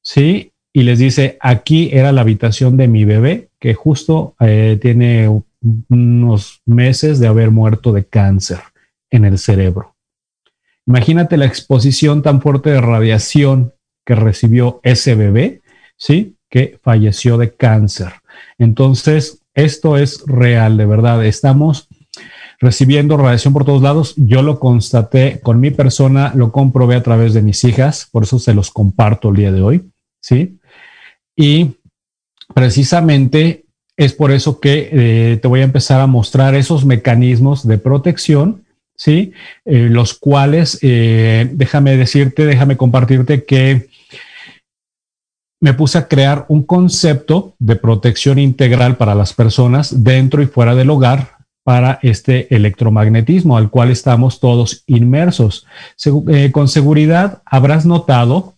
¿sí? 0.03 0.53
Y 0.79 0.85
les 0.85 1.01
dice, 1.01 1.39
aquí 1.41 1.91
era 1.93 2.13
la 2.13 2.21
habitación 2.21 2.77
de 2.77 2.87
mi 2.87 3.05
bebé, 3.05 3.49
que 3.59 3.75
justo 3.75 4.37
eh, 4.39 4.79
tiene 4.81 5.29
unos 5.89 6.63
meses 6.67 7.19
de 7.19 7.27
haber 7.27 7.51
muerto 7.51 7.91
de 7.93 8.05
cáncer 8.05 8.61
en 9.11 9.25
el 9.25 9.39
cerebro. 9.39 9.97
Imagínate 10.87 11.37
la 11.37 11.47
exposición 11.47 12.23
tan 12.23 12.41
fuerte 12.41 12.71
de 12.71 12.81
radiación 12.81 13.75
que 14.07 14.15
recibió 14.15 14.79
ese 14.85 15.17
bebé, 15.17 15.63
¿sí? 15.97 16.37
Que 16.49 16.79
falleció 16.81 17.39
de 17.39 17.57
cáncer. 17.57 18.13
Entonces, 18.57 19.43
esto 19.55 19.97
es 19.97 20.23
real, 20.27 20.77
de 20.77 20.87
verdad. 20.87 21.27
Estamos 21.27 21.89
recibiendo 22.61 23.17
radiación 23.17 23.53
por 23.53 23.65
todos 23.65 23.83
lados. 23.83 24.15
Yo 24.17 24.43
lo 24.43 24.61
constaté 24.61 25.41
con 25.41 25.59
mi 25.59 25.73
persona, 25.73 26.31
lo 26.37 26.53
comprobé 26.53 26.95
a 26.95 27.03
través 27.03 27.35
de 27.35 27.43
mis 27.43 27.65
hijas, 27.65 28.09
por 28.13 28.23
eso 28.23 28.39
se 28.39 28.55
los 28.55 28.71
comparto 28.71 29.31
el 29.31 29.35
día 29.35 29.51
de 29.51 29.63
hoy, 29.63 29.91
¿sí? 30.21 30.55
Y 31.39 31.77
precisamente 32.53 33.65
es 33.97 34.13
por 34.13 34.33
eso 34.33 34.59
que 34.59 34.91
eh, 34.93 35.37
te 35.41 35.47
voy 35.47 35.61
a 35.61 35.65
empezar 35.65 36.01
a 36.01 36.09
mostrar 36.09 36.57
esos 36.57 36.85
mecanismos 36.85 37.67
de 37.67 37.79
protección, 37.79 38.65
¿sí? 38.97 39.33
Eh, 39.65 39.89
los 39.89 40.15
cuales, 40.15 40.81
eh, 40.83 41.49
déjame 41.53 41.97
decirte, 41.97 42.45
déjame 42.45 42.77
compartirte 42.77 43.45
que 43.45 43.89
me 45.61 45.75
puse 45.75 45.99
a 45.99 46.09
crear 46.09 46.45
un 46.49 46.65
concepto 46.65 47.55
de 47.61 47.77
protección 47.77 48.41
integral 48.41 48.97
para 48.97 49.15
las 49.15 49.33
personas 49.33 50.03
dentro 50.03 50.43
y 50.43 50.47
fuera 50.47 50.75
del 50.75 50.91
hogar 50.91 51.39
para 51.63 52.01
este 52.03 52.53
electromagnetismo 52.55 53.57
al 53.57 53.71
cual 53.71 53.91
estamos 53.91 54.41
todos 54.41 54.83
inmersos. 54.87 55.67
con 56.53 56.69
seguridad 56.69 57.43
habrás 57.45 57.87
notado 57.87 58.55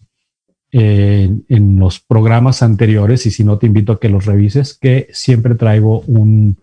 en 0.73 1.79
los 1.79 2.01
programas 2.01 2.63
anteriores, 2.63 3.27
y 3.27 3.31
si 3.31 3.45
no 3.45 3.59
te 3.59 3.67
invito 3.67 3.93
a 3.93 4.01
que 4.01 4.09
los 4.09 4.27
revises, 4.27 4.75
que 4.75 5.09
siempre 5.13 5.55
traigo 5.55 6.01
un, 6.03 6.59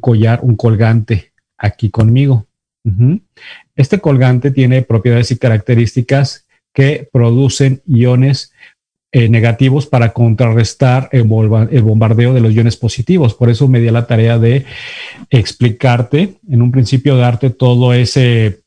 collar, 0.00 0.40
un 0.42 0.56
colgante 0.56 1.32
aquí 1.58 1.90
conmigo. 1.90 2.46
Este 3.76 4.00
colgante 4.00 4.50
tiene 4.50 4.82
propiedades 4.82 5.30
y 5.30 5.38
características 5.38 6.46
que 6.72 7.08
producen 7.12 7.82
iones 7.86 8.52
eh, 9.14 9.28
negativos 9.28 9.86
para 9.86 10.14
contrarrestar 10.14 11.10
el, 11.12 11.28
el, 11.70 11.82
bombardeo 11.82 12.32
de 12.32 12.40
los 12.40 12.54
iones 12.54 12.78
positivos. 12.78 13.34
Por 13.34 13.50
eso 13.50 13.68
me 13.68 13.78
di 13.78 13.90
la 13.90 14.06
tarea 14.06 14.38
de 14.38 14.64
explicarte, 15.28 16.38
en 16.48 16.62
un 16.62 16.72
principio 16.72 17.16
darte 17.16 17.50
todo 17.50 17.92
ese 17.92 18.61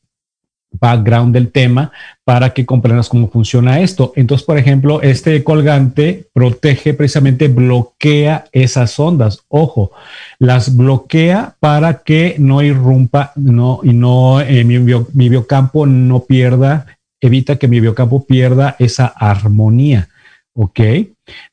background 0.72 1.32
del 1.32 1.50
tema 1.50 1.92
para 2.24 2.52
que 2.52 2.66
comprendas 2.66 3.08
cómo 3.08 3.28
funciona 3.28 3.80
esto. 3.80 4.12
Entonces, 4.16 4.44
por 4.46 4.58
ejemplo, 4.58 5.00
este 5.02 5.42
colgante 5.44 6.28
protege 6.32 6.94
precisamente, 6.94 7.48
bloquea 7.48 8.46
esas 8.52 8.98
ondas. 8.98 9.44
Ojo, 9.48 9.92
las 10.38 10.76
bloquea 10.76 11.56
para 11.60 12.02
que 12.02 12.36
no 12.38 12.62
irrumpa 12.62 13.32
no, 13.36 13.80
y 13.82 13.92
no 13.92 14.40
eh, 14.40 14.64
mi, 14.64 14.78
mi 14.78 15.28
biocampo 15.28 15.86
no 15.86 16.20
pierda, 16.20 16.86
evita 17.20 17.56
que 17.56 17.68
mi 17.68 17.80
biocampo 17.80 18.26
pierda 18.26 18.76
esa 18.78 19.06
armonía. 19.06 20.08
¿Ok? 20.56 20.80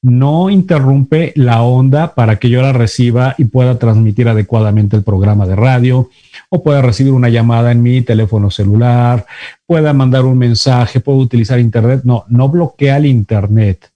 No 0.01 0.49
interrumpe 0.49 1.33
la 1.35 1.61
onda 1.61 2.15
para 2.15 2.37
que 2.37 2.49
yo 2.49 2.61
la 2.61 2.73
reciba 2.73 3.35
y 3.37 3.45
pueda 3.45 3.77
transmitir 3.77 4.29
adecuadamente 4.29 4.95
el 4.95 5.03
programa 5.03 5.45
de 5.45 5.55
radio 5.55 6.09
o 6.49 6.63
pueda 6.63 6.81
recibir 6.81 7.11
una 7.11 7.29
llamada 7.29 7.71
en 7.71 7.83
mi 7.83 8.01
teléfono 8.01 8.49
celular, 8.49 9.25
pueda 9.67 9.93
mandar 9.93 10.23
un 10.25 10.37
mensaje, 10.37 11.01
puedo 11.01 11.19
utilizar 11.19 11.59
internet. 11.59 12.01
No, 12.05 12.23
no 12.29 12.47
bloquea 12.47 12.97
el 12.97 13.05
internet, 13.05 13.91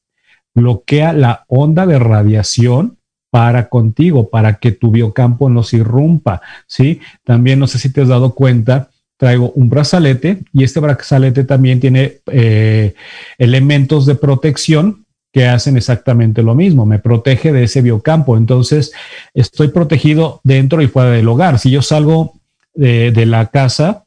bloquea 0.53 1.13
la 1.13 1.45
onda 1.47 1.85
de 1.85 1.99
radiación 1.99 2.97
para 3.29 3.69
contigo, 3.69 4.29
para 4.29 4.55
que 4.55 4.71
tu 4.71 4.91
biocampo 4.91 5.49
no 5.49 5.63
se 5.63 5.77
irrumpa, 5.77 6.41
¿sí? 6.65 6.99
También 7.23 7.59
no 7.59 7.67
sé 7.67 7.79
si 7.79 7.91
te 7.91 8.01
has 8.01 8.07
dado 8.07 8.33
cuenta, 8.33 8.89
traigo 9.17 9.51
un 9.51 9.69
brazalete 9.69 10.43
y 10.53 10.63
este 10.63 10.79
brazalete 10.79 11.43
también 11.43 11.79
tiene 11.79 12.19
eh, 12.31 12.93
elementos 13.37 14.05
de 14.05 14.15
protección 14.15 15.05
que 15.33 15.45
hacen 15.45 15.77
exactamente 15.77 16.41
lo 16.41 16.55
mismo, 16.55 16.85
me 16.85 16.99
protege 16.99 17.51
de 17.51 17.63
ese 17.63 17.81
biocampo, 17.81 18.37
entonces 18.37 18.91
estoy 19.33 19.67
protegido 19.67 20.39
dentro 20.43 20.81
y 20.81 20.87
fuera 20.87 21.11
del 21.11 21.27
hogar. 21.27 21.59
Si 21.59 21.69
yo 21.69 21.81
salgo 21.81 22.39
de, 22.73 23.11
de 23.11 23.25
la 23.25 23.47
casa, 23.47 24.05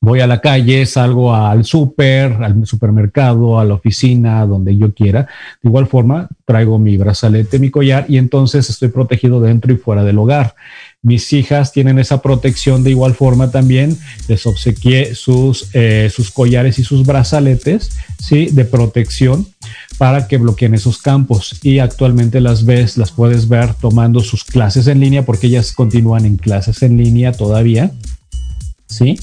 voy 0.00 0.20
a 0.20 0.26
la 0.26 0.40
calle, 0.40 0.86
salgo 0.86 1.34
al 1.34 1.64
súper, 1.64 2.32
al 2.32 2.66
supermercado, 2.66 3.58
a 3.58 3.64
la 3.64 3.74
oficina, 3.74 4.44
donde 4.46 4.76
yo 4.76 4.94
quiera. 4.94 5.22
De 5.62 5.68
igual 5.68 5.86
forma, 5.86 6.28
traigo 6.44 6.78
mi 6.78 6.96
brazalete, 6.96 7.58
mi 7.58 7.70
collar 7.70 8.06
y 8.08 8.18
entonces 8.18 8.68
estoy 8.70 8.88
protegido 8.88 9.40
dentro 9.40 9.72
y 9.72 9.76
fuera 9.76 10.04
del 10.04 10.18
hogar. 10.18 10.54
Mis 11.02 11.32
hijas 11.32 11.72
tienen 11.72 11.98
esa 12.00 12.22
protección 12.22 12.82
de 12.82 12.90
igual 12.90 13.14
forma 13.14 13.50
también. 13.50 13.96
Les 14.26 14.46
obsequié 14.46 15.14
sus, 15.14 15.68
eh, 15.72 16.10
sus 16.12 16.30
collares 16.32 16.78
y 16.80 16.84
sus 16.84 17.06
brazaletes, 17.06 17.90
¿sí? 18.18 18.46
De 18.46 18.64
protección 18.64 19.46
para 19.96 20.26
que 20.26 20.38
bloqueen 20.38 20.74
esos 20.74 20.98
campos. 20.98 21.60
Y 21.62 21.78
actualmente 21.78 22.40
las 22.40 22.64
ves, 22.64 22.98
las 22.98 23.12
puedes 23.12 23.48
ver 23.48 23.74
tomando 23.74 24.20
sus 24.20 24.44
clases 24.44 24.88
en 24.88 24.98
línea 24.98 25.24
porque 25.24 25.46
ellas 25.46 25.72
continúan 25.72 26.24
en 26.24 26.36
clases 26.36 26.82
en 26.82 26.96
línea 26.96 27.32
todavía, 27.32 27.92
¿sí? 28.86 29.20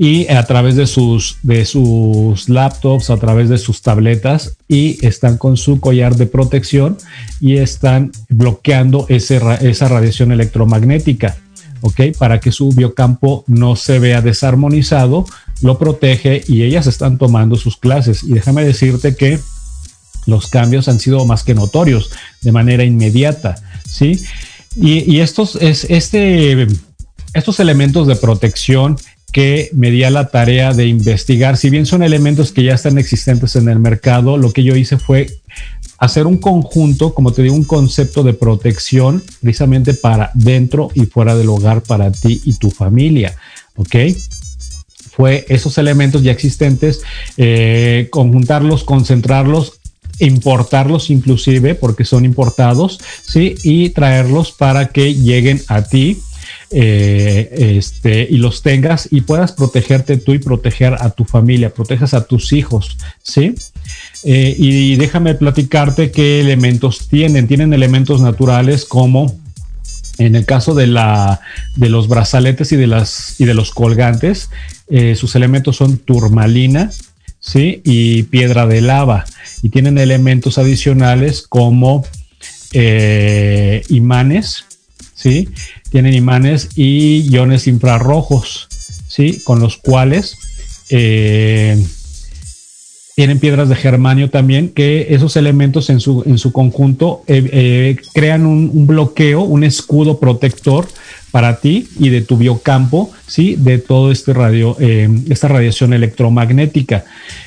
Y 0.00 0.28
a 0.28 0.44
través 0.44 0.76
de 0.76 0.86
sus, 0.86 1.38
de 1.42 1.64
sus 1.64 2.48
laptops, 2.48 3.10
a 3.10 3.16
través 3.16 3.48
de 3.48 3.58
sus 3.58 3.82
tabletas 3.82 4.56
y 4.68 5.04
están 5.04 5.38
con 5.38 5.56
su 5.56 5.80
collar 5.80 6.14
de 6.14 6.26
protección 6.26 6.96
y 7.40 7.56
están 7.56 8.12
bloqueando 8.28 9.06
ese, 9.08 9.40
esa 9.60 9.88
radiación 9.88 10.30
electromagnética, 10.30 11.36
¿ok? 11.80 12.16
Para 12.16 12.38
que 12.38 12.52
su 12.52 12.70
biocampo 12.70 13.42
no 13.48 13.74
se 13.74 13.98
vea 13.98 14.22
desarmonizado, 14.22 15.26
lo 15.62 15.78
protege 15.78 16.42
y 16.46 16.62
ellas 16.62 16.86
están 16.86 17.18
tomando 17.18 17.56
sus 17.56 17.76
clases. 17.76 18.22
Y 18.22 18.34
déjame 18.34 18.64
decirte 18.64 19.16
que 19.16 19.40
los 20.26 20.46
cambios 20.46 20.86
han 20.86 21.00
sido 21.00 21.24
más 21.24 21.42
que 21.42 21.54
notorios 21.54 22.10
de 22.42 22.52
manera 22.52 22.84
inmediata, 22.84 23.56
¿sí? 23.84 24.22
Y, 24.76 25.12
y 25.12 25.22
estos, 25.22 25.56
es, 25.56 25.86
este, 25.88 26.68
estos 27.34 27.58
elementos 27.58 28.06
de 28.06 28.14
protección 28.14 28.96
que 29.32 29.70
me 29.72 29.90
di 29.90 30.04
a 30.04 30.10
la 30.10 30.28
tarea 30.28 30.72
de 30.72 30.86
investigar. 30.86 31.56
Si 31.56 31.70
bien 31.70 31.86
son 31.86 32.02
elementos 32.02 32.52
que 32.52 32.62
ya 32.62 32.74
están 32.74 32.98
existentes 32.98 33.56
en 33.56 33.68
el 33.68 33.78
mercado, 33.78 34.36
lo 34.36 34.52
que 34.52 34.64
yo 34.64 34.74
hice 34.74 34.98
fue 34.98 35.28
hacer 35.98 36.26
un 36.26 36.38
conjunto, 36.38 37.12
como 37.12 37.32
te 37.32 37.42
digo, 37.42 37.54
un 37.54 37.64
concepto 37.64 38.22
de 38.22 38.32
protección 38.32 39.22
precisamente 39.40 39.94
para 39.94 40.30
dentro 40.34 40.90
y 40.94 41.06
fuera 41.06 41.36
del 41.36 41.48
hogar 41.48 41.82
para 41.82 42.10
ti 42.10 42.40
y 42.44 42.54
tu 42.54 42.70
familia. 42.70 43.36
¿Ok? 43.76 43.96
Fue 45.10 45.44
esos 45.48 45.76
elementos 45.78 46.22
ya 46.22 46.30
existentes, 46.30 47.02
eh, 47.36 48.08
conjuntarlos, 48.10 48.84
concentrarlos 48.84 49.74
importarlos 50.20 51.10
inclusive 51.10 51.74
porque 51.74 52.04
son 52.04 52.24
importados, 52.24 52.98
¿sí? 53.24 53.54
Y 53.62 53.90
traerlos 53.90 54.52
para 54.52 54.88
que 54.88 55.14
lleguen 55.14 55.62
a 55.68 55.82
ti 55.82 56.20
eh, 56.70 57.76
este, 57.78 58.26
y 58.28 58.36
los 58.36 58.62
tengas 58.62 59.08
y 59.10 59.22
puedas 59.22 59.52
protegerte 59.52 60.18
tú 60.18 60.34
y 60.34 60.38
proteger 60.38 60.94
a 61.00 61.10
tu 61.10 61.24
familia, 61.24 61.72
protejas 61.72 62.12
a 62.12 62.26
tus 62.26 62.52
hijos, 62.52 62.98
¿sí? 63.22 63.54
Eh, 64.24 64.54
y 64.58 64.96
déjame 64.96 65.34
platicarte 65.34 66.10
qué 66.10 66.40
elementos 66.40 67.08
tienen. 67.08 67.48
Tienen 67.48 67.72
elementos 67.72 68.20
naturales 68.20 68.84
como 68.84 69.34
en 70.18 70.34
el 70.34 70.44
caso 70.44 70.74
de, 70.74 70.88
la, 70.88 71.40
de 71.76 71.88
los 71.88 72.08
brazaletes 72.08 72.72
y 72.72 72.76
de, 72.76 72.88
las, 72.88 73.40
y 73.40 73.44
de 73.44 73.54
los 73.54 73.70
colgantes, 73.70 74.50
eh, 74.90 75.14
sus 75.14 75.36
elementos 75.36 75.76
son 75.76 75.96
turmalina, 75.96 76.90
¿sí? 77.38 77.80
Y 77.84 78.24
piedra 78.24 78.66
de 78.66 78.80
lava. 78.80 79.24
Y 79.62 79.70
tienen 79.70 79.96
elementos 79.96 80.58
adicionales 80.58 81.46
como 81.48 82.04
imanes, 83.88 84.64
¿sí? 85.14 85.48
Tienen 85.90 86.14
imanes 86.14 86.68
y 86.76 87.28
iones 87.30 87.66
infrarrojos, 87.66 88.68
¿sí? 89.08 89.40
Con 89.44 89.60
los 89.60 89.76
cuales 89.76 90.36
eh, 90.90 91.82
tienen 93.14 93.38
piedras 93.40 93.68
de 93.68 93.76
germanio 93.76 94.30
también, 94.30 94.68
que 94.68 95.08
esos 95.10 95.36
elementos 95.36 95.90
en 95.90 96.00
su, 96.00 96.22
en 96.24 96.38
su 96.38 96.52
conjunto 96.52 97.24
eh, 97.26 97.48
eh, 97.52 97.96
crean 98.14 98.46
un, 98.46 98.86
bloqueo, 98.86 99.40
un 99.40 99.64
escudo 99.64 100.20
protector 100.20 100.86
para 101.30 101.60
ti 101.60 101.88
y 101.98 102.10
de 102.10 102.20
tu 102.20 102.36
biocampo, 102.36 103.10
¿sí? 103.26 103.56
De 103.56 103.78
todo 103.78 104.12
este 104.12 104.32
radio, 104.32 104.76
esta 104.78 105.48
radiación 105.48 105.92
electromagnética. 105.92 107.04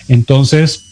Entonces, 0.07 0.90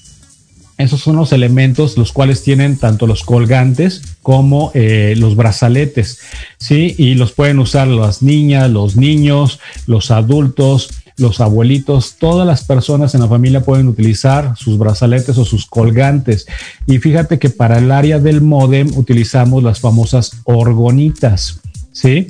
esos 0.80 1.02
son 1.02 1.18
los 1.18 1.32
elementos 1.34 1.98
los 1.98 2.12
cuales 2.12 2.42
tienen 2.42 2.78
tanto 2.78 3.06
los 3.06 3.24
colgantes 3.24 4.02
como 4.24 4.72
los 4.74 5.36
brazaletes, 5.36 6.20
¿sí? 6.58 6.96
Y 6.98 7.14
los 7.16 7.34
pueden 7.34 7.60
usar 7.60 7.88
las 7.88 8.24
niñas, 8.24 8.72
los 8.72 8.96
niños, 8.96 9.60
los 9.86 10.10
adultos, 10.10 10.90
los 11.18 11.42
abuelitos, 11.42 12.16
todas 12.18 12.48
las 12.48 12.64
personas 12.64 13.14
en 13.14 13.20
la 13.20 13.28
familia 13.28 13.62
pueden 13.62 13.90
utilizar 13.90 14.54
sus 14.58 14.78
brazaletes 14.78 15.38
o 15.38 15.44
sus 15.44 15.66
colgantes. 15.66 16.48
Y 16.88 17.00
fíjate 17.00 17.40
que 17.40 17.50
para 17.50 17.78
el 17.78 17.92
área 17.92 18.20
del 18.20 18.40
modem 18.40 18.90
utilizamos 18.96 19.62
las 19.62 19.82
famosas 19.82 20.32
orgonitas, 20.46 21.60
¿sí? 21.92 22.30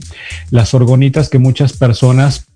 Las 0.50 0.74
orgonitas 0.74 1.30
que 1.30 1.38
muchas 1.38 1.74
personas 1.74 2.48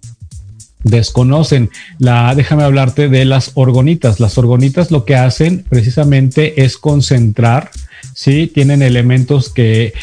desconocen. 0.83 1.69
La, 1.99 2.35
déjame 2.35 2.63
hablarte 2.63 3.09
de 3.09 3.25
las 3.25 3.51
orgonitas. 3.55 4.19
Las 4.19 4.37
orgonitas 4.37 4.91
lo 4.91 5.05
que 5.05 5.15
hacen 5.15 5.65
precisamente 5.69 6.63
es 6.63 6.77
concentrar, 6.77 7.71
¿sí? 8.13 8.47
Tienen 8.53 8.81
elementos 8.81 9.49
que, 9.49 9.93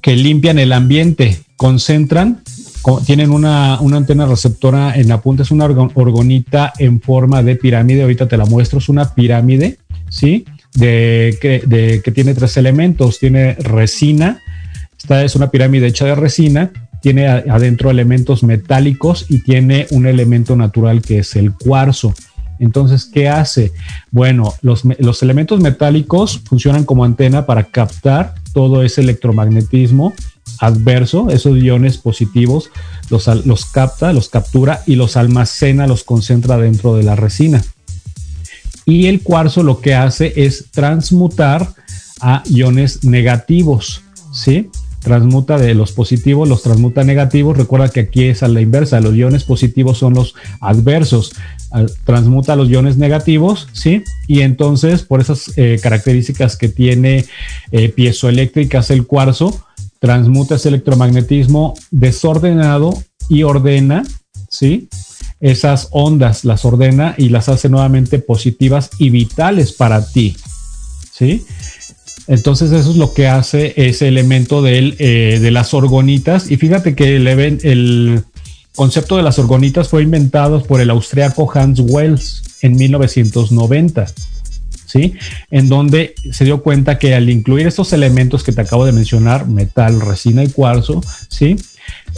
que 0.00 0.16
limpian 0.16 0.58
el 0.58 0.72
ambiente, 0.72 1.40
concentran 1.56 2.42
tienen 3.06 3.30
una, 3.30 3.76
antena 3.76 4.26
receptora 4.26 4.94
en 4.96 5.08
la 5.08 5.20
punta, 5.20 5.42
es 5.44 5.50
una 5.50 5.66
orgonita 5.66 6.72
en 6.78 7.00
forma 7.00 7.42
de 7.42 7.56
pirámide, 7.56 8.02
ahorita 8.02 8.26
te 8.26 8.36
la 8.36 8.44
muestro, 8.44 8.78
es 8.78 8.88
una 8.88 9.14
pirámide, 9.14 9.78
¿sí? 10.08 10.44
De 10.74 11.38
que, 11.40 12.00
que 12.02 12.12
tiene 12.12 12.34
tres 12.34 12.56
elementos, 12.56 13.18
tiene 13.18 13.54
resina, 13.54 14.40
esta 14.98 15.24
es 15.24 15.36
una 15.36 15.50
pirámide 15.50 15.88
hecha 15.88 16.06
de 16.06 16.14
resina, 16.14 16.70
tiene 17.02 17.26
adentro 17.26 17.90
elementos 17.90 18.42
metálicos 18.42 19.26
y 19.28 19.40
tiene 19.40 19.86
un 19.90 20.06
elemento 20.06 20.56
natural 20.56 21.02
que 21.02 21.18
es 21.18 21.36
el 21.36 21.52
cuarzo. 21.52 22.14
Entonces, 22.58 23.06
¿qué 23.12 23.28
hace? 23.28 23.72
Bueno, 24.12 24.54
los, 24.62 24.84
los 24.98 25.22
elementos 25.22 25.60
metálicos 25.60 26.40
funcionan 26.44 26.84
como 26.84 27.04
antena 27.04 27.44
para 27.44 27.64
captar 27.64 28.36
todo 28.54 28.84
ese 28.84 29.00
electromagnetismo 29.00 30.14
adverso, 30.60 31.28
esos 31.30 31.58
iones 31.58 31.98
positivos, 31.98 32.70
los, 33.10 33.26
los 33.44 33.64
capta, 33.64 34.12
los 34.12 34.28
captura 34.28 34.82
y 34.86 34.94
los 34.94 35.16
almacena, 35.16 35.88
los 35.88 36.04
concentra 36.04 36.56
dentro 36.56 36.94
de 36.94 37.02
la 37.02 37.16
resina. 37.16 37.64
Y 38.84 39.06
el 39.06 39.22
cuarzo 39.22 39.64
lo 39.64 39.80
que 39.80 39.94
hace 39.94 40.32
es 40.36 40.66
transmutar 40.70 41.74
a 42.20 42.44
iones 42.46 43.02
negativos, 43.02 44.02
¿sí? 44.32 44.70
Transmuta 45.02 45.58
de 45.58 45.74
los 45.74 45.92
positivos, 45.92 46.48
los 46.48 46.62
transmuta 46.62 47.02
negativos. 47.02 47.56
Recuerda 47.56 47.88
que 47.88 48.00
aquí 48.00 48.24
es 48.24 48.42
a 48.42 48.48
la 48.48 48.60
inversa, 48.60 49.00
los 49.00 49.14
iones 49.14 49.44
positivos 49.44 49.98
son 49.98 50.14
los 50.14 50.34
adversos. 50.60 51.32
Transmuta 52.04 52.54
los 52.54 52.68
iones 52.68 52.96
negativos, 52.96 53.68
¿sí? 53.72 54.04
Y 54.28 54.42
entonces, 54.42 55.02
por 55.02 55.20
esas 55.20 55.52
eh, 55.56 55.78
características 55.82 56.56
que 56.56 56.68
tiene 56.68 57.24
eh, 57.72 57.88
piezoeléctricas 57.88 58.90
el 58.90 59.06
cuarzo, 59.06 59.64
transmuta 59.98 60.56
ese 60.56 60.68
electromagnetismo 60.68 61.74
desordenado 61.90 62.92
y 63.28 63.42
ordena, 63.42 64.04
¿sí? 64.48 64.88
Esas 65.40 65.88
ondas 65.90 66.44
las 66.44 66.64
ordena 66.64 67.14
y 67.18 67.28
las 67.28 67.48
hace 67.48 67.68
nuevamente 67.68 68.18
positivas 68.18 68.90
y 68.98 69.10
vitales 69.10 69.72
para 69.72 70.06
ti, 70.06 70.36
¿sí? 71.12 71.44
Entonces 72.28 72.72
eso 72.72 72.90
es 72.90 72.96
lo 72.96 73.14
que 73.14 73.26
hace 73.26 73.74
ese 73.76 74.08
elemento 74.08 74.66
eh, 74.66 75.38
de 75.40 75.50
las 75.50 75.74
orgonitas. 75.74 76.50
Y 76.50 76.56
fíjate 76.56 76.94
que 76.94 77.16
el, 77.16 77.26
el 77.26 78.24
concepto 78.74 79.16
de 79.16 79.22
las 79.22 79.38
orgonitas 79.38 79.88
fue 79.88 80.02
inventado 80.02 80.62
por 80.62 80.80
el 80.80 80.90
austriaco 80.90 81.50
Hans 81.52 81.80
Wells 81.80 82.42
en 82.62 82.76
1990. 82.76 84.06
En 85.50 85.68
donde 85.68 86.14
se 86.30 86.44
dio 86.44 86.62
cuenta 86.62 86.98
que 86.98 87.14
al 87.14 87.30
incluir 87.30 87.66
estos 87.66 87.92
elementos 87.92 88.42
que 88.42 88.52
te 88.52 88.60
acabo 88.60 88.84
de 88.84 88.92
mencionar, 88.92 89.48
metal, 89.48 90.00
resina 90.00 90.44
y 90.44 90.48
cuarzo, 90.48 91.02
¿sí? 91.28 91.56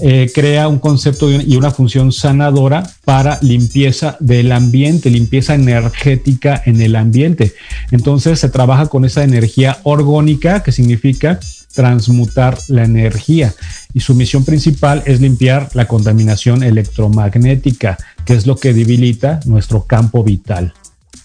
Eh, 0.00 0.30
crea 0.34 0.66
un 0.66 0.78
concepto 0.78 1.30
y 1.30 1.56
una 1.56 1.70
función 1.70 2.10
sanadora 2.10 2.82
para 3.04 3.38
limpieza 3.42 4.16
del 4.18 4.50
ambiente, 4.52 5.08
limpieza 5.08 5.54
energética 5.54 6.60
en 6.66 6.80
el 6.80 6.96
ambiente. 6.96 7.54
Entonces 7.90 8.40
se 8.40 8.48
trabaja 8.48 8.86
con 8.86 9.04
esa 9.04 9.22
energía 9.22 9.78
orgónica, 9.84 10.62
que 10.62 10.72
significa 10.72 11.38
transmutar 11.74 12.58
la 12.68 12.84
energía. 12.84 13.54
Y 13.92 14.00
su 14.00 14.14
misión 14.14 14.44
principal 14.44 15.02
es 15.06 15.20
limpiar 15.20 15.68
la 15.74 15.86
contaminación 15.86 16.62
electromagnética, 16.62 17.96
que 18.24 18.34
es 18.34 18.46
lo 18.46 18.56
que 18.56 18.72
debilita 18.72 19.40
nuestro 19.44 19.84
campo 19.84 20.24
vital. 20.24 20.72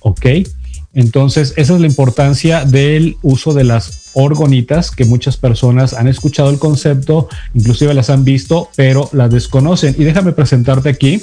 ¿Ok? 0.02 0.26
Entonces, 1.00 1.54
esa 1.56 1.76
es 1.76 1.80
la 1.80 1.88
importancia 1.88 2.66
del 2.66 3.16
uso 3.22 3.54
de 3.54 3.64
las 3.64 4.10
orgonitas, 4.16 4.92
que 4.92 5.06
muchas 5.06 5.38
personas 5.38 5.94
han 5.94 6.10
escuchado 6.10 6.50
el 6.50 6.60
concepto, 6.60 7.30
inclusive 7.54 7.94
las 7.94 8.10
han 8.10 8.26
visto, 8.26 8.70
pero 8.76 9.10
las 9.14 9.32
desconocen. 9.32 9.96
Y 9.98 10.04
déjame 10.04 10.34
presentarte 10.34 10.90
aquí. 10.90 11.22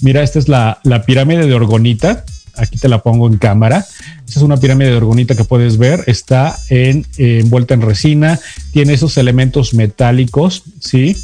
Mira, 0.00 0.22
esta 0.22 0.38
es 0.38 0.48
la, 0.48 0.80
pirámide 1.06 1.44
de 1.44 1.54
orgonita. 1.54 2.24
Aquí 2.56 2.78
te 2.78 2.88
la 2.88 3.02
pongo 3.02 3.26
en 3.26 3.38
cámara. 3.38 3.84
Esta 4.28 4.38
es 4.38 4.42
una 4.42 4.58
pirámide 4.58 4.90
de 4.90 4.98
orgonita 4.98 5.34
que 5.34 5.42
puedes 5.42 5.76
ver. 5.76 6.04
Está 6.06 6.56
en, 6.68 7.04
envuelta 7.18 7.74
en 7.74 7.82
resina. 7.82 8.38
Tiene 8.72 8.92
esos 8.92 9.16
elementos 9.16 9.74
metálicos, 9.74 10.62
¿sí? 10.78 11.16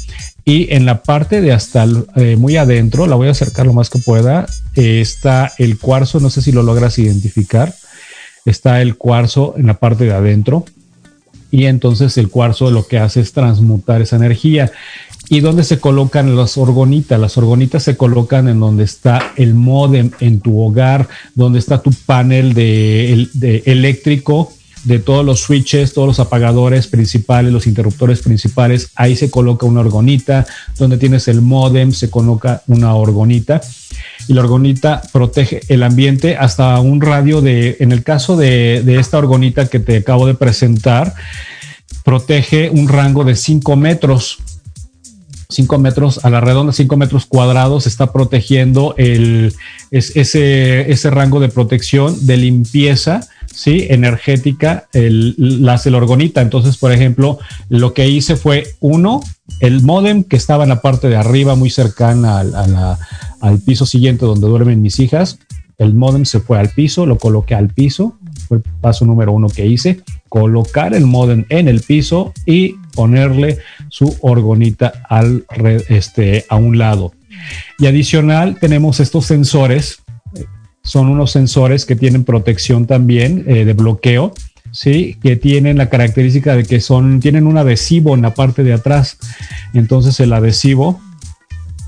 Y 0.47 0.73
en 0.73 0.85
la 0.85 1.03
parte 1.03 1.41
de 1.41 1.51
hasta 1.51 1.85
eh, 2.15 2.37
muy 2.37 2.55
adentro, 2.55 3.05
la 3.05 3.17
voy 3.17 3.27
a 3.27 3.31
acercar 3.31 3.65
lo 3.65 3.73
más 3.73 3.89
que 3.89 3.99
pueda, 3.99 4.47
eh, 4.75 5.01
está 5.01 5.51
el 5.57 5.77
cuarzo, 5.77 6.21
no 6.21 6.29
sé 6.29 6.41
si 6.41 6.53
lo 6.53 6.63
logras 6.63 6.97
identificar, 6.99 7.75
está 8.45 8.81
el 8.81 8.95
cuarzo 8.95 9.55
en 9.57 9.67
la 9.67 9.73
parte 9.73 10.05
de 10.05 10.13
adentro 10.13 10.63
y 11.51 11.65
entonces 11.65 12.17
el 12.17 12.29
cuarzo 12.29 12.71
lo 12.71 12.87
que 12.87 12.97
hace 12.97 13.19
es 13.19 13.33
transmutar 13.33 14.01
esa 14.01 14.15
energía. 14.15 14.71
¿Y 15.27 15.41
dónde 15.41 15.65
se 15.65 15.81
colocan 15.81 16.37
las 16.37 16.57
orgonitas? 16.57 17.19
Las 17.19 17.37
orgonitas 17.37 17.83
se 17.83 17.97
colocan 17.97 18.47
en 18.47 18.61
donde 18.61 18.85
está 18.85 19.33
el 19.35 19.53
modem 19.53 20.11
en 20.21 20.39
tu 20.39 20.61
hogar, 20.61 21.09
donde 21.35 21.59
está 21.59 21.81
tu 21.81 21.91
panel 21.91 22.53
de, 22.53 23.27
de 23.33 23.63
eléctrico 23.65 24.53
de 24.87 24.99
todos 24.99 25.25
los 25.25 25.41
switches, 25.41 25.93
todos 25.93 26.07
los 26.07 26.19
apagadores 26.21 26.87
principales, 26.87 27.51
los 27.51 27.67
interruptores 27.67 28.21
principales, 28.21 28.91
ahí 28.95 29.17
se 29.17 29.29
coloca 29.29 29.65
una 29.65 29.81
orgonita, 29.81 30.47
donde 30.77 30.97
tienes 30.97 31.27
el 31.27 31.41
modem, 31.41 31.91
se 31.91 32.09
coloca 32.09 32.63
una 32.67 32.95
orgonita. 32.95 33.59
Y 34.29 34.33
la 34.33 34.41
orgonita 34.41 35.01
protege 35.11 35.59
el 35.67 35.83
ambiente. 35.83 36.37
Hasta 36.37 36.79
un 36.79 37.01
radio 37.01 37.41
de, 37.41 37.75
en 37.81 37.91
el 37.91 38.03
caso 38.03 38.37
de, 38.37 38.81
de 38.83 38.97
esta 38.97 39.17
orgonita 39.17 39.67
que 39.67 39.79
te 39.79 39.97
acabo 39.97 40.25
de 40.25 40.35
presentar, 40.35 41.13
protege 42.05 42.69
un 42.69 42.87
rango 42.87 43.25
de 43.25 43.35
5 43.35 43.75
metros. 43.75 44.37
5 45.49 45.79
metros 45.79 46.23
a 46.23 46.29
la 46.29 46.39
redonda, 46.39 46.71
5 46.71 46.95
metros 46.95 47.25
cuadrados, 47.25 47.87
está 47.87 48.13
protegiendo 48.13 48.95
el, 48.97 49.53
ese, 49.91 50.91
ese 50.91 51.09
rango 51.09 51.41
de 51.41 51.49
protección 51.49 52.25
de 52.25 52.37
limpieza 52.37 53.27
¿sí? 53.57 53.87
energética 53.89 54.87
el, 54.93 55.35
la 55.37 55.77
celorgonita. 55.77 56.41
Entonces, 56.41 56.77
por 56.77 56.91
ejemplo, 56.91 57.39
lo 57.69 57.93
que 57.93 58.07
hice 58.07 58.35
fue 58.35 58.67
uno, 58.79 59.21
el 59.59 59.81
modem 59.81 60.23
que 60.23 60.35
estaba 60.35 60.63
en 60.63 60.69
la 60.69 60.81
parte 60.81 61.09
de 61.09 61.15
arriba, 61.15 61.55
muy 61.55 61.71
cercana 61.71 62.39
al, 62.39 62.97
al 63.41 63.59
piso 63.61 63.85
siguiente 63.85 64.25
donde 64.25 64.47
duermen 64.47 64.81
mis 64.81 64.99
hijas. 64.99 65.39
El 65.79 65.93
modem 65.93 66.25
se 66.25 66.39
fue 66.39 66.59
al 66.59 66.69
piso, 66.69 67.05
lo 67.05 67.17
coloqué 67.17 67.55
al 67.55 67.69
piso, 67.69 68.17
fue 68.47 68.57
el 68.57 68.63
paso 68.81 69.05
número 69.05 69.31
uno 69.31 69.47
que 69.47 69.65
hice, 69.65 70.01
colocar 70.29 70.93
el 70.93 71.05
modem 71.05 71.45
en 71.49 71.67
el 71.67 71.81
piso 71.81 72.33
y 72.45 72.75
ponerle 72.93 73.57
su 73.89 74.15
orgonita 74.21 74.93
al, 75.09 75.45
este, 75.89 76.45
a 76.49 76.55
un 76.57 76.77
lado. 76.77 77.13
Y 77.79 77.87
adicional 77.87 78.57
tenemos 78.59 78.99
estos 78.99 79.25
sensores 79.25 79.99
son 80.87 81.09
unos 81.09 81.31
sensores 81.31 81.85
que 81.85 81.97
tienen 81.97 82.23
protección 82.23 82.87
también 82.87 83.43
eh, 83.45 83.65
de 83.65 83.73
bloqueo, 83.73 84.33
¿sí? 84.71 85.17
Que 85.21 85.35
tienen 85.35 85.77
la 85.77 85.89
característica 85.89 86.55
de 86.55 86.63
que 86.63 86.79
son, 86.79 87.19
tienen 87.19 87.45
un 87.45 87.57
adhesivo 87.57 88.15
en 88.15 88.21
la 88.21 88.33
parte 88.33 88.63
de 88.63 88.71
atrás. 88.71 89.17
Entonces 89.73 90.17
el 90.21 90.31
adhesivo, 90.31 91.01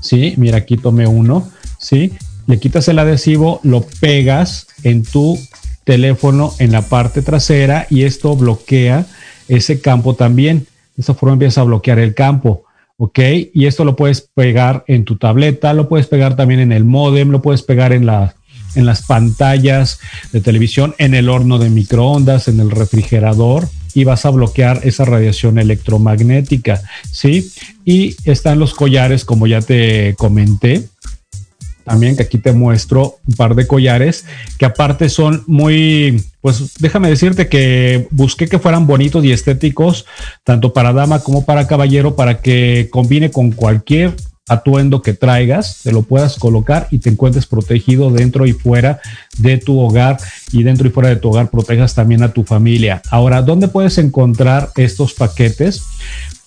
¿sí? 0.02 0.34
Mira, 0.36 0.58
aquí 0.58 0.76
tomé 0.76 1.06
uno, 1.06 1.48
¿sí? 1.78 2.12
Le 2.46 2.60
quitas 2.60 2.88
el 2.88 2.98
adhesivo, 2.98 3.60
lo 3.62 3.86
pegas 4.00 4.66
en 4.82 5.02
tu 5.02 5.38
teléfono 5.84 6.52
en 6.58 6.70
la 6.70 6.82
parte 6.82 7.22
trasera 7.22 7.86
y 7.88 8.02
esto 8.02 8.36
bloquea 8.36 9.06
ese 9.48 9.80
campo 9.80 10.14
también. 10.14 10.66
De 10.94 11.02
esa 11.02 11.14
forma 11.14 11.32
empieza 11.32 11.62
a 11.62 11.64
bloquear 11.64 11.98
el 11.98 12.14
campo. 12.14 12.64
¿ok? 12.98 13.18
Y 13.54 13.64
esto 13.64 13.86
lo 13.86 13.96
puedes 13.96 14.20
pegar 14.20 14.84
en 14.88 15.06
tu 15.06 15.16
tableta, 15.16 15.72
lo 15.72 15.88
puedes 15.88 16.06
pegar 16.06 16.36
también 16.36 16.60
en 16.60 16.70
el 16.70 16.84
modem, 16.84 17.30
lo 17.30 17.40
puedes 17.40 17.62
pegar 17.62 17.94
en 17.94 18.04
la 18.04 18.34
en 18.74 18.86
las 18.86 19.02
pantallas 19.02 20.00
de 20.32 20.40
televisión, 20.40 20.94
en 20.98 21.14
el 21.14 21.28
horno 21.28 21.58
de 21.58 21.70
microondas, 21.70 22.48
en 22.48 22.60
el 22.60 22.70
refrigerador 22.70 23.68
y 23.94 24.04
vas 24.04 24.24
a 24.24 24.30
bloquear 24.30 24.80
esa 24.84 25.04
radiación 25.04 25.58
electromagnética, 25.58 26.80
¿sí? 27.10 27.52
Y 27.84 28.16
están 28.24 28.58
los 28.58 28.74
collares, 28.74 29.24
como 29.24 29.46
ya 29.46 29.60
te 29.60 30.14
comenté, 30.16 30.88
también 31.84 32.16
que 32.16 32.22
aquí 32.22 32.38
te 32.38 32.52
muestro 32.52 33.16
un 33.26 33.34
par 33.34 33.56
de 33.56 33.66
collares 33.66 34.24
que 34.58 34.64
aparte 34.64 35.08
son 35.08 35.42
muy, 35.48 36.22
pues 36.40 36.74
déjame 36.78 37.08
decirte 37.08 37.48
que 37.48 38.06
busqué 38.12 38.46
que 38.46 38.60
fueran 38.60 38.86
bonitos 38.86 39.24
y 39.24 39.32
estéticos, 39.32 40.06
tanto 40.44 40.72
para 40.72 40.92
dama 40.92 41.20
como 41.20 41.44
para 41.44 41.66
caballero, 41.66 42.14
para 42.14 42.40
que 42.40 42.88
combine 42.92 43.32
con 43.32 43.50
cualquier 43.50 44.14
atuendo 44.50 45.00
que 45.00 45.14
traigas, 45.14 45.78
te 45.84 45.92
lo 45.92 46.02
puedas 46.02 46.36
colocar 46.36 46.88
y 46.90 46.98
te 46.98 47.08
encuentres 47.08 47.46
protegido 47.46 48.10
dentro 48.10 48.48
y 48.48 48.52
fuera 48.52 49.00
de 49.38 49.58
tu 49.58 49.78
hogar 49.78 50.18
y 50.50 50.64
dentro 50.64 50.88
y 50.88 50.90
fuera 50.90 51.08
de 51.08 51.16
tu 51.16 51.28
hogar 51.28 51.50
protejas 51.50 51.94
también 51.94 52.24
a 52.24 52.32
tu 52.32 52.42
familia. 52.42 53.00
Ahora, 53.10 53.42
¿dónde 53.42 53.68
puedes 53.68 53.96
encontrar 53.98 54.70
estos 54.76 55.14
paquetes? 55.14 55.84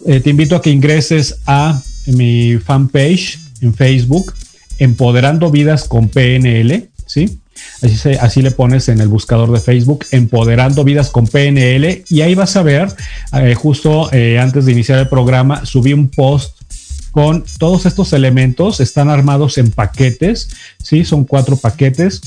Eh, 0.06 0.20
te 0.20 0.30
invito 0.30 0.58
a 0.58 0.62
que 0.62 0.70
ingreses 0.70 1.38
a 1.46 1.82
mi 2.08 2.58
fanpage 2.58 3.40
en 3.62 3.74
Facebook, 3.74 4.34
Empoderando 4.80 5.50
Vidas 5.50 5.86
con 5.86 6.10
PNL, 6.10 6.90
¿sí? 7.06 7.40
Así, 7.82 8.10
así, 8.20 8.42
le 8.42 8.52
pones 8.52 8.90
en 8.90 9.00
el 9.00 9.08
buscador 9.08 9.50
de 9.52 9.62
Facebook, 9.62 10.06
Empoderando 10.12 10.84
Vidas 10.84 11.10
con 11.10 11.26
PNL, 11.28 12.04
y 12.10 12.22
ahí 12.22 12.36
vas 12.36 12.58
a 12.58 12.64
ver, 12.64 12.90
eh, 13.32 13.56
justo 13.56 14.12
eh, 14.12 14.40
antes 14.40 14.66
de 14.66 14.74
iniciar 14.74 15.00
el 15.00 15.08
programa, 15.08 15.66
subí 15.66 15.94
un 15.94 16.10
post 16.10 16.63
con 17.14 17.46
todos 17.60 17.86
estos 17.86 18.12
elementos, 18.12 18.80
están 18.80 19.08
armados 19.08 19.60
en 19.60 19.70
paquetes, 19.70 20.50
¿sí? 20.82 21.06
Son 21.06 21.26
cuatro 21.26 21.58
paquetes. 21.58 22.22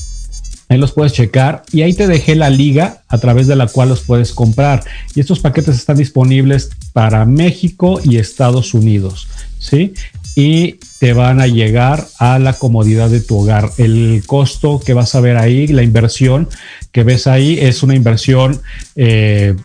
Ahí 0.69 0.79
los 0.79 0.93
puedes 0.93 1.13
checar 1.13 1.65
y 1.73 1.83
ahí 1.83 1.93
te 1.93 2.07
dejé 2.07 2.37
la 2.37 2.51
liga 2.51 3.03
a 3.09 3.19
través 3.19 3.49
de 3.49 3.57
la 3.57 3.67
cual 3.67 3.89
los 3.89 4.03
puedes 4.03 4.33
comprar. 4.33 4.85
Y 5.17 5.21
estos 5.21 5.41
paquetes 5.41 5.75
están 5.75 5.97
disponibles 5.97 6.71
para 6.93 7.25
México 7.25 8.01
y 8.05 8.19
Estados 8.19 8.75
Unidos, 8.75 9.27
¿sí? 9.59 9.95
Y 10.37 10.79
te 11.01 11.15
van 11.15 11.41
a 11.41 11.49
llegar 11.49 12.07
a 12.21 12.39
la 12.39 12.53
comodidad 12.53 13.11
de 13.11 13.21
tu 13.21 13.39
hogar. 13.39 13.71
El 13.79 14.23
costo 14.25 14.79
que 14.79 14.95
vas 14.95 15.17
a 15.17 15.21
ver 15.21 15.37
ahí, 15.37 15.67
la 15.67 15.83
inversión 15.83 16.49
que 16.93 17.03
ves 17.03 17.27
ahí, 17.27 17.59
es 17.59 17.83
una 17.83 17.97
inversión 17.97 18.61
eh, 18.95 19.57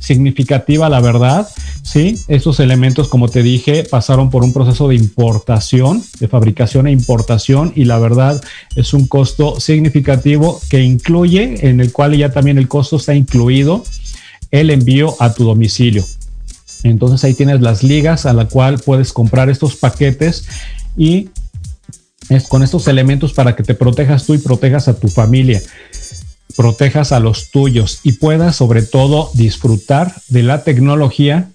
significativa, 0.00 0.88
la 0.88 1.00
verdad. 1.00 1.46
Sí, 1.90 2.22
estos 2.28 2.60
elementos, 2.60 3.08
como 3.08 3.30
te 3.30 3.42
dije, 3.42 3.82
pasaron 3.82 4.28
por 4.28 4.44
un 4.44 4.52
proceso 4.52 4.88
de 4.88 4.94
importación, 4.94 6.04
de 6.20 6.28
fabricación 6.28 6.86
e 6.86 6.92
importación, 6.92 7.72
y 7.74 7.86
la 7.86 7.98
verdad 7.98 8.42
es 8.76 8.92
un 8.92 9.06
costo 9.06 9.58
significativo 9.58 10.60
que 10.68 10.82
incluye, 10.82 11.66
en 11.66 11.80
el 11.80 11.90
cual 11.90 12.14
ya 12.14 12.30
también 12.30 12.58
el 12.58 12.68
costo 12.68 12.96
está 12.96 13.14
incluido 13.14 13.84
el 14.50 14.68
envío 14.68 15.16
a 15.18 15.32
tu 15.32 15.44
domicilio. 15.44 16.04
Entonces 16.82 17.24
ahí 17.24 17.32
tienes 17.32 17.62
las 17.62 17.82
ligas 17.82 18.26
a 18.26 18.34
la 18.34 18.48
cual 18.48 18.78
puedes 18.78 19.14
comprar 19.14 19.48
estos 19.48 19.76
paquetes 19.76 20.46
y 20.94 21.30
es 22.28 22.48
con 22.48 22.62
estos 22.62 22.86
elementos 22.86 23.32
para 23.32 23.56
que 23.56 23.62
te 23.62 23.72
protejas 23.72 24.26
tú 24.26 24.34
y 24.34 24.38
protejas 24.38 24.88
a 24.88 25.00
tu 25.00 25.08
familia 25.08 25.62
protejas 26.56 27.12
a 27.12 27.20
los 27.20 27.50
tuyos 27.52 28.00
y 28.02 28.12
puedas 28.12 28.56
sobre 28.56 28.82
todo 28.82 29.30
disfrutar 29.34 30.12
de 30.28 30.42
la 30.42 30.64
tecnología 30.64 31.50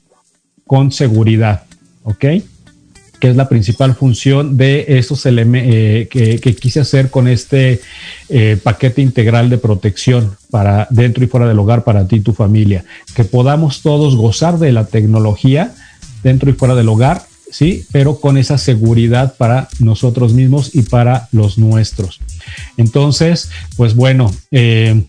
con 0.74 0.92
seguridad, 0.92 1.66
¿ok? 2.02 2.26
Que 3.20 3.30
es 3.30 3.36
la 3.36 3.48
principal 3.48 3.94
función 3.94 4.58
de 4.58 4.86
esos 4.98 5.24
elementos 5.28 5.72
eh, 5.72 6.40
que, 6.42 6.56
quise 6.56 6.80
hacer 6.80 7.12
con 7.12 7.28
este 7.28 7.80
eh, 8.28 8.58
paquete 8.64 9.04
integral 9.04 9.52
de 9.52 9.60
protección 9.60 10.36
para 10.50 10.88
dentro 10.90 11.24
y 11.24 11.28
fuera 11.28 11.48
del 11.48 11.60
hogar 11.60 11.84
para 11.84 12.08
ti 12.08 12.16
y 12.16 12.22
tu 12.22 12.34
familia. 12.34 12.86
Que 13.14 13.24
podamos 13.24 13.84
todos 13.84 14.16
gozar 14.16 14.58
de 14.58 14.72
la 14.72 14.88
tecnología 14.88 15.76
dentro 16.24 16.50
y 16.50 16.54
fuera 16.54 16.74
del 16.74 16.90
hogar 16.90 17.22
¿sí? 17.52 17.86
Pero 17.92 18.20
con 18.20 18.40
esa 18.40 18.58
seguridad 18.58 19.36
para 19.38 19.68
nosotros 19.78 20.34
mismos 20.34 20.74
y 20.74 20.82
para 20.82 21.28
los 21.32 21.60
nuestros. 21.60 22.20
Entonces, 22.78 23.52
pues 23.78 23.94
bueno, 23.94 24.34
eh, 24.50 25.04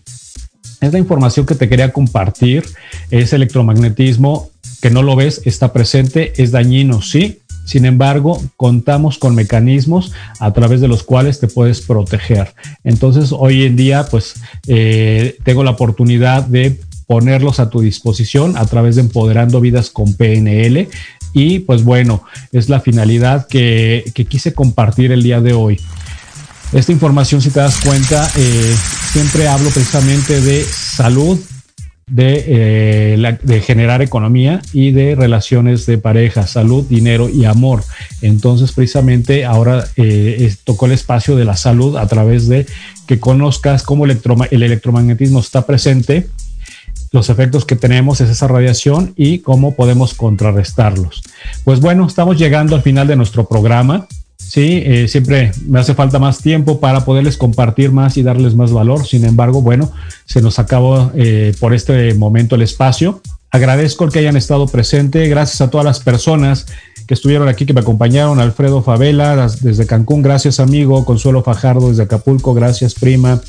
es 0.79 0.93
la 0.93 0.99
información 0.99 1.47
que 1.47 1.55
te 1.55 1.67
quería 1.67 1.91
compartir. 1.91 2.65
Es 3.09 3.33
electromagnetismo 3.33 4.51
que 4.85 4.91
no 4.91 5.01
lo 5.01 5.15
ves, 5.15 5.41
está 5.45 5.73
presente, 5.73 6.31
es 6.37 6.51
dañino, 6.51 7.01
sí. 7.01 7.39
Sin 7.65 7.85
embargo, 7.85 8.39
contamos 8.55 9.17
con 9.17 9.33
mecanismos 9.33 10.11
a 10.39 10.53
través 10.53 10.79
de 10.79 10.87
los 10.87 11.01
cuales 11.01 11.39
te 11.39 11.47
puedes 11.47 11.81
proteger. 11.81 12.53
Entonces, 12.83 13.31
hoy 13.31 13.63
en 13.63 13.75
día, 13.75 14.05
pues, 14.11 14.35
eh, 14.67 15.37
tengo 15.43 15.63
la 15.63 15.71
oportunidad 15.71 16.43
de 16.43 16.79
ponerlos 17.07 17.59
a 17.59 17.71
tu 17.71 17.81
disposición 17.81 18.57
a 18.57 18.67
través 18.67 18.93
de 18.93 19.01
Empoderando 19.01 19.59
Vidas 19.59 19.89
con 19.89 20.13
PNL. 20.13 20.87
Y 21.33 21.61
pues 21.61 21.83
bueno, 21.83 22.23
es 22.51 22.69
la 22.69 22.79
finalidad 22.79 23.47
que, 23.47 24.03
quise 24.29 24.53
compartir 24.53 25.11
el 25.11 25.23
día 25.23 25.41
de 25.41 25.53
hoy. 25.53 25.79
Esta 26.73 26.91
información, 26.91 27.41
si 27.41 27.49
te 27.49 27.59
das 27.59 27.79
cuenta, 27.83 28.29
eh, 28.37 28.75
siempre 29.11 29.47
hablo 29.47 29.71
precisamente 29.71 30.41
de 30.41 30.63
salud, 30.63 31.39
de, 32.07 32.43
eh, 32.47 33.37
de, 33.41 33.61
generar 33.61 34.01
economía 34.01 34.61
y 34.73 34.91
de 34.91 35.15
relaciones 35.15 35.85
de 35.85 35.97
pareja, 35.97 36.45
salud, 36.45 36.85
dinero 36.87 37.29
y 37.29 37.45
amor. 37.45 37.83
Entonces, 38.21 38.71
precisamente 38.71 39.45
ahora 39.45 39.85
eh, 39.97 40.53
tocó 40.63 40.85
el 40.85 40.91
espacio 40.91 41.35
de 41.35 41.45
la 41.45 41.55
salud 41.55 41.97
a 41.97 42.07
través 42.07 42.47
de 42.47 42.65
que 43.07 43.19
conozcas 43.19 43.83
cómo 43.83 44.05
el 44.05 44.63
electromagnetismo 44.63 45.39
está 45.39 45.65
presente 45.65 46.27
los 47.15 47.29
efectos 47.29 47.63
que 47.63 47.77
tenemos 47.77 48.19
es 48.19 48.29
esa 48.29 48.47
radiación 48.49 49.13
y 49.15 49.39
cómo 49.39 49.75
podemos 49.75 50.13
contrarrestarlos. 50.13 51.23
Pues 51.63 51.79
bueno, 51.79 52.05
estamos 52.05 52.37
llegando 52.37 52.75
al 52.75 52.81
final 52.81 53.07
de 53.07 53.15
nuestro 53.15 53.47
programa. 53.47 54.07
Sí, 54.37 54.83
eh, 54.85 55.07
siempre 55.07 55.51
me 55.67 55.79
hace 55.79 55.95
falta 55.95 56.19
más 56.19 56.39
tiempo 56.39 56.79
para 56.79 57.03
poderles 57.03 57.37
compartir 57.37 57.91
más 57.91 58.17
y 58.17 58.23
darles 58.23 58.55
más 58.55 58.71
valor. 58.71 59.05
Sin 59.05 59.25
embargo, 59.25 59.61
bueno, 59.61 59.91
se 60.25 60.41
nos 60.41 60.59
acabó 60.59 61.11
eh, 61.15 61.53
por 61.59 61.73
este 61.73 62.13
momento 62.13 62.55
el 62.55 62.61
espacio. 62.61 63.21
Agradezco 63.51 64.03
el 64.03 64.11
que 64.11 64.19
hayan 64.19 64.37
estado 64.37 64.67
presente. 64.67 65.27
Gracias 65.27 65.61
a 65.61 65.69
todas 65.69 65.85
las 65.85 65.99
personas 65.99 66.67
que 67.07 67.13
estuvieron 67.13 67.47
aquí, 67.47 67.65
que 67.65 67.73
me 67.73 67.81
acompañaron. 67.81 68.39
Alfredo 68.39 68.83
Favela 68.83 69.47
desde 69.61 69.87
Cancún, 69.87 70.21
gracias 70.21 70.59
amigo. 70.59 71.05
Consuelo 71.05 71.43
Fajardo 71.43 71.89
desde 71.89 72.03
Acapulco, 72.03 72.53
gracias 72.53 72.93
prima. 72.95 73.41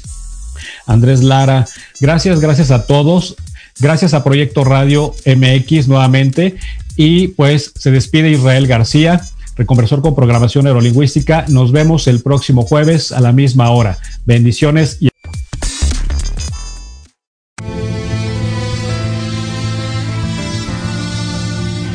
Andrés 0.86 1.22
Lara, 1.22 1.66
gracias, 2.00 2.40
gracias 2.40 2.70
a 2.70 2.86
todos. 2.86 3.36
Gracias 3.78 4.14
a 4.14 4.24
Proyecto 4.24 4.64
Radio 4.64 5.14
MX 5.26 5.88
nuevamente. 5.88 6.56
Y 6.96 7.28
pues 7.28 7.72
se 7.76 7.90
despide 7.90 8.30
Israel 8.30 8.66
García, 8.66 9.20
reconversor 9.56 10.02
con 10.02 10.14
programación 10.14 10.64
neurolingüística. 10.64 11.44
Nos 11.48 11.72
vemos 11.72 12.06
el 12.06 12.22
próximo 12.22 12.62
jueves 12.62 13.12
a 13.12 13.20
la 13.20 13.32
misma 13.32 13.70
hora. 13.70 13.98
Bendiciones 14.24 14.98
y 15.00 15.08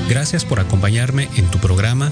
Gracias 0.09 0.43
por 0.45 0.59
acompañarme 0.59 1.29
en 1.37 1.49
tu 1.49 1.57
programa 1.57 2.11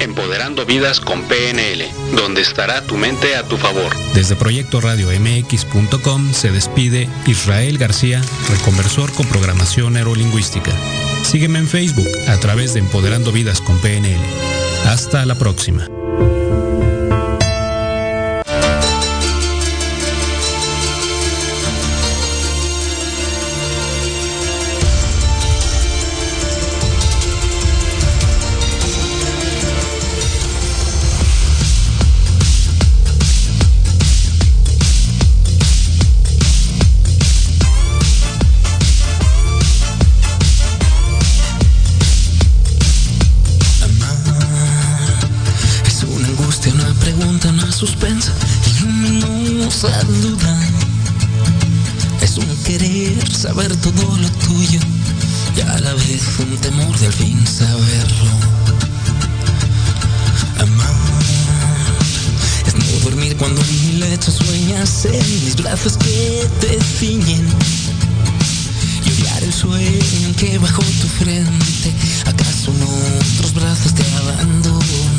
Empoderando 0.00 0.64
Vidas 0.64 0.98
con 0.98 1.22
PNL, 1.24 1.84
donde 2.16 2.40
estará 2.40 2.80
tu 2.82 2.96
mente 2.96 3.36
a 3.36 3.42
tu 3.42 3.58
favor. 3.58 3.92
Desde 4.14 4.34
Proyecto 4.34 4.80
Radio 4.80 5.08
MX.com 5.10 6.32
se 6.32 6.50
despide 6.50 7.06
Israel 7.26 7.76
García, 7.76 8.22
reconversor 8.48 9.12
con 9.12 9.26
programación 9.26 9.92
neurolingüística. 9.92 10.72
Sígueme 11.22 11.58
en 11.58 11.68
Facebook 11.68 12.08
a 12.28 12.38
través 12.38 12.72
de 12.72 12.80
Empoderando 12.80 13.30
Vidas 13.30 13.60
con 13.60 13.78
PNL. 13.78 14.59
Hasta 14.86 15.24
la 15.24 15.34
próxima. 15.36 15.99
Saberlo. 57.60 58.32
Amar 60.60 60.94
es 62.66 63.04
dormir 63.04 63.36
cuando 63.36 63.60
en 63.60 63.86
mi 63.86 63.92
lecho 63.98 64.30
sueñas 64.30 65.04
en 65.04 65.44
mis 65.44 65.56
brazos 65.56 65.96
que 65.96 66.48
te 66.60 66.78
ciñen. 66.82 67.46
Y 69.04 69.10
odiar 69.10 69.42
el 69.42 69.52
sueño 69.52 70.36
que 70.38 70.58
bajo 70.58 70.82
tu 70.82 71.08
frente, 71.08 71.92
acaso 72.26 72.72
en 72.72 72.82
otros 72.82 73.54
brazos 73.54 73.94
te 73.94 74.04
abandonan 74.16 75.09